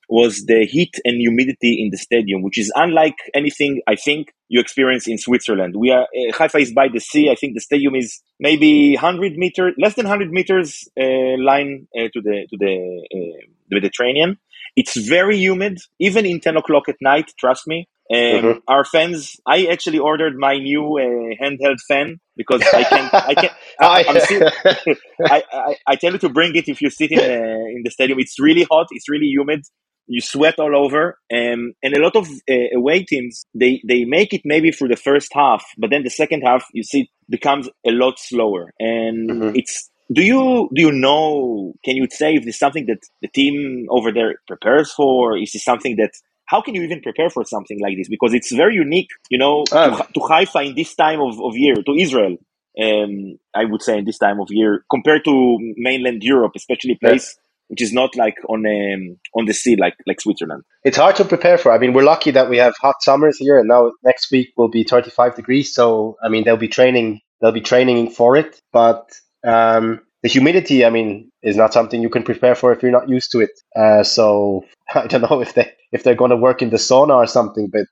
was 0.09 0.45
the 0.47 0.64
heat 0.64 0.95
and 1.05 1.16
humidity 1.20 1.80
in 1.82 1.91
the 1.91 1.99
stadium, 1.99 2.43
which 2.43 2.59
is 2.59 2.72
unlike 2.74 3.16
anything 3.34 3.80
I 3.86 3.97
think 3.97 4.32
you 4.49 4.61
experience 4.61 5.07
in 5.07 5.18
Switzerland. 5.18 5.74
We 5.76 5.91
are 5.91 6.03
uh, 6.03 6.32
Haifa 6.36 6.59
is 6.59 6.72
by 6.72 6.89
the 6.93 7.01
sea. 7.01 7.30
I 7.30 7.34
think 7.34 7.55
the 7.55 7.61
stadium 7.61 7.95
is 7.95 8.20
maybe 8.41 8.95
100 8.95 9.32
meters, 9.36 9.74
less 9.78 9.95
than 9.95 10.07
100 10.07 10.30
meters 10.32 10.89
uh, 10.99 11.36
line 11.39 11.86
uh, 11.97 12.09
to 12.12 12.20
the 12.20 12.47
to 12.51 12.57
the, 12.59 13.07
the 13.11 13.32
Mediterranean. 13.70 14.39
It's 14.76 14.97
very 14.97 15.36
humid, 15.39 15.78
even 15.99 16.24
in 16.24 16.41
10 16.41 16.57
o'clock 16.57 16.89
at 16.89 16.97
night. 17.01 17.32
Trust 17.39 17.66
me. 17.66 17.89
Um, 18.11 18.18
Mhm. 18.18 18.62
Our 18.68 18.84
fans, 18.84 19.36
I 19.47 19.66
actually 19.66 19.99
ordered 19.99 20.34
my 20.39 20.57
new 20.57 20.99
uh, 20.99 21.34
handheld 21.43 21.78
fan 21.86 22.20
because 22.36 22.62
I 22.62 22.84
can, 22.84 23.11
I 23.12 23.34
can, 23.34 23.51
I, 23.81 24.05
I'm 24.09 24.20
still, 24.20 24.45
I, 25.29 25.45
I, 25.53 25.76
I 25.89 25.97
tell 25.97 26.12
you 26.12 26.18
to 26.20 26.29
bring 26.31 26.55
it 26.57 26.68
if 26.68 26.83
you 26.83 26.91
sit 26.91 27.12
in 27.12 27.29
uh, 27.29 27.33
in 27.76 27.83
the 27.85 27.91
stadium. 27.91 28.18
It's 28.20 28.41
really 28.41 28.66
hot. 28.70 28.89
It's 28.93 29.09
really 29.09 29.26
humid. 29.29 29.62
You 30.09 30.20
sweat 30.22 30.59
all 30.59 30.76
over, 30.76 31.18
um, 31.35 31.74
and 31.83 31.95
a 31.95 32.01
lot 32.01 32.16
of 32.16 32.29
uh, 32.51 32.55
away 32.76 33.05
teams 33.05 33.45
they 33.55 33.83
they 33.89 34.05
make 34.05 34.35
it 34.35 34.43
maybe 34.45 34.72
for 34.72 34.89
the 34.89 34.97
first 34.97 35.31
half, 35.35 35.64
but 35.79 35.91
then 35.91 36.05
the 36.05 36.11
second 36.11 36.43
half 36.43 36.64
you 36.74 36.85
see 36.85 37.03
it 37.03 37.09
becomes 37.31 37.68
a 37.87 37.93
lot 37.93 38.18
slower, 38.18 38.72
and 38.81 39.31
Mhm. 39.31 39.53
it's. 39.55 39.91
Do 40.12 40.22
you 40.22 40.70
do 40.74 40.83
you 40.83 40.93
know? 40.93 41.74
Can 41.85 41.97
you 41.97 42.07
say 42.11 42.35
if 42.37 42.45
this 42.45 42.55
is 42.57 42.61
something 42.61 42.87
that 42.87 43.01
the 43.22 43.29
team 43.29 43.87
over 43.91 44.12
there 44.12 44.37
prepares 44.49 44.93
for? 44.93 45.37
Is 45.39 45.53
this 45.53 45.64
something 45.64 45.97
that 45.97 46.12
how 46.47 46.62
can 46.62 46.74
you 46.76 46.83
even 46.85 47.01
prepare 47.03 47.31
for 47.31 47.45
something 47.45 47.81
like 47.83 47.97
this? 47.99 48.09
Because 48.09 48.35
it's 48.35 48.53
very 48.53 48.76
unique, 48.76 49.09
you 49.31 49.39
know, 49.39 49.68
Um. 49.72 49.93
to, 49.99 50.05
to 50.14 50.20
Haifa 50.20 50.61
in 50.62 50.76
this 50.76 50.95
time 50.95 51.20
of, 51.20 51.41
of 51.43 51.57
year, 51.57 51.74
to 51.76 51.93
Israel 51.95 52.37
um, 52.81 53.39
I 53.55 53.64
would 53.64 53.83
say 53.83 53.99
in 53.99 54.05
this 54.05 54.18
time 54.18 54.41
of 54.41 54.49
year 54.51 54.85
compared 54.91 55.24
to 55.24 55.59
mainland 55.76 56.22
Europe, 56.22 56.53
especially 56.57 56.97
place 56.97 57.37
which 57.68 57.83
is 57.83 57.93
not 57.93 58.16
like 58.16 58.37
on 58.49 58.66
um, 58.66 59.16
on 59.35 59.45
the 59.45 59.55
sea 59.55 59.76
like 59.76 59.95
like 60.07 60.20
Switzerland. 60.20 60.64
it's 60.85 60.97
hard 60.97 61.16
to 61.16 61.24
prepare 61.24 61.59
for. 61.59 61.70
I 61.70 61.79
mean, 61.79 61.93
we're 61.93 62.03
lucky 62.03 62.31
that 62.33 62.51
we 62.51 62.57
have 62.57 62.74
hot 62.81 62.97
summers 63.03 63.39
here, 63.39 63.59
and 63.59 63.68
now 63.68 63.93
next 64.03 64.31
week 64.33 64.49
will 64.57 64.68
be 64.68 64.85
35 64.85 65.37
degrees. 65.37 65.72
So, 65.72 66.16
I 66.22 66.29
mean, 66.29 66.45
they'll 66.45 66.57
be 66.57 66.68
training. 66.68 67.20
They'll 67.41 67.53
be 67.53 67.61
training 67.61 68.11
for 68.11 68.37
it. 68.37 68.61
But 68.72 69.11
um, 69.47 70.01
the 70.22 70.29
humidity, 70.29 70.85
I 70.85 70.91
mean, 70.91 71.31
is 71.43 71.57
not 71.57 71.72
something 71.72 72.03
you 72.03 72.11
can 72.11 72.24
prepare 72.24 72.55
for 72.55 72.72
if 72.72 72.83
you're 72.83 72.91
not 72.91 73.09
used 73.09 73.31
to 73.33 73.41
it. 73.41 73.51
Uh, 73.76 74.03
so, 74.03 74.64
I 74.95 75.07
don't 75.07 75.31
know 75.31 75.41
if 75.41 75.55
they 75.55 75.72
if 75.93 76.03
they're 76.03 76.14
going 76.14 76.31
to 76.31 76.37
work 76.37 76.62
in 76.62 76.70
the 76.70 76.76
sauna 76.79 77.16
or 77.16 77.26
something. 77.26 77.70
But 77.70 77.87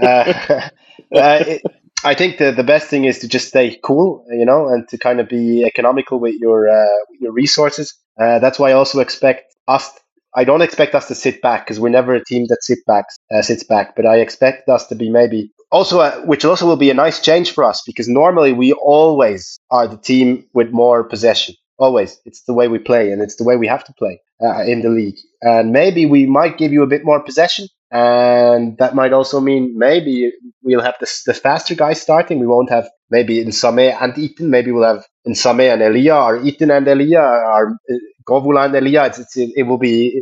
uh, 0.00 0.32
uh, 1.14 1.44
it, 1.46 1.62
I 2.04 2.14
think 2.14 2.38
the 2.38 2.52
the 2.52 2.64
best 2.64 2.88
thing 2.88 3.04
is 3.04 3.18
to 3.20 3.28
just 3.28 3.48
stay 3.48 3.78
cool, 3.82 4.24
you 4.30 4.44
know, 4.44 4.68
and 4.68 4.86
to 4.88 4.98
kind 4.98 5.20
of 5.20 5.28
be 5.28 5.64
economical 5.64 6.20
with 6.20 6.34
your 6.40 6.68
uh, 6.68 6.98
your 7.20 7.32
resources. 7.32 7.94
Uh, 8.20 8.38
that's 8.38 8.58
why 8.58 8.70
I 8.70 8.74
also 8.74 9.00
expect 9.00 9.54
us 9.66 9.90
I 10.36 10.44
don't 10.44 10.62
expect 10.62 10.94
us 10.94 11.06
to 11.08 11.14
sit 11.14 11.40
back 11.42 11.64
because 11.64 11.78
we're 11.78 11.90
never 11.90 12.14
a 12.14 12.24
team 12.24 12.46
that 12.48 12.58
back, 12.86 13.06
uh, 13.32 13.42
sits 13.42 13.62
back. 13.62 13.94
But 13.94 14.04
I 14.06 14.18
expect 14.18 14.68
us 14.68 14.86
to 14.88 14.94
be 14.96 15.08
maybe 15.08 15.50
also, 15.70 16.00
uh, 16.00 16.20
which 16.22 16.44
also 16.44 16.66
will 16.66 16.76
be 16.76 16.90
a 16.90 16.94
nice 16.94 17.20
change 17.20 17.52
for 17.52 17.62
us 17.62 17.82
because 17.86 18.08
normally 18.08 18.52
we 18.52 18.72
always 18.72 19.58
are 19.70 19.86
the 19.86 19.96
team 19.96 20.44
with 20.52 20.70
more 20.70 21.04
possession. 21.04 21.54
Always, 21.78 22.20
it's 22.24 22.42
the 22.44 22.54
way 22.54 22.68
we 22.68 22.78
play 22.78 23.10
and 23.10 23.22
it's 23.22 23.36
the 23.36 23.44
way 23.44 23.56
we 23.56 23.66
have 23.66 23.84
to 23.84 23.92
play 23.94 24.20
uh, 24.42 24.62
in 24.62 24.82
the 24.82 24.88
league. 24.88 25.16
And 25.42 25.72
maybe 25.72 26.06
we 26.06 26.26
might 26.26 26.58
give 26.58 26.72
you 26.72 26.82
a 26.82 26.86
bit 26.86 27.04
more 27.04 27.20
possession, 27.20 27.66
and 27.94 28.76
that 28.78 28.96
might 28.96 29.12
also 29.12 29.40
mean 29.40 29.78
maybe 29.78 30.32
we'll 30.62 30.82
have 30.82 30.96
the, 30.98 31.06
the 31.26 31.32
faster 31.32 31.76
guys 31.76 32.02
starting. 32.02 32.40
We 32.40 32.46
won't 32.48 32.68
have 32.68 32.90
maybe 33.08 33.44
Nsame 33.44 33.96
and 34.02 34.12
Itten. 34.14 34.48
Maybe 34.48 34.72
we'll 34.72 34.82
have 34.82 35.06
Nsame 35.28 35.72
and 35.72 35.80
Elia, 35.80 36.16
or 36.16 36.40
Itten 36.40 36.76
and 36.76 36.88
Elia, 36.88 37.20
or 37.20 37.78
uh, 37.88 37.94
Ganvoula 38.28 38.64
and 38.64 38.74
Elia. 38.74 39.06
It's, 39.06 39.20
it's, 39.20 39.36
it 39.36 39.62
will 39.62 39.78
be 39.78 40.20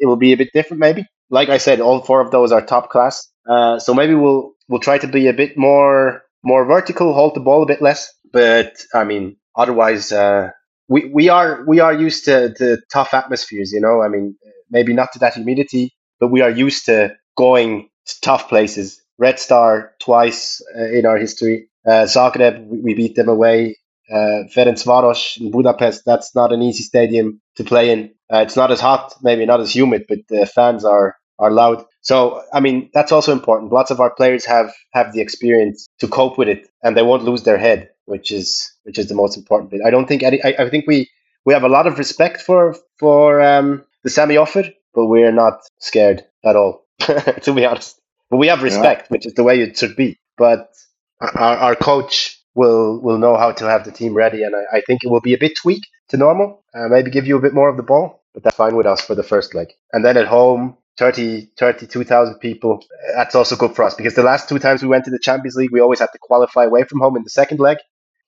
it 0.00 0.06
will 0.06 0.16
be 0.16 0.32
a 0.32 0.36
bit 0.36 0.50
different, 0.54 0.78
maybe. 0.78 1.06
Like 1.28 1.48
I 1.48 1.58
said, 1.58 1.80
all 1.80 2.02
four 2.02 2.20
of 2.20 2.30
those 2.30 2.52
are 2.52 2.64
top 2.64 2.88
class. 2.88 3.28
Uh, 3.50 3.80
so 3.80 3.92
maybe 3.92 4.14
we'll 4.14 4.52
we'll 4.68 4.80
try 4.80 4.98
to 4.98 5.08
be 5.08 5.26
a 5.26 5.32
bit 5.32 5.58
more 5.58 6.22
more 6.44 6.64
vertical, 6.66 7.14
hold 7.14 7.34
the 7.34 7.40
ball 7.40 7.64
a 7.64 7.66
bit 7.66 7.82
less. 7.82 8.08
But 8.32 8.76
I 8.94 9.02
mean, 9.02 9.38
otherwise, 9.56 10.12
uh, 10.12 10.50
we 10.86 11.10
we 11.12 11.28
are 11.30 11.64
we 11.66 11.80
are 11.80 11.92
used 11.92 12.26
to, 12.26 12.54
to 12.54 12.78
tough 12.92 13.12
atmospheres. 13.12 13.72
You 13.72 13.80
know, 13.80 14.02
I 14.02 14.08
mean, 14.08 14.36
maybe 14.70 14.92
not 14.94 15.10
to 15.14 15.18
that 15.18 15.34
humidity, 15.34 15.90
but 16.20 16.28
we 16.28 16.40
are 16.40 16.50
used 16.50 16.86
to 16.86 17.14
going 17.36 17.88
to 18.06 18.20
tough 18.20 18.48
places. 18.48 19.00
Red 19.18 19.38
Star 19.38 19.92
twice 20.00 20.62
uh, 20.76 20.84
in 20.84 21.06
our 21.06 21.16
history. 21.16 21.68
Uh, 21.86 22.06
Zagreb, 22.06 22.66
we, 22.66 22.94
beat 22.94 23.16
them 23.16 23.28
away. 23.28 23.76
Uh, 24.10 24.44
Ferencvaros 24.54 25.40
in 25.40 25.50
Budapest, 25.50 26.04
that's 26.04 26.34
not 26.34 26.52
an 26.52 26.62
easy 26.62 26.82
stadium 26.82 27.40
to 27.56 27.64
play 27.64 27.90
in. 27.90 28.10
Uh, 28.32 28.38
it's 28.38 28.56
not 28.56 28.70
as 28.70 28.80
hot, 28.80 29.14
maybe 29.22 29.44
not 29.44 29.60
as 29.60 29.74
humid, 29.74 30.04
but 30.08 30.18
the 30.28 30.46
fans 30.46 30.84
are 30.84 31.16
are 31.38 31.50
loud. 31.50 31.84
So, 32.00 32.42
I 32.52 32.60
mean, 32.60 32.90
that's 32.94 33.12
also 33.12 33.32
important. 33.32 33.72
Lots 33.72 33.90
of 33.90 34.00
our 34.00 34.10
players 34.10 34.44
have 34.44 34.72
have 34.92 35.12
the 35.12 35.20
experience 35.20 35.86
to 36.00 36.08
cope 36.08 36.38
with 36.38 36.48
it, 36.48 36.68
and 36.82 36.96
they 36.96 37.02
won't 37.02 37.24
lose 37.24 37.44
their 37.44 37.58
head, 37.58 37.90
which 38.06 38.32
is 38.32 38.70
which 38.84 38.98
is 38.98 39.08
the 39.08 39.14
most 39.14 39.36
important 39.36 39.70
bit. 39.70 39.80
I 39.86 39.90
don't 39.90 40.06
think 40.06 40.22
any. 40.22 40.42
I, 40.42 40.54
I 40.58 40.70
think 40.70 40.86
we 40.86 41.08
we 41.44 41.52
have 41.52 41.64
a 41.64 41.68
lot 41.68 41.86
of 41.86 41.98
respect 41.98 42.40
for 42.42 42.76
for 42.98 43.40
um, 43.40 43.84
the 44.04 44.10
Sammy 44.10 44.36
Ofer, 44.36 44.64
but 44.94 45.06
we're 45.06 45.32
not 45.32 45.60
scared 45.78 46.24
at 46.44 46.56
all, 46.56 46.86
to 47.00 47.52
be 47.54 47.64
honest. 47.64 48.00
But 48.30 48.36
we 48.38 48.48
have 48.48 48.62
respect, 48.62 49.10
which 49.10 49.26
is 49.26 49.34
the 49.34 49.42
way 49.44 49.60
it 49.60 49.76
should 49.76 49.96
be. 49.96 50.18
But 50.36 50.70
our, 51.20 51.56
our 51.56 51.76
coach 51.76 52.38
will 52.54 53.00
will 53.00 53.18
know 53.18 53.36
how 53.36 53.52
to 53.52 53.64
have 53.68 53.84
the 53.84 53.92
team 53.92 54.14
ready, 54.14 54.42
and 54.42 54.54
I, 54.54 54.78
I 54.78 54.80
think 54.86 55.00
it 55.04 55.10
will 55.10 55.20
be 55.20 55.34
a 55.34 55.38
bit 55.38 55.56
tweak 55.56 55.82
to 56.10 56.16
normal. 56.16 56.62
Uh, 56.74 56.88
maybe 56.88 57.10
give 57.10 57.26
you 57.26 57.36
a 57.36 57.40
bit 57.40 57.54
more 57.54 57.68
of 57.68 57.76
the 57.76 57.82
ball, 57.82 58.22
but 58.34 58.42
that's 58.42 58.56
fine 58.56 58.76
with 58.76 58.86
us 58.86 59.00
for 59.00 59.14
the 59.14 59.22
first 59.22 59.54
leg. 59.54 59.68
And 59.92 60.04
then 60.04 60.16
at 60.16 60.26
home, 60.26 60.76
30, 60.98 61.48
32,000 61.56 62.34
people. 62.40 62.84
That's 63.14 63.34
also 63.34 63.56
good 63.56 63.74
for 63.74 63.84
us 63.84 63.94
because 63.94 64.14
the 64.14 64.22
last 64.22 64.48
two 64.48 64.58
times 64.58 64.82
we 64.82 64.88
went 64.88 65.04
to 65.04 65.10
the 65.10 65.18
Champions 65.18 65.54
League, 65.54 65.72
we 65.72 65.80
always 65.80 66.00
had 66.00 66.10
to 66.12 66.18
qualify 66.20 66.64
away 66.64 66.84
from 66.84 67.00
home 67.00 67.16
in 67.16 67.22
the 67.22 67.30
second 67.30 67.60
leg. 67.60 67.78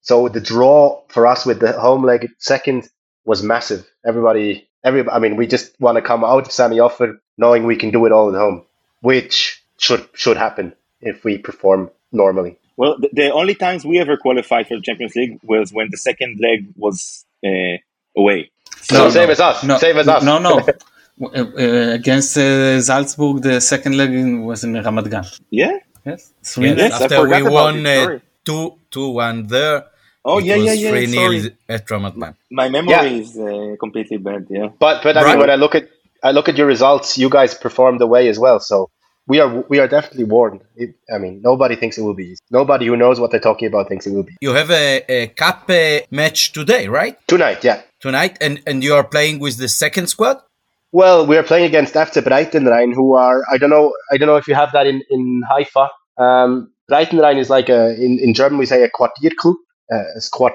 So 0.02 0.28
the 0.28 0.40
draw 0.40 1.02
for 1.08 1.26
us 1.26 1.44
with 1.44 1.60
the 1.60 1.72
home 1.72 2.04
leg 2.04 2.28
second 2.38 2.88
was 3.24 3.42
massive. 3.42 3.86
Everybody, 4.06 4.69
every, 4.84 5.08
I 5.08 5.18
mean, 5.18 5.36
we 5.36 5.46
just 5.46 5.78
want 5.80 5.96
to 5.96 6.02
come 6.02 6.24
out 6.24 6.46
of 6.46 6.52
Sammy 6.52 6.80
Ofer 6.80 7.20
knowing 7.36 7.64
we 7.64 7.76
can 7.76 7.90
do 7.90 8.06
it 8.06 8.12
all 8.12 8.28
at 8.28 8.38
home, 8.38 8.64
which 9.00 9.62
should 9.78 10.06
should 10.14 10.36
happen 10.36 10.74
if 11.00 11.24
we 11.24 11.38
perform 11.38 11.90
normally. 12.12 12.58
Well, 12.76 12.96
the, 12.98 13.10
the 13.12 13.32
only 13.32 13.54
times 13.54 13.84
we 13.84 13.98
ever 13.98 14.16
qualified 14.16 14.68
for 14.68 14.76
the 14.76 14.82
Champions 14.82 15.14
League 15.14 15.38
was 15.42 15.72
when 15.72 15.88
the 15.90 15.96
second 15.96 16.38
leg 16.40 16.66
was 16.76 17.24
uh, 17.44 17.76
away. 18.16 18.50
So 18.82 18.96
no, 18.96 19.10
same 19.10 19.26
no, 19.26 19.32
as 19.32 19.40
us. 19.40 19.64
No, 19.64 19.78
same 19.78 19.96
as 19.98 20.08
us. 20.08 20.22
No, 20.22 20.38
no. 20.38 20.60
uh, 21.34 21.94
against 22.00 22.36
uh, 22.38 22.80
Salzburg, 22.80 23.42
the 23.42 23.60
second 23.60 23.96
leg 23.96 24.10
was 24.40 24.64
in 24.64 24.72
Ramat 24.72 25.10
Gan. 25.10 25.24
Yeah. 25.50 25.78
Yes. 26.04 26.32
Three 26.42 26.72
yes, 26.74 27.00
after 27.00 27.28
we 27.28 27.42
won 27.42 27.86
uh, 27.86 28.18
two 28.44 28.78
two 28.90 29.10
one 29.10 29.46
there. 29.46 29.84
Oh 30.24 30.38
yeah, 30.38 30.56
yeah, 30.56 30.72
yeah. 30.72 30.90
Three 30.90 31.06
sorry. 31.06 31.40
nil 31.40 31.50
at 31.68 31.86
Ramat 31.86 32.34
My 32.50 32.68
memory 32.68 32.92
yeah. 32.92 33.04
is 33.04 33.38
uh, 33.38 33.76
completely 33.80 34.18
bad. 34.18 34.46
Yeah. 34.50 34.68
But 34.78 35.02
but 35.02 35.16
I 35.16 35.24
mean, 35.24 35.38
when 35.38 35.50
I 35.50 35.54
look 35.54 35.74
at 35.74 35.88
I 36.22 36.32
look 36.32 36.48
at 36.48 36.56
your 36.56 36.66
results, 36.66 37.16
you 37.16 37.30
guys 37.30 37.54
performed 37.54 38.02
away 38.02 38.28
as 38.28 38.38
well. 38.38 38.60
So 38.60 38.90
we 39.26 39.40
are 39.40 39.64
we 39.68 39.78
are 39.78 39.88
definitely 39.88 40.24
warned. 40.24 40.60
It, 40.76 40.94
I 41.14 41.18
mean, 41.18 41.40
nobody 41.42 41.76
thinks 41.76 41.96
it 41.96 42.02
will 42.02 42.14
be 42.14 42.30
easy. 42.32 42.42
Nobody 42.50 42.86
who 42.86 42.96
knows 42.96 43.18
what 43.18 43.30
they're 43.30 43.40
talking 43.40 43.68
about 43.68 43.88
thinks 43.88 44.06
it 44.06 44.12
will 44.12 44.24
be. 44.24 44.36
You 44.40 44.52
have 44.54 44.70
a, 44.70 45.04
a 45.08 45.28
cup 45.28 45.70
uh, 45.70 46.00
match 46.10 46.52
today, 46.52 46.88
right? 46.88 47.16
Tonight, 47.26 47.64
yeah. 47.64 47.82
Tonight, 48.00 48.36
and 48.40 48.60
and 48.66 48.84
you 48.84 48.94
are 48.94 49.04
playing 49.04 49.38
with 49.38 49.56
the 49.56 49.68
second 49.68 50.08
squad. 50.08 50.38
Well, 50.92 51.26
we 51.26 51.36
are 51.36 51.44
playing 51.44 51.66
against 51.66 51.94
FC 51.94 52.20
Breitenrain, 52.22 52.92
who 52.92 53.14
are 53.14 53.42
I 53.50 53.56
don't 53.56 53.70
know 53.70 53.92
I 54.12 54.16
don't 54.18 54.26
know 54.26 54.36
if 54.36 54.48
you 54.48 54.54
have 54.54 54.72
that 54.72 54.86
in 54.86 55.02
in 55.10 55.42
Haifa. 55.48 55.88
Um, 56.18 56.72
Breitenrain 56.90 57.38
is 57.38 57.48
like 57.48 57.68
a 57.68 57.94
in, 57.94 58.18
in 58.18 58.34
German 58.34 58.58
we 58.58 58.66
say 58.66 58.82
a 58.82 58.90
Quartierclub. 58.90 59.54
Uh, 59.92 60.04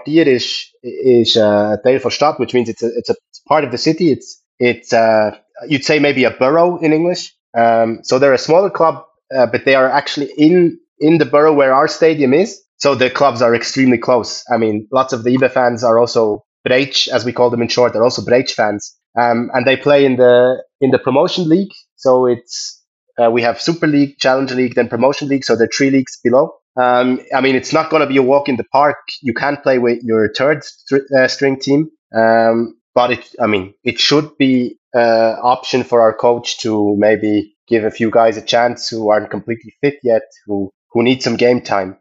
is 0.05 0.71
is 0.83 1.37
uh, 1.37 1.77
von 1.83 2.11
Stadt, 2.11 2.39
which 2.39 2.53
means 2.53 2.69
it's 2.69 2.83
a 2.83 2.89
it's 2.97 3.09
a 3.09 3.15
part 3.47 3.63
of 3.63 3.71
the 3.71 3.77
city. 3.77 4.11
It's 4.11 4.41
it's 4.59 4.93
uh, 4.93 5.37
you'd 5.67 5.83
say 5.83 5.99
maybe 5.99 6.23
a 6.23 6.31
borough 6.31 6.77
in 6.77 6.93
English. 6.93 7.33
Um, 7.57 7.99
so 8.03 8.19
they're 8.19 8.33
a 8.33 8.37
smaller 8.37 8.69
club, 8.69 9.03
uh, 9.35 9.47
but 9.47 9.65
they 9.65 9.75
are 9.75 9.89
actually 9.89 10.31
in 10.37 10.79
in 10.99 11.17
the 11.17 11.25
borough 11.25 11.53
where 11.53 11.73
our 11.73 11.87
stadium 11.87 12.33
is. 12.33 12.61
So 12.77 12.95
the 12.95 13.09
clubs 13.09 13.41
are 13.41 13.55
extremely 13.55 13.97
close. 13.97 14.43
I 14.51 14.57
mean, 14.57 14.87
lots 14.91 15.13
of 15.13 15.23
the 15.23 15.35
YB 15.35 15.51
fans 15.51 15.83
are 15.83 15.97
also 15.97 16.43
Breitsch, 16.67 17.07
as 17.07 17.23
we 17.25 17.31
call 17.31 17.49
them 17.49 17.61
in 17.61 17.67
short. 17.67 17.93
They're 17.93 18.03
also 18.03 18.21
Breitsch 18.21 18.51
fans, 18.51 18.95
um, 19.19 19.49
and 19.53 19.65
they 19.65 19.77
play 19.77 20.05
in 20.05 20.17
the 20.17 20.63
in 20.81 20.91
the 20.91 20.99
promotion 20.99 21.47
league. 21.47 21.71
So 21.95 22.25
it's 22.25 22.83
uh, 23.17 23.31
we 23.31 23.41
have 23.41 23.61
Super 23.61 23.87
League, 23.87 24.17
Challenge 24.19 24.51
League, 24.51 24.75
then 24.75 24.87
Promotion 24.89 25.27
League. 25.27 25.45
So 25.45 25.55
they're 25.55 25.69
three 25.75 25.89
leagues 25.89 26.19
below. 26.23 26.53
Um, 26.77 27.21
I 27.33 27.41
mean, 27.41 27.55
it's 27.55 27.71
not 27.73 27.89
going 27.89 28.01
to 28.01 28.07
be 28.07 28.17
a 28.17 28.23
walk 28.23 28.49
in 28.49 28.57
the 28.57 28.65
park. 28.65 28.97
You 29.21 29.33
can 29.33 29.57
play 29.57 29.79
with 29.79 30.03
your 30.03 30.31
third 30.33 30.63
st- 30.63 31.03
uh, 31.17 31.27
string 31.27 31.59
team, 31.59 31.89
um, 32.13 32.77
but 32.93 33.11
it, 33.11 33.29
I 33.39 33.47
mean, 33.47 33.73
it 33.83 33.99
should 33.99 34.37
be 34.37 34.77
uh, 34.95 35.35
option 35.41 35.83
for 35.83 36.01
our 36.01 36.13
coach 36.13 36.59
to 36.59 36.95
maybe 36.97 37.55
give 37.67 37.83
a 37.85 37.91
few 37.91 38.11
guys 38.11 38.37
a 38.37 38.41
chance 38.41 38.89
who 38.89 39.09
aren't 39.09 39.29
completely 39.31 39.73
fit 39.81 39.99
yet, 40.03 40.23
who 40.45 40.71
who 40.91 41.03
need 41.03 41.21
some 41.23 41.35
game 41.35 41.61
time. 41.61 41.97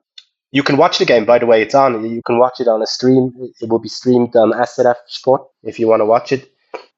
You 0.53 0.63
can 0.63 0.77
watch 0.77 0.99
the 0.99 1.05
game, 1.05 1.25
by 1.25 1.39
the 1.39 1.47
way. 1.47 1.63
It's 1.63 1.75
on. 1.75 2.09
You 2.09 2.23
can 2.25 2.39
watch 2.39 2.61
it 2.61 2.69
on 2.69 2.83
a 2.83 2.87
stream. 2.87 3.33
It 3.61 3.69
will 3.69 3.81
be 3.81 3.89
streamed 3.89 4.37
on 4.37 4.53
SRF 4.53 4.97
Sport 5.09 5.43
if 5.65 5.79
you 5.79 5.89
want 5.89 6.01
to 6.01 6.07
watch 6.07 6.33
it. 6.33 6.51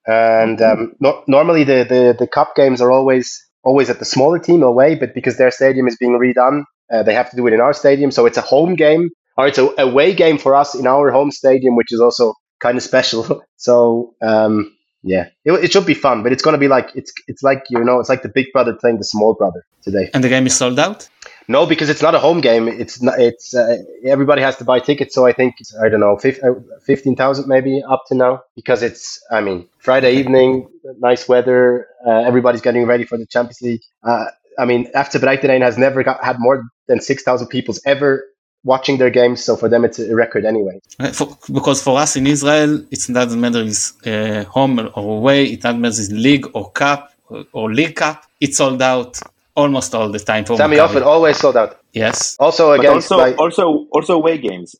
And 0.07 0.61
um, 0.63 0.95
no, 1.01 1.25
normally 1.27 1.65
the, 1.65 1.85
the, 1.89 2.17
the 2.19 2.27
cup 2.27 2.55
games 2.57 2.81
are 2.81 2.93
always 2.93 3.43
always 3.65 3.91
at 3.91 3.99
the 3.99 4.05
smaller 4.05 4.39
team 4.39 4.63
away, 4.63 4.95
but 4.95 5.15
because 5.15 5.39
their 5.39 5.51
stadium 5.51 5.89
is 5.89 5.97
being 5.97 6.13
redone, 6.19 6.65
uh, 6.93 7.03
they 7.03 7.15
have 7.15 7.31
to 7.31 7.37
do 7.37 7.47
it 7.47 7.53
in 7.53 7.61
our 7.61 7.73
stadium. 7.73 8.11
So 8.11 8.27
it's 8.27 8.39
a 8.39 8.43
home 8.43 8.75
game, 8.75 9.11
or 9.37 9.47
it's 9.47 9.59
a 9.59 9.73
away 9.79 10.15
game 10.15 10.39
for 10.39 10.55
us 10.55 10.75
in 10.75 10.87
our 10.87 11.11
home 11.11 11.31
stadium, 11.31 11.77
which 11.77 11.93
is 11.93 12.01
also 12.01 12.35
kind 12.61 12.77
of 12.77 12.83
special. 12.83 13.43
so 13.57 14.15
um, 14.23 14.73
yeah, 15.03 15.29
it, 15.45 15.53
it 15.53 15.73
should 15.73 15.87
be 15.87 15.95
fun, 15.95 16.23
but 16.23 16.33
it's 16.33 16.43
going 16.43 16.55
to 16.55 16.59
be 16.59 16.69
like 16.69 16.91
it's 16.95 17.13
it's 17.29 17.43
like 17.43 17.65
you 17.71 17.83
know 17.85 18.01
it's 18.01 18.09
like 18.09 18.23
the 18.23 18.29
big 18.29 18.47
brother 18.53 18.75
playing 18.75 18.99
the 18.99 19.05
small 19.05 19.35
brother 19.35 19.65
today. 19.83 20.11
And 20.13 20.23
the 20.23 20.29
game 20.29 20.47
is 20.47 20.57
sold 20.57 20.79
out. 20.79 21.09
No, 21.49 21.65
because 21.65 21.89
it's 21.89 22.03
not 22.03 22.15
a 22.15 22.19
home 22.19 22.41
game. 22.41 22.67
It's 22.67 23.01
not, 23.01 23.21
it's 23.21 23.55
uh, 23.55 23.77
everybody 24.05 24.43
has 24.43 24.57
to 24.57 24.65
buy 24.65 24.81
tickets. 24.81 25.15
So 25.15 25.27
I 25.27 25.33
think 25.33 25.55
I 25.81 25.89
don't 25.89 26.01
know, 26.01 26.17
uh, 26.17 26.55
fifteen 26.85 27.15
thousand 27.15 27.47
maybe 27.47 27.83
up 27.89 28.03
to 28.09 28.17
now 28.17 28.43
because 28.57 28.83
it's 28.83 29.23
I 29.31 29.41
mean 29.41 29.69
Friday 29.79 30.17
evening, 30.17 30.69
nice 30.99 31.29
weather, 31.29 31.87
uh, 32.05 32.25
everybody's 32.27 32.63
getting 32.63 32.85
ready 32.87 33.05
for 33.05 33.17
the 33.17 33.27
Champions 33.27 33.61
League. 33.63 33.83
Uh, 34.03 34.27
I 34.59 34.65
mean, 34.65 34.89
after 34.95 35.19
Breitenrain 35.19 35.63
has 35.63 35.77
never 35.77 36.03
got, 36.03 36.23
had 36.25 36.37
more 36.39 36.65
than 36.89 37.01
six 37.01 37.23
thousand 37.23 37.49
people 37.49 37.75
ever 37.85 38.25
watching 38.65 38.99
their 38.99 39.11
games. 39.11 39.45
So 39.45 39.57
for 39.57 39.69
them, 39.69 39.85
it's 39.85 39.99
a 39.99 40.15
record 40.15 40.45
anyway. 40.45 40.81
Uh, 40.99 41.13
for, 41.13 41.37
because 41.53 41.83
for 41.83 41.99
us 41.99 42.17
in 42.17 42.27
Israel, 42.27 42.85
it 42.91 43.07
doesn't 43.13 43.41
matter 43.41 43.61
is 43.61 43.93
uh, 44.07 44.45
home 44.45 44.81
or 44.81 44.91
away. 44.95 45.45
It 45.45 45.63
doesn't 45.63 45.81
matter 45.81 46.01
is 46.01 46.11
league 46.11 46.47
or 46.55 46.71
cup 46.73 47.13
or, 47.29 47.45
or 47.53 47.73
league 47.73 47.97
cup. 47.97 48.25
It's 48.41 48.57
sold 48.59 48.83
out 48.83 49.21
almost 49.55 49.95
all 49.95 50.11
the 50.11 50.19
time 50.19 50.45
for 50.45 50.57
Sammy 50.57 50.79
Ofer 50.79 51.03
always 51.03 51.39
sold 51.39 51.57
out. 51.57 51.81
Yes. 51.93 52.37
Also 52.39 52.73
against 52.73 53.11
also 53.11 53.17
like, 53.17 53.39
also 53.39 53.87
also 53.91 54.15
away 54.15 54.39
games. 54.39 54.77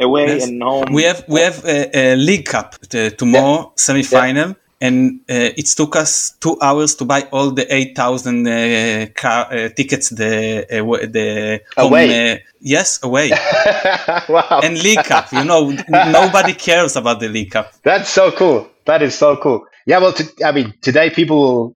Away 0.00 0.26
yes. 0.26 0.48
and 0.48 0.60
home. 0.62 0.92
We 0.92 1.04
have 1.04 1.24
we 1.28 1.40
have 1.40 1.64
a, 1.64 1.96
a 1.96 2.16
League 2.16 2.46
Cup 2.46 2.74
uh, 2.94 3.10
tomorrow 3.10 3.58
yeah. 3.60 3.68
semi 3.76 4.02
final. 4.02 4.48
Yeah. 4.48 4.54
And 4.84 5.20
uh, 5.30 5.56
it 5.60 5.66
took 5.66 5.96
us 5.96 6.36
two 6.40 6.58
hours 6.60 6.94
to 6.96 7.04
buy 7.04 7.22
all 7.32 7.50
the 7.50 7.66
eight 7.74 7.96
thousand 7.96 8.46
uh, 8.46 9.06
car 9.14 9.42
uh, 9.50 9.68
tickets. 9.70 10.10
The 10.10 10.66
uh, 10.70 11.06
the 11.06 11.60
away, 11.76 12.06
home, 12.06 12.36
uh, 12.36 12.40
yes, 12.60 13.02
away. 13.02 13.30
wow! 14.28 14.60
And 14.62 14.74
League 14.82 15.04
Cup, 15.04 15.32
you 15.32 15.44
know, 15.44 15.70
nobody 15.88 16.52
cares 16.52 16.96
about 16.96 17.20
the 17.20 17.28
League 17.28 17.52
Cup. 17.52 17.72
That's 17.82 18.10
so 18.10 18.30
cool. 18.30 18.68
That 18.84 19.00
is 19.00 19.14
so 19.14 19.36
cool. 19.36 19.64
Yeah, 19.86 20.00
well, 20.00 20.12
to, 20.12 20.24
I 20.44 20.52
mean, 20.52 20.74
today 20.82 21.08
people 21.08 21.74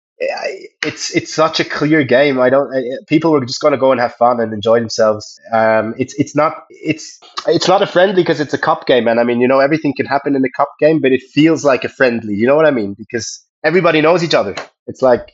it's 0.85 1.15
it's 1.15 1.35
such 1.35 1.61
a 1.61 1.65
clear 1.65 2.05
game. 2.05 2.41
I 2.41 2.51
don't. 2.51 2.73
People 3.09 3.35
are 3.35 3.45
just 3.45 3.61
going 3.61 3.73
to 3.73 3.79
go 3.79 3.91
and 3.91 4.01
have 4.01 4.15
fun 4.15 4.41
and 4.41 4.53
enjoy 4.53 4.79
themselves. 4.79 5.41
Um, 5.53 5.95
it's 5.99 6.15
it's 6.15 6.37
not 6.37 6.65
it's 6.71 7.19
it's 7.47 7.67
not 7.67 7.83
a 7.83 7.87
friendly 7.87 8.23
because 8.23 8.41
it's 8.41 8.55
a 8.55 8.59
cup 8.59 8.87
game, 8.87 9.09
and 9.09 9.19
I 9.19 9.25
mean, 9.25 9.41
you 9.41 9.49
know, 9.49 9.59
everything 9.59 9.95
can 9.97 10.07
happen 10.07 10.37
in 10.37 10.45
a 10.45 10.51
cup 10.51 10.71
game, 10.79 11.01
but 11.01 11.13
it 11.13 11.23
feels 11.23 11.65
like 11.65 11.85
a 11.85 11.89
friendly. 11.89 12.35
You 12.35 12.47
know 12.47 12.57
what 12.57 12.67
I 12.67 12.71
mean? 12.71 12.95
Because 12.97 13.45
everybody 13.65 14.01
knows 14.01 14.23
each 14.23 14.35
other. 14.35 14.55
It's 14.87 15.03
like 15.03 15.33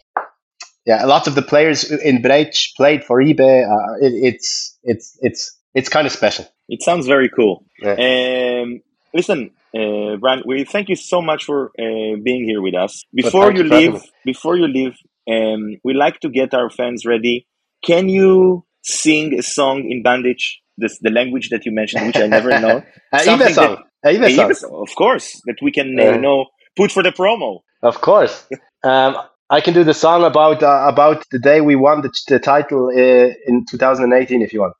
yeah, 0.87 1.05
lots 1.05 1.27
of 1.27 1.35
the 1.35 1.43
players 1.43 1.91
in 1.91 2.23
Breitsch 2.23 2.75
played 2.77 3.05
for 3.05 3.23
YB. 3.23 3.41
Uh, 3.41 4.07
it, 4.07 4.13
it's 4.13 4.79
it's 4.83 5.19
it's 5.21 5.59
it's 5.75 5.89
kind 5.89 6.07
of 6.07 6.13
special. 6.13 6.47
It 6.69 6.83
sounds 6.83 7.07
very 7.07 7.29
cool. 7.29 7.65
Yeah. 7.83 8.63
Um, 8.63 8.81
listen, 9.13 9.51
uh, 9.75 10.17
Brian, 10.17 10.43
we 10.47 10.65
thank 10.65 10.89
you 10.89 10.97
so 10.97 11.23
much 11.23 11.45
for 11.45 11.71
uh, 11.79 12.17
being 12.23 12.45
here 12.45 12.61
with 12.61 12.75
us. 12.75 13.03
Before 13.15 13.53
you 13.53 13.65
leave, 13.65 14.03
before 14.25 14.57
you 14.57 14.69
leave, 14.69 14.97
um, 15.31 15.77
we 15.85 15.95
like 15.95 16.21
to 16.21 16.29
get 16.29 16.55
our 16.55 16.71
fans 16.71 17.05
ready. 17.07 17.47
Can 17.85 18.09
you 18.09 18.65
sing 18.83 19.35
a 19.39 19.43
song 19.43 19.91
in 19.91 20.03
Bärndütsch, 20.03 20.57
this, 20.77 20.99
the 21.01 21.11
language 21.11 21.51
that 21.51 21.65
you 21.67 21.73
mentioned, 21.73 22.07
which 22.07 22.17
I 22.17 22.27
never 22.27 22.51
know? 22.61 22.83
Something 23.19 23.55
song. 23.55 23.77
That, 24.03 24.57
song. 24.57 24.87
Of 24.87 24.95
course, 24.97 25.41
that 25.47 25.57
we 25.63 25.73
can 25.73 25.99
uh, 25.99 26.13
you 26.13 26.19
know 26.19 26.47
put 26.77 26.93
for 26.93 27.03
the 27.03 27.11
promo. 27.11 27.61
Of 27.83 28.01
course. 28.01 28.47
Um, 28.83 29.17
I 29.51 29.61
can 29.61 29.75
do 29.75 29.85
the 29.85 29.95
song 29.95 30.25
about 30.25 30.63
uh, 30.63 30.85
about 30.87 31.25
the 31.31 31.39
day 31.39 31.61
we 31.61 31.77
won 31.77 32.03
the, 32.03 32.11
the 32.29 32.39
title 32.39 32.89
uh, 32.89 33.35
in 33.47 33.65
2018 33.67 34.43
if 34.43 34.53
you 34.53 34.61
want. 34.61 34.75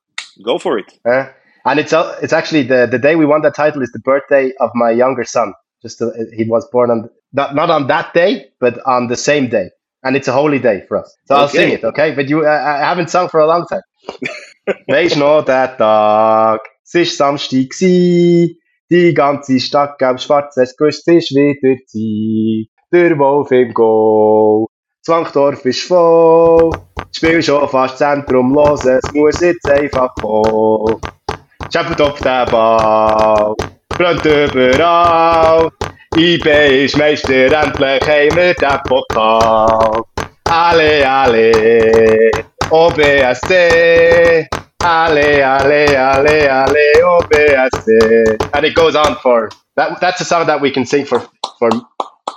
Go 0.45 0.59
for 0.59 0.79
it. 0.79 0.93
Uh, 1.05 1.29
and 1.65 1.79
it's 1.79 1.93
uh, 1.93 2.19
it's 2.23 2.33
actually 2.33 2.63
the 2.63 2.87
the 2.91 2.99
day 2.99 3.17
we 3.17 3.27
won 3.27 3.43
that 3.43 3.55
title 3.55 3.83
is 3.83 3.93
the 3.93 3.99
birthday 4.01 4.53
of 4.61 4.71
my 4.75 4.91
younger 4.91 5.25
son. 5.25 5.55
Just 5.83 5.99
to, 5.99 6.13
he 6.35 6.45
was 6.45 6.67
born 6.71 6.91
on 6.91 7.11
not 7.33 7.55
not 7.55 7.71
on 7.71 7.87
that 7.89 8.15
day, 8.15 8.47
but 8.61 8.79
on 8.87 9.09
the 9.09 9.17
same 9.17 9.49
day, 9.49 9.71
and 10.05 10.17
it's 10.17 10.29
a 10.29 10.33
holy 10.33 10.59
day 10.59 10.85
for 10.87 10.99
us. 10.99 11.17
So 11.27 11.35
okay. 11.35 11.43
I'll 11.43 11.49
sing 11.49 11.73
it, 11.73 11.85
okay? 11.85 12.15
But 12.15 12.29
you, 12.29 12.47
uh, 12.47 12.51
I 12.51 12.85
haven't 12.85 13.11
sung 13.11 13.29
for 13.29 13.41
a 13.41 13.47
long 13.47 13.67
time. 13.67 13.83
Weisst 14.89 15.17
noch 15.17 15.45
der 15.45 15.77
Tag, 15.77 16.61
es 16.85 16.95
ist 16.95 17.17
Samstag 17.19 17.71
gsi, 17.71 18.59
die 18.91 19.15
ganze 19.15 19.59
Stadt 19.61 19.99
gab 19.99 20.21
schwarz, 20.21 20.57
es 20.57 20.77
grüßt 20.77 21.05
sich 21.05 21.31
wieder 21.31 21.77
Zeit. 21.87 22.71
Der 22.93 23.19
Wolf 23.19 23.51
im 23.51 23.75
Go, 23.75 24.69
Zwangdorf 25.03 25.65
ist 25.65 25.83
voll, 25.83 26.71
Spiel 27.15 27.43
schon 27.43 27.69
fast 27.69 27.99
Zentrum 27.99 28.55
los, 28.55 28.85
es 28.85 29.03
muss 29.13 29.41
jetzt 29.41 29.69
einfach 29.69 30.15
kommen. 30.21 31.01
Schäppelt 31.73 32.01
auf 32.01 32.19
den 32.21 32.47
Ball, 32.51 33.55
brennt 33.89 34.25
überall. 34.25 35.71
YB 36.17 36.47
ist 36.85 36.97
Meister, 36.97 37.51
endlich 37.51 38.03
haben 38.03 38.37
wir 38.37 38.55
den 38.55 38.81
Pokal. 38.85 40.05
Alle, 40.45 41.11
alle, 41.11 42.31
OBSC. 42.71 44.49
Alle, 44.85 45.45
alle, 45.45 45.99
alle, 45.99 46.53
alle, 46.53 47.05
OBSC. 47.05 48.39
And 48.53 48.65
it 48.65 48.77
goes 48.77 48.95
on 48.95 49.17
for 49.17 49.49
that. 49.77 50.01
That's 50.01 50.21
a 50.21 50.25
song 50.25 50.47
that 50.47 50.61
we 50.61 50.71
can 50.71 50.87
sing 50.87 51.05
for 51.05 51.21
for 51.59 51.71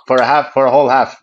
for 0.08 0.18
a 0.18 0.26
half 0.26 0.54
for 0.54 0.66
a 0.66 0.72
whole 0.72 0.90
half. 0.90 1.16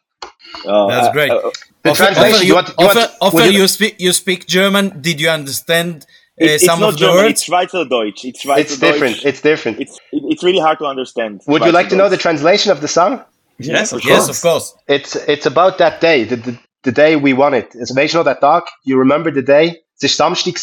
Oh, 0.64 0.88
that's 0.88 1.12
great. 1.12 1.32
Uh, 1.32 1.36
uh, 1.36 1.50
the 1.82 1.90
offer, 1.90 2.04
translation. 2.04 2.34
Ofer, 2.34 2.44
you, 2.44 2.54
want, 2.54 2.68
you, 2.68 2.86
offer, 2.86 2.98
want, 2.98 3.12
offer 3.20 3.44
you, 3.46 3.62
you 3.62 3.68
speak 3.68 3.96
you 3.98 4.12
speak 4.12 4.46
German. 4.46 5.00
Did 5.00 5.20
you 5.20 5.28
understand 5.28 6.06
it, 6.36 6.50
it's 6.50 6.66
not 6.66 6.96
German. 6.96 7.26
It's 7.26 7.44
Schweizerdeutsch. 7.44 8.24
It's 8.24 8.44
Schweizerdeutsch. 8.44 8.58
It's 8.60 8.78
different. 8.78 9.24
It's 9.24 9.40
different. 9.40 9.80
It's 9.80 9.98
it's 10.12 10.42
really 10.42 10.58
hard 10.58 10.78
to 10.78 10.86
understand. 10.86 11.42
Would 11.46 11.64
you 11.64 11.72
like 11.72 11.88
to 11.90 11.96
know 11.96 12.08
the 12.08 12.16
translation 12.16 12.72
of 12.72 12.80
the 12.80 12.88
song? 12.88 13.22
Yes, 13.58 13.92
of 13.92 14.04
yes, 14.04 14.28
of 14.28 14.40
course. 14.40 14.74
It's 14.88 15.14
it's 15.28 15.46
about 15.46 15.78
that 15.78 16.00
day, 16.00 16.24
the, 16.24 16.36
the, 16.36 16.58
the 16.82 16.92
day 16.92 17.16
we 17.16 17.32
won 17.32 17.54
it. 17.54 17.74
It's 17.74 17.92
weet 17.92 18.10
je 18.10 18.22
that 18.24 18.40
dog? 18.40 18.62
You 18.82 18.98
remember 18.98 19.32
the 19.32 19.42
day? 19.42 19.84
Es 19.96 20.02
ist 20.02 20.16
Samstag 20.16 20.58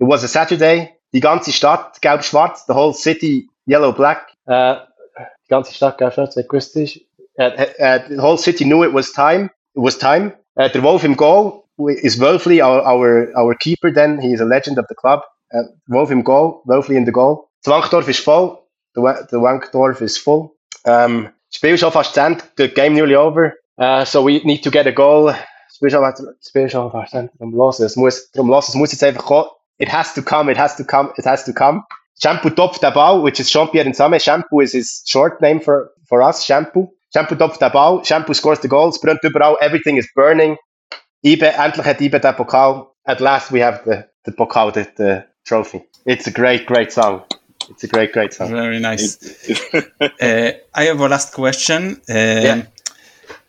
It 0.00 0.06
was 0.06 0.24
a 0.24 0.28
Saturday. 0.28 0.96
Die 1.12 1.20
ganze 1.20 1.52
Stadt 1.52 2.00
gelb-schwarz. 2.00 2.64
The 2.66 2.74
whole 2.74 2.94
city 2.94 3.48
yellow-black. 3.66 4.28
Uh, 4.46 4.76
die 5.18 5.48
ganze 5.48 5.74
Stadt 5.74 5.98
gelb-schwarz. 5.98 6.36
Uh, 6.36 7.42
uh, 7.42 7.98
the 8.08 8.20
whole 8.20 8.38
city 8.38 8.64
knew 8.64 8.82
it 8.82 8.92
was 8.92 9.12
time. 9.12 9.50
It 9.74 9.82
was 9.82 9.98
time. 9.98 10.32
Uh, 10.56 10.68
der 10.68 10.82
Wolf 10.82 11.04
im 11.04 11.16
Goal 11.16 11.64
is 11.88 12.18
Wölfli, 12.18 12.62
our, 12.62 12.82
our, 12.82 13.32
our 13.36 13.54
keeper 13.54 13.92
then. 13.92 14.20
He 14.20 14.32
is 14.32 14.40
a 14.40 14.44
legend 14.44 14.78
of 14.78 14.86
the 14.88 14.94
club. 14.94 15.20
Uh, 15.52 15.62
Wolf 15.88 16.10
im 16.10 16.22
Goal, 16.22 16.62
Wölfli 16.66 16.96
in 16.96 17.04
the 17.04 17.12
goal. 17.12 17.48
Das 17.64 17.72
Wankdorf 17.72 18.08
is 18.08 18.18
full. 18.18 18.66
The, 18.94 19.26
the 19.30 19.38
Wankdorf 19.38 20.00
is 20.00 20.16
full. 20.16 20.54
Um, 20.84 21.30
Spiel 21.50 21.76
schon 21.76 21.90
fast 21.92 22.14
zu 22.14 22.36
The 22.56 22.68
game 22.68 22.94
nearly 22.94 23.16
over. 23.16 23.54
Uh, 23.76 24.04
so 24.04 24.22
we 24.22 24.40
need 24.44 24.62
to 24.62 24.70
get 24.70 24.86
a 24.86 24.92
goal. 24.92 25.34
Spiel 25.68 25.90
fast 25.90 26.18
zu 26.40 27.16
Ende. 27.18 27.30
Darum 27.38 27.52
los. 27.54 27.80
Es 27.80 27.96
muss, 27.96 28.30
darum 28.32 28.48
los. 28.48 28.68
Es 28.68 28.74
muss 28.74 28.92
jetzt 28.92 29.02
einfach. 29.02 29.46
It 29.78 29.88
has 29.88 30.14
to 30.14 30.22
come. 30.22 30.50
It 30.50 30.58
has 30.58 30.76
to 30.76 30.84
come. 30.84 31.10
It 31.16 31.24
has 31.24 31.44
to 31.44 31.52
come. 31.52 31.82
Shampoo 32.22 32.50
top 32.50 32.78
der 32.80 32.90
Ball, 32.90 33.22
which 33.22 33.40
is 33.40 33.50
Jean-Pierre 33.50 33.86
Nsame. 33.86 34.20
Shampoo 34.20 34.60
is 34.60 34.72
his 34.72 35.02
short 35.06 35.40
name 35.40 35.58
for, 35.58 35.90
for 36.06 36.22
us. 36.22 36.44
Shampoo. 36.44 36.88
Shampoo 37.14 37.34
top 37.34 37.58
der 37.58 37.70
Ball. 37.70 38.04
Shampoo 38.04 38.34
scores 38.34 38.60
the 38.60 38.68
goals. 38.68 39.00
Brennt 39.00 39.22
überall. 39.24 39.56
Everything 39.60 39.96
is 39.96 40.06
burning. 40.14 40.56
YB, 41.22 41.42
endlich 41.42 41.84
hat 41.84 42.00
YB 42.00 42.18
den 42.20 42.36
Pokal. 42.36 42.86
At 43.04 43.20
last 43.20 43.52
we 43.52 43.62
have 43.62 43.82
the, 43.84 44.08
the 44.24 44.32
Pokal, 44.32 44.72
the, 44.72 44.86
the 44.96 45.24
trophy. 45.44 45.82
It's 46.06 46.26
a 46.26 46.30
great, 46.30 46.66
great 46.66 46.92
song. 46.92 47.22
It's 47.68 47.84
a 47.84 47.88
great, 47.88 48.12
great 48.12 48.32
song. 48.32 48.50
Very 48.50 48.80
nice. 48.80 49.18
uh, 49.74 50.52
I 50.74 50.84
have 50.84 51.00
a 51.00 51.08
last 51.08 51.32
question. 51.32 51.82
Um, 51.82 51.96
yeah. 52.08 52.62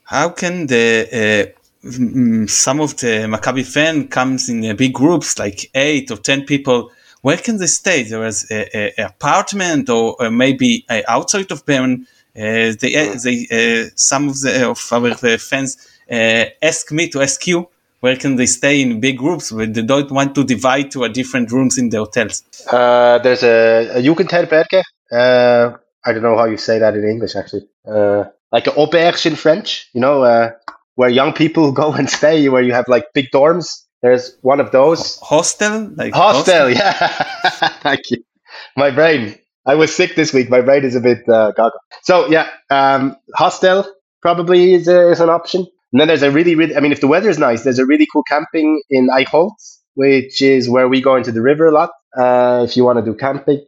How 0.04 0.30
can 0.30 0.68
the 0.68 1.54
uh, 1.54 2.48
some 2.48 2.82
of 2.82 2.98
the 2.98 3.28
Maccabi 3.28 3.66
fan 3.66 4.08
comes 4.08 4.50
in 4.50 4.66
uh, 4.66 4.74
big 4.74 4.94
groups 4.94 5.40
like 5.40 5.72
eight 5.74 6.12
or 6.12 6.18
ten 6.18 6.46
people? 6.46 6.92
Where 7.22 7.38
can 7.38 7.58
they 7.58 7.68
stay? 7.68 8.04
There 8.04 8.26
is 8.26 8.50
an 8.50 8.92
apartment 8.98 9.90
or, 9.90 10.16
or 10.20 10.32
maybe 10.32 10.86
outside 11.08 11.52
of 11.52 11.66
Bern. 11.66 12.08
Uh, 12.36 12.74
they, 12.80 12.96
uh, 12.96 13.16
they, 13.24 13.46
uh, 13.52 13.90
some 13.96 14.30
of, 14.30 14.40
the, 14.40 14.70
of 14.70 14.94
our 14.94 15.14
fans 15.38 15.78
uh, 15.78 15.91
ask 16.12 16.92
me 16.92 17.10
to 17.10 17.22
ask 17.22 17.48
you 17.48 17.70
where 18.02 18.16
can 18.16 18.36
they 18.36 18.48
stay 18.48 18.82
in 18.82 19.00
big 19.00 19.18
groups 19.18 19.52
when 19.52 19.74
they 19.74 19.84
don't 19.84 20.12
want 20.12 20.36
to 20.36 20.44
divide 20.44 20.92
to 20.92 21.04
a 21.04 21.10
different 21.10 21.52
rooms 21.52 21.78
in 21.78 21.90
the 21.90 21.98
hotels? 21.98 22.44
Uh, 22.70 23.20
there's 23.20 23.44
a, 23.44 23.98
a 23.98 24.02
Jugendherberge. 24.02 24.82
Uh, 25.12 25.78
I 26.04 26.12
don't 26.12 26.24
know 26.24 26.38
how 26.38 26.46
you 26.46 26.58
say 26.58 26.80
that 26.80 26.96
in 26.96 27.08
English, 27.08 27.36
actually. 27.36 27.68
Uh, 27.88 28.26
like 28.52 28.68
an 28.68 28.74
auberge 28.74 29.26
in 29.26 29.36
French, 29.36 29.88
you 29.94 30.02
know, 30.02 30.24
uh, 30.24 30.52
where 30.96 31.10
young 31.10 31.32
people 31.32 31.72
go 31.84 31.94
and 31.94 32.10
stay, 32.10 32.50
where 32.50 32.64
you 32.64 32.74
have 32.74 32.86
like 32.88 33.06
big 33.14 33.28
dorms. 33.34 33.86
There's 34.02 34.36
one 34.42 34.60
of 34.60 34.72
those. 34.72 35.20
Hostel? 35.20 35.92
Like 35.96 36.14
Hostel, 36.14 36.72
yeah. 36.72 36.92
Thank 37.84 38.10
you. 38.10 38.24
My 38.76 38.90
brain. 38.90 39.38
I 39.68 39.76
was 39.76 39.96
sick 39.96 40.16
this 40.16 40.34
week. 40.34 40.50
My 40.50 40.62
brain 40.62 40.84
is 40.84 40.96
a 40.96 41.00
bit 41.00 41.30
uh, 41.30 41.52
gaga. 41.52 41.78
So 42.02 42.28
yeah, 42.30 42.50
um, 42.72 43.16
hostel 43.36 43.86
probably 44.24 44.74
is, 44.74 44.88
is 44.88 45.20
an 45.20 45.30
option. 45.30 45.68
And 45.92 46.00
then 46.00 46.08
there's 46.08 46.24
a 46.24 46.32
really, 46.32 46.56
really. 46.56 46.76
I 46.76 46.80
mean, 46.80 46.92
if 46.92 47.02
the 47.02 47.08
weather 47.08 47.30
is 47.30 47.38
nice, 47.38 47.64
there's 47.64 47.80
a 47.80 47.86
really 47.86 48.08
cool 48.12 48.24
camping 48.24 48.82
in 48.90 49.08
Eichholz, 49.10 49.80
which 49.96 50.42
is 50.42 50.70
where 50.70 50.88
we 50.88 51.02
go 51.02 51.16
into 51.16 51.32
the 51.32 51.42
river 51.42 51.68
a 51.68 51.72
lot. 51.72 51.92
Uh, 52.18 52.66
if 52.68 52.78
you 52.78 52.86
want 52.86 53.00
to 53.00 53.06
do 53.06 53.16
camping, 53.18 53.66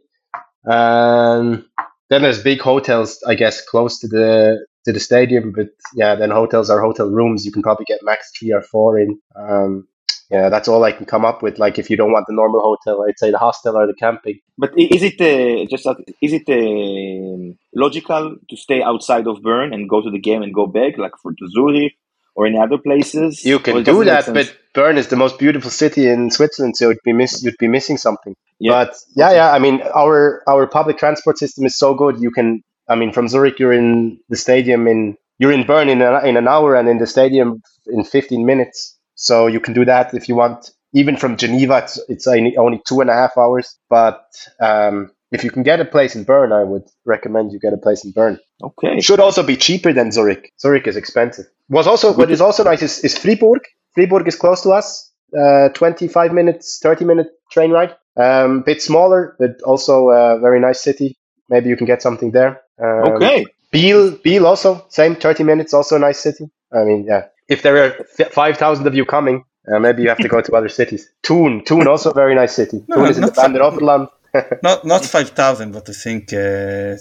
um, 0.68 1.66
then 2.10 2.22
there's 2.22 2.42
big 2.42 2.60
hotels, 2.60 3.22
I 3.26 3.34
guess, 3.34 3.60
close 3.64 3.98
to 4.00 4.08
the 4.08 4.66
to 4.86 4.92
the 4.92 5.00
stadium. 5.00 5.52
But 5.52 5.68
yeah, 5.94 6.14
then 6.14 6.30
hotels 6.30 6.70
are 6.70 6.80
hotel 6.80 7.10
rooms. 7.10 7.44
You 7.44 7.52
can 7.52 7.62
probably 7.62 7.84
get 7.86 8.00
max 8.02 8.30
three 8.38 8.52
or 8.52 8.62
four 8.62 8.98
in. 8.98 9.18
Um, 9.36 9.86
yeah, 10.30 10.48
that's 10.48 10.68
all 10.68 10.82
I 10.82 10.92
can 10.92 11.04
come 11.04 11.26
up 11.26 11.42
with. 11.42 11.58
Like, 11.58 11.78
if 11.78 11.90
you 11.90 11.98
don't 11.98 12.10
want 12.10 12.26
the 12.26 12.34
normal 12.34 12.60
hotel, 12.60 13.04
I'd 13.06 13.18
say 13.18 13.30
the 13.30 13.38
hostel 13.38 13.76
or 13.76 13.86
the 13.86 13.94
camping. 13.94 14.40
But 14.56 14.70
is 14.78 15.02
it 15.02 15.20
uh, 15.20 15.66
just 15.68 15.86
is 16.22 16.32
it 16.32 16.48
uh, 16.48 17.54
logical 17.74 18.36
to 18.48 18.56
stay 18.56 18.82
outside 18.82 19.26
of 19.26 19.42
Bern 19.42 19.74
and 19.74 19.88
go 19.88 20.00
to 20.00 20.10
the 20.10 20.18
game 20.18 20.42
and 20.42 20.54
go 20.54 20.66
back, 20.66 20.96
like 20.96 21.12
for 21.22 21.32
the 21.38 21.50
Zurich 21.50 21.92
or 22.34 22.46
in 22.46 22.56
other 22.56 22.78
places? 22.78 23.44
You 23.44 23.58
can 23.58 23.82
do 23.82 24.04
that, 24.04 24.26
but 24.32 24.54
Bern 24.74 24.98
is 24.98 25.08
the 25.08 25.16
most 25.16 25.38
beautiful 25.38 25.70
city 25.70 26.08
in 26.08 26.30
Switzerland, 26.30 26.76
so 26.76 26.90
you'd 26.90 26.98
be 27.04 27.12
miss 27.12 27.42
you'd 27.42 27.56
be 27.58 27.68
missing 27.68 27.96
something. 27.96 28.34
Yeah. 28.58 28.72
But 28.72 28.96
yeah, 29.16 29.32
yeah, 29.32 29.52
I 29.52 29.58
mean, 29.58 29.82
our 29.94 30.42
our 30.48 30.66
public 30.66 30.98
transport 30.98 31.38
system 31.38 31.64
is 31.64 31.76
so 31.76 31.94
good. 31.94 32.20
You 32.20 32.30
can, 32.30 32.62
I 32.88 32.94
mean, 32.94 33.12
from 33.12 33.28
Zurich, 33.28 33.58
you're 33.58 33.72
in 33.72 34.18
the 34.28 34.36
stadium 34.36 34.86
in 34.86 35.16
you're 35.38 35.52
in 35.52 35.66
Bern 35.66 35.88
in, 35.88 36.02
a, 36.02 36.20
in 36.20 36.36
an 36.36 36.48
hour, 36.48 36.74
and 36.74 36.88
in 36.88 36.98
the 36.98 37.06
stadium 37.06 37.60
in 37.86 38.04
15 38.04 38.46
minutes. 38.46 38.98
So 39.14 39.46
you 39.46 39.60
can 39.60 39.74
do 39.74 39.84
that 39.84 40.14
if 40.14 40.28
you 40.28 40.34
want. 40.34 40.70
Even 40.92 41.16
from 41.16 41.36
Geneva, 41.36 41.78
it's, 41.78 41.98
it's 42.08 42.26
only 42.28 42.80
two 42.86 43.00
and 43.00 43.10
a 43.10 43.14
half 43.14 43.36
hours. 43.36 43.76
But 43.90 44.24
um, 44.60 45.10
if 45.32 45.42
you 45.42 45.50
can 45.50 45.64
get 45.64 45.80
a 45.80 45.84
place 45.84 46.14
in 46.14 46.22
Bern, 46.22 46.52
I 46.52 46.62
would 46.62 46.84
recommend 47.04 47.52
you 47.52 47.58
get 47.58 47.72
a 47.72 47.76
place 47.76 48.04
in 48.04 48.12
Bern. 48.12 48.38
Okay. 48.62 49.00
Should 49.00 49.18
also 49.18 49.42
be 49.42 49.56
cheaper 49.56 49.92
than 49.92 50.12
Zurich. 50.12 50.52
Zurich 50.60 50.86
is 50.86 50.96
expensive. 50.96 51.46
Was 51.68 51.86
also 51.86 52.12
what 52.12 52.30
is 52.30 52.40
also 52.40 52.64
nice 52.64 52.82
is, 52.82 53.00
is 53.00 53.16
Fribourg. 53.16 53.62
Fribourg 53.94 54.28
is 54.28 54.36
close 54.36 54.62
to 54.62 54.70
us. 54.70 55.10
Uh, 55.36 55.68
25 55.70 56.32
minutes, 56.32 56.78
30 56.82 57.04
minute 57.04 57.28
train 57.50 57.70
ride. 57.70 57.94
Um, 58.16 58.62
bit 58.62 58.80
smaller, 58.80 59.34
but 59.38 59.60
also 59.62 60.10
a 60.10 60.38
very 60.38 60.60
nice 60.60 60.80
city. 60.80 61.16
Maybe 61.48 61.68
you 61.68 61.76
can 61.76 61.86
get 61.86 62.02
something 62.02 62.30
there. 62.30 62.60
Um, 62.80 63.14
okay. 63.14 63.44
Biel, 63.72 64.12
Biel 64.22 64.46
also 64.46 64.86
same 64.88 65.16
30 65.16 65.42
minutes, 65.42 65.74
also 65.74 65.96
a 65.96 65.98
nice 65.98 66.20
city. 66.20 66.48
I 66.72 66.84
mean, 66.84 67.04
yeah. 67.08 67.26
If 67.48 67.62
there 67.62 67.76
are 67.84 68.04
5,000 68.30 68.86
of 68.86 68.94
you 68.94 69.04
coming, 69.04 69.44
uh, 69.66 69.78
maybe 69.80 70.02
you 70.02 70.08
have 70.08 70.18
to 70.18 70.28
go 70.28 70.40
to 70.40 70.54
other 70.54 70.68
cities. 70.68 71.10
Thun, 71.22 71.64
Thun 71.64 71.88
also 71.88 72.10
a 72.10 72.14
very 72.14 72.34
nice 72.34 72.54
city. 72.54 72.84
No, 72.86 72.96
Thun 72.96 73.10
is 73.10 73.18
in 73.18 73.24
the 73.24 73.32
Berner 73.32 73.62
Oberland. 73.62 74.08
not 74.62 74.84
not 74.84 75.04
5,000, 75.04 75.72
but 75.72 75.88
I 75.88 75.92
think 75.92 76.32
uh, 76.32 76.96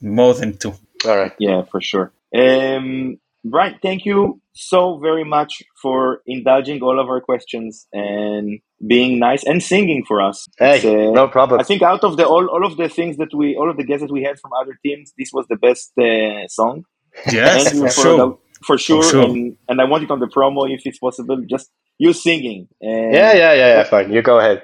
more 0.00 0.34
than 0.34 0.56
two. 0.56 0.74
All 1.06 1.16
right. 1.16 1.32
Yeah, 1.38 1.62
for 1.62 1.80
sure. 1.80 2.12
Um, 2.34 3.18
Brian, 3.44 3.78
thank 3.82 4.04
you 4.04 4.40
so 4.54 4.98
very 4.98 5.24
much 5.24 5.62
for 5.80 6.20
indulging 6.26 6.82
all 6.82 7.00
of 7.00 7.08
our 7.08 7.20
questions 7.20 7.86
and 7.92 8.60
being 8.86 9.18
nice 9.18 9.44
and 9.44 9.62
singing 9.62 10.04
for 10.06 10.20
us. 10.20 10.46
Hey, 10.58 10.80
uh, 10.80 11.12
no 11.12 11.28
problem. 11.28 11.60
I 11.60 11.64
think 11.64 11.82
out 11.82 12.04
of 12.04 12.16
the 12.16 12.26
all, 12.26 12.46
all 12.48 12.66
of 12.66 12.76
the 12.76 12.88
things 12.88 13.16
that 13.16 13.32
we, 13.34 13.56
all 13.56 13.70
of 13.70 13.76
the 13.76 13.84
guests 13.84 14.02
that 14.02 14.12
we 14.12 14.22
had 14.22 14.38
from 14.38 14.52
other 14.60 14.78
teams, 14.84 15.12
this 15.16 15.30
was 15.32 15.46
the 15.48 15.56
best 15.56 15.92
uh, 15.98 16.46
song. 16.48 16.84
Yes, 17.32 17.72
for, 17.72 17.88
for, 17.88 17.90
sure. 17.90 18.16
The, 18.16 18.36
for 18.64 18.78
sure. 18.78 19.02
For 19.02 19.10
sure. 19.10 19.24
And, 19.24 19.56
and 19.68 19.80
I 19.80 19.84
want 19.84 20.04
it 20.04 20.10
on 20.10 20.20
the 20.20 20.26
promo 20.28 20.72
if 20.72 20.82
it's 20.84 20.98
possible. 20.98 21.42
Just 21.48 21.70
you 21.98 22.12
singing. 22.12 22.68
And, 22.80 23.14
yeah, 23.14 23.32
yeah, 23.32 23.52
yeah, 23.54 23.68
yeah. 23.76 23.84
Fine. 23.84 24.12
You 24.12 24.22
go 24.22 24.38
ahead. 24.38 24.62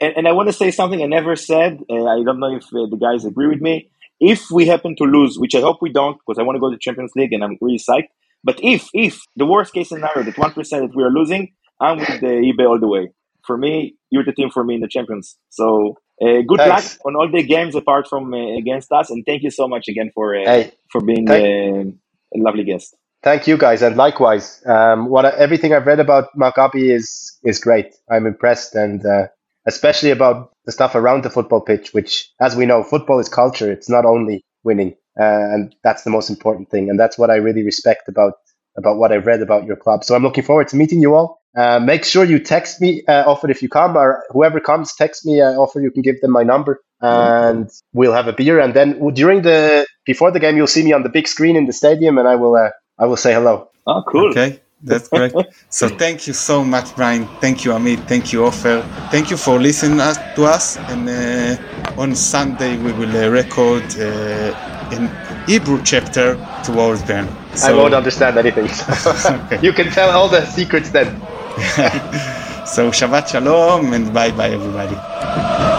And, 0.00 0.16
and 0.16 0.28
I 0.28 0.32
want 0.32 0.48
to 0.48 0.52
say 0.52 0.70
something 0.70 1.02
I 1.02 1.06
never 1.06 1.36
said. 1.36 1.78
Uh, 1.90 2.04
I 2.04 2.22
don't 2.24 2.40
know 2.40 2.56
if 2.56 2.64
uh, 2.64 2.88
the 2.90 2.98
guys 3.00 3.24
agree 3.24 3.48
with 3.48 3.60
me 3.60 3.90
if 4.32 4.40
we 4.50 4.66
happen 4.66 4.94
to 4.96 5.04
lose, 5.04 5.36
which 5.38 5.54
I 5.54 5.60
hope 5.60 5.78
we 5.80 5.92
don't, 5.92 6.16
because 6.20 6.38
I 6.38 6.42
want 6.46 6.56
to 6.56 6.60
go 6.60 6.70
to 6.70 6.76
the 6.76 6.80
Champions 6.80 7.12
League 7.16 7.32
and 7.32 7.42
I'm 7.44 7.56
really 7.60 7.78
psyched. 7.78 8.08
But 8.42 8.58
if, 8.62 8.88
if 8.92 9.20
the 9.36 9.46
worst 9.46 9.72
case 9.72 9.88
scenario, 9.88 10.22
that 10.24 10.38
one 10.38 10.52
percent 10.52 10.80
that 10.88 10.96
we 10.96 11.02
are 11.02 11.10
losing, 11.10 11.52
I'm 11.80 11.98
with 11.98 12.20
the 12.20 12.34
YB 12.52 12.60
all 12.68 12.80
the 12.80 12.88
way. 12.88 13.04
For 13.46 13.56
me, 13.58 13.96
you're 14.10 14.24
the 14.24 14.32
team 14.32 14.50
for 14.50 14.64
me 14.64 14.76
in 14.76 14.80
the 14.80 14.88
Champions. 14.88 15.36
So 15.50 15.96
uh, 16.22 16.42
good 16.46 16.58
Thanks. 16.58 16.94
luck 16.96 17.06
on 17.06 17.16
all 17.16 17.30
the 17.30 17.42
games 17.42 17.74
apart 17.74 18.06
from 18.08 18.32
uh, 18.32 18.56
against 18.56 18.92
us, 18.92 19.10
and 19.10 19.24
thank 19.26 19.42
you 19.42 19.50
so 19.50 19.66
much 19.68 19.88
again 19.88 20.10
for 20.14 20.36
uh, 20.36 20.44
hey, 20.44 20.72
for 20.90 21.00
being 21.00 21.26
thank- 21.26 21.44
uh, 21.44 22.36
a 22.36 22.38
lovely 22.46 22.64
guest. 22.64 22.96
Thank 23.22 23.46
you 23.46 23.56
guys, 23.56 23.80
and 23.80 23.96
likewise. 23.96 24.62
Um, 24.66 25.08
what 25.08 25.24
everything 25.24 25.72
I've 25.72 25.86
read 25.86 25.98
about 25.98 26.28
Maccabi 26.38 26.94
is 26.94 27.38
is 27.42 27.58
great. 27.58 27.94
I'm 28.10 28.26
impressed, 28.26 28.74
and 28.74 29.04
uh, 29.04 29.28
especially 29.66 30.10
about 30.10 30.50
the 30.64 30.72
stuff 30.72 30.94
around 30.94 31.22
the 31.22 31.30
football 31.30 31.60
pitch, 31.60 31.92
which, 31.92 32.30
as 32.40 32.56
we 32.56 32.66
know, 32.66 32.82
football 32.82 33.18
is 33.18 33.28
culture. 33.28 33.70
It's 33.70 33.88
not 33.88 34.04
only 34.04 34.44
winning, 34.62 34.94
uh, 35.18 35.24
and 35.24 35.74
that's 35.82 36.02
the 36.02 36.10
most 36.10 36.30
important 36.30 36.70
thing. 36.70 36.90
And 36.90 36.98
that's 36.98 37.18
what 37.18 37.30
I 37.30 37.36
really 37.36 37.62
respect 37.62 38.08
about 38.08 38.34
about 38.76 38.96
what 38.98 39.12
I've 39.12 39.26
read 39.26 39.40
about 39.40 39.66
your 39.66 39.76
club. 39.76 40.02
So 40.02 40.16
I'm 40.16 40.22
looking 40.22 40.42
forward 40.42 40.68
to 40.68 40.76
meeting 40.76 41.00
you 41.00 41.14
all. 41.14 41.40
Uh, 41.56 41.78
make 41.78 42.04
sure 42.04 42.24
you 42.24 42.40
text 42.40 42.80
me 42.80 43.04
uh, 43.06 43.24
Ofer 43.26 43.48
if 43.48 43.62
you 43.62 43.68
come, 43.68 43.96
or 43.96 44.24
whoever 44.30 44.58
comes, 44.58 44.92
text 44.96 45.24
me 45.24 45.40
uh, 45.40 45.52
Ofer. 45.52 45.80
You 45.80 45.92
can 45.92 46.02
give 46.02 46.20
them 46.20 46.32
my 46.32 46.42
number, 46.42 46.80
and 47.00 47.70
we'll 47.92 48.12
have 48.12 48.26
a 48.26 48.32
beer. 48.32 48.58
And 48.58 48.74
then 48.74 49.14
during 49.14 49.42
the 49.42 49.86
before 50.04 50.30
the 50.32 50.40
game, 50.40 50.56
you'll 50.56 50.66
see 50.66 50.84
me 50.84 50.92
on 50.92 51.04
the 51.04 51.08
big 51.08 51.28
screen 51.28 51.56
in 51.56 51.66
the 51.66 51.72
stadium, 51.72 52.18
and 52.18 52.26
I 52.26 52.34
will 52.34 52.56
uh, 52.56 52.70
I 52.98 53.06
will 53.06 53.16
say 53.16 53.32
hello. 53.32 53.70
Oh, 53.86 54.02
cool. 54.08 54.30
Okay. 54.30 54.60
That's 54.84 55.08
great. 55.08 55.32
so 55.70 55.88
thank 55.88 56.26
you 56.26 56.34
so 56.34 56.62
much, 56.64 56.94
Brian. 56.94 57.26
Thank 57.40 57.64
you, 57.64 57.72
Amit. 57.72 58.06
Thank 58.06 58.32
you, 58.32 58.44
Ofer. 58.44 58.82
Thank 59.10 59.30
you 59.30 59.36
for 59.36 59.58
listening 59.58 59.98
to 59.98 60.44
us. 60.44 60.76
And 60.76 61.08
uh, 61.08 62.00
on 62.00 62.14
Sunday 62.14 62.76
we 62.76 62.92
will 62.92 63.16
uh, 63.16 63.28
record 63.28 63.82
uh, 63.98 64.92
an 64.92 65.10
Hebrew 65.46 65.82
chapter 65.82 66.36
towards 66.62 67.02
Bern. 67.02 67.28
So, 67.54 67.68
I 67.68 67.72
won't 67.72 67.94
understand 67.94 68.36
anything. 68.36 68.68
okay. 68.68 69.58
You 69.66 69.72
can 69.72 69.90
tell 69.90 70.10
all 70.10 70.28
the 70.28 70.44
secrets 70.46 70.90
then. 70.90 71.06
so 72.66 72.90
Shabbat 72.90 73.28
Shalom 73.28 73.92
and 73.92 74.12
bye 74.12 74.32
bye 74.32 74.50
everybody. 74.50 75.73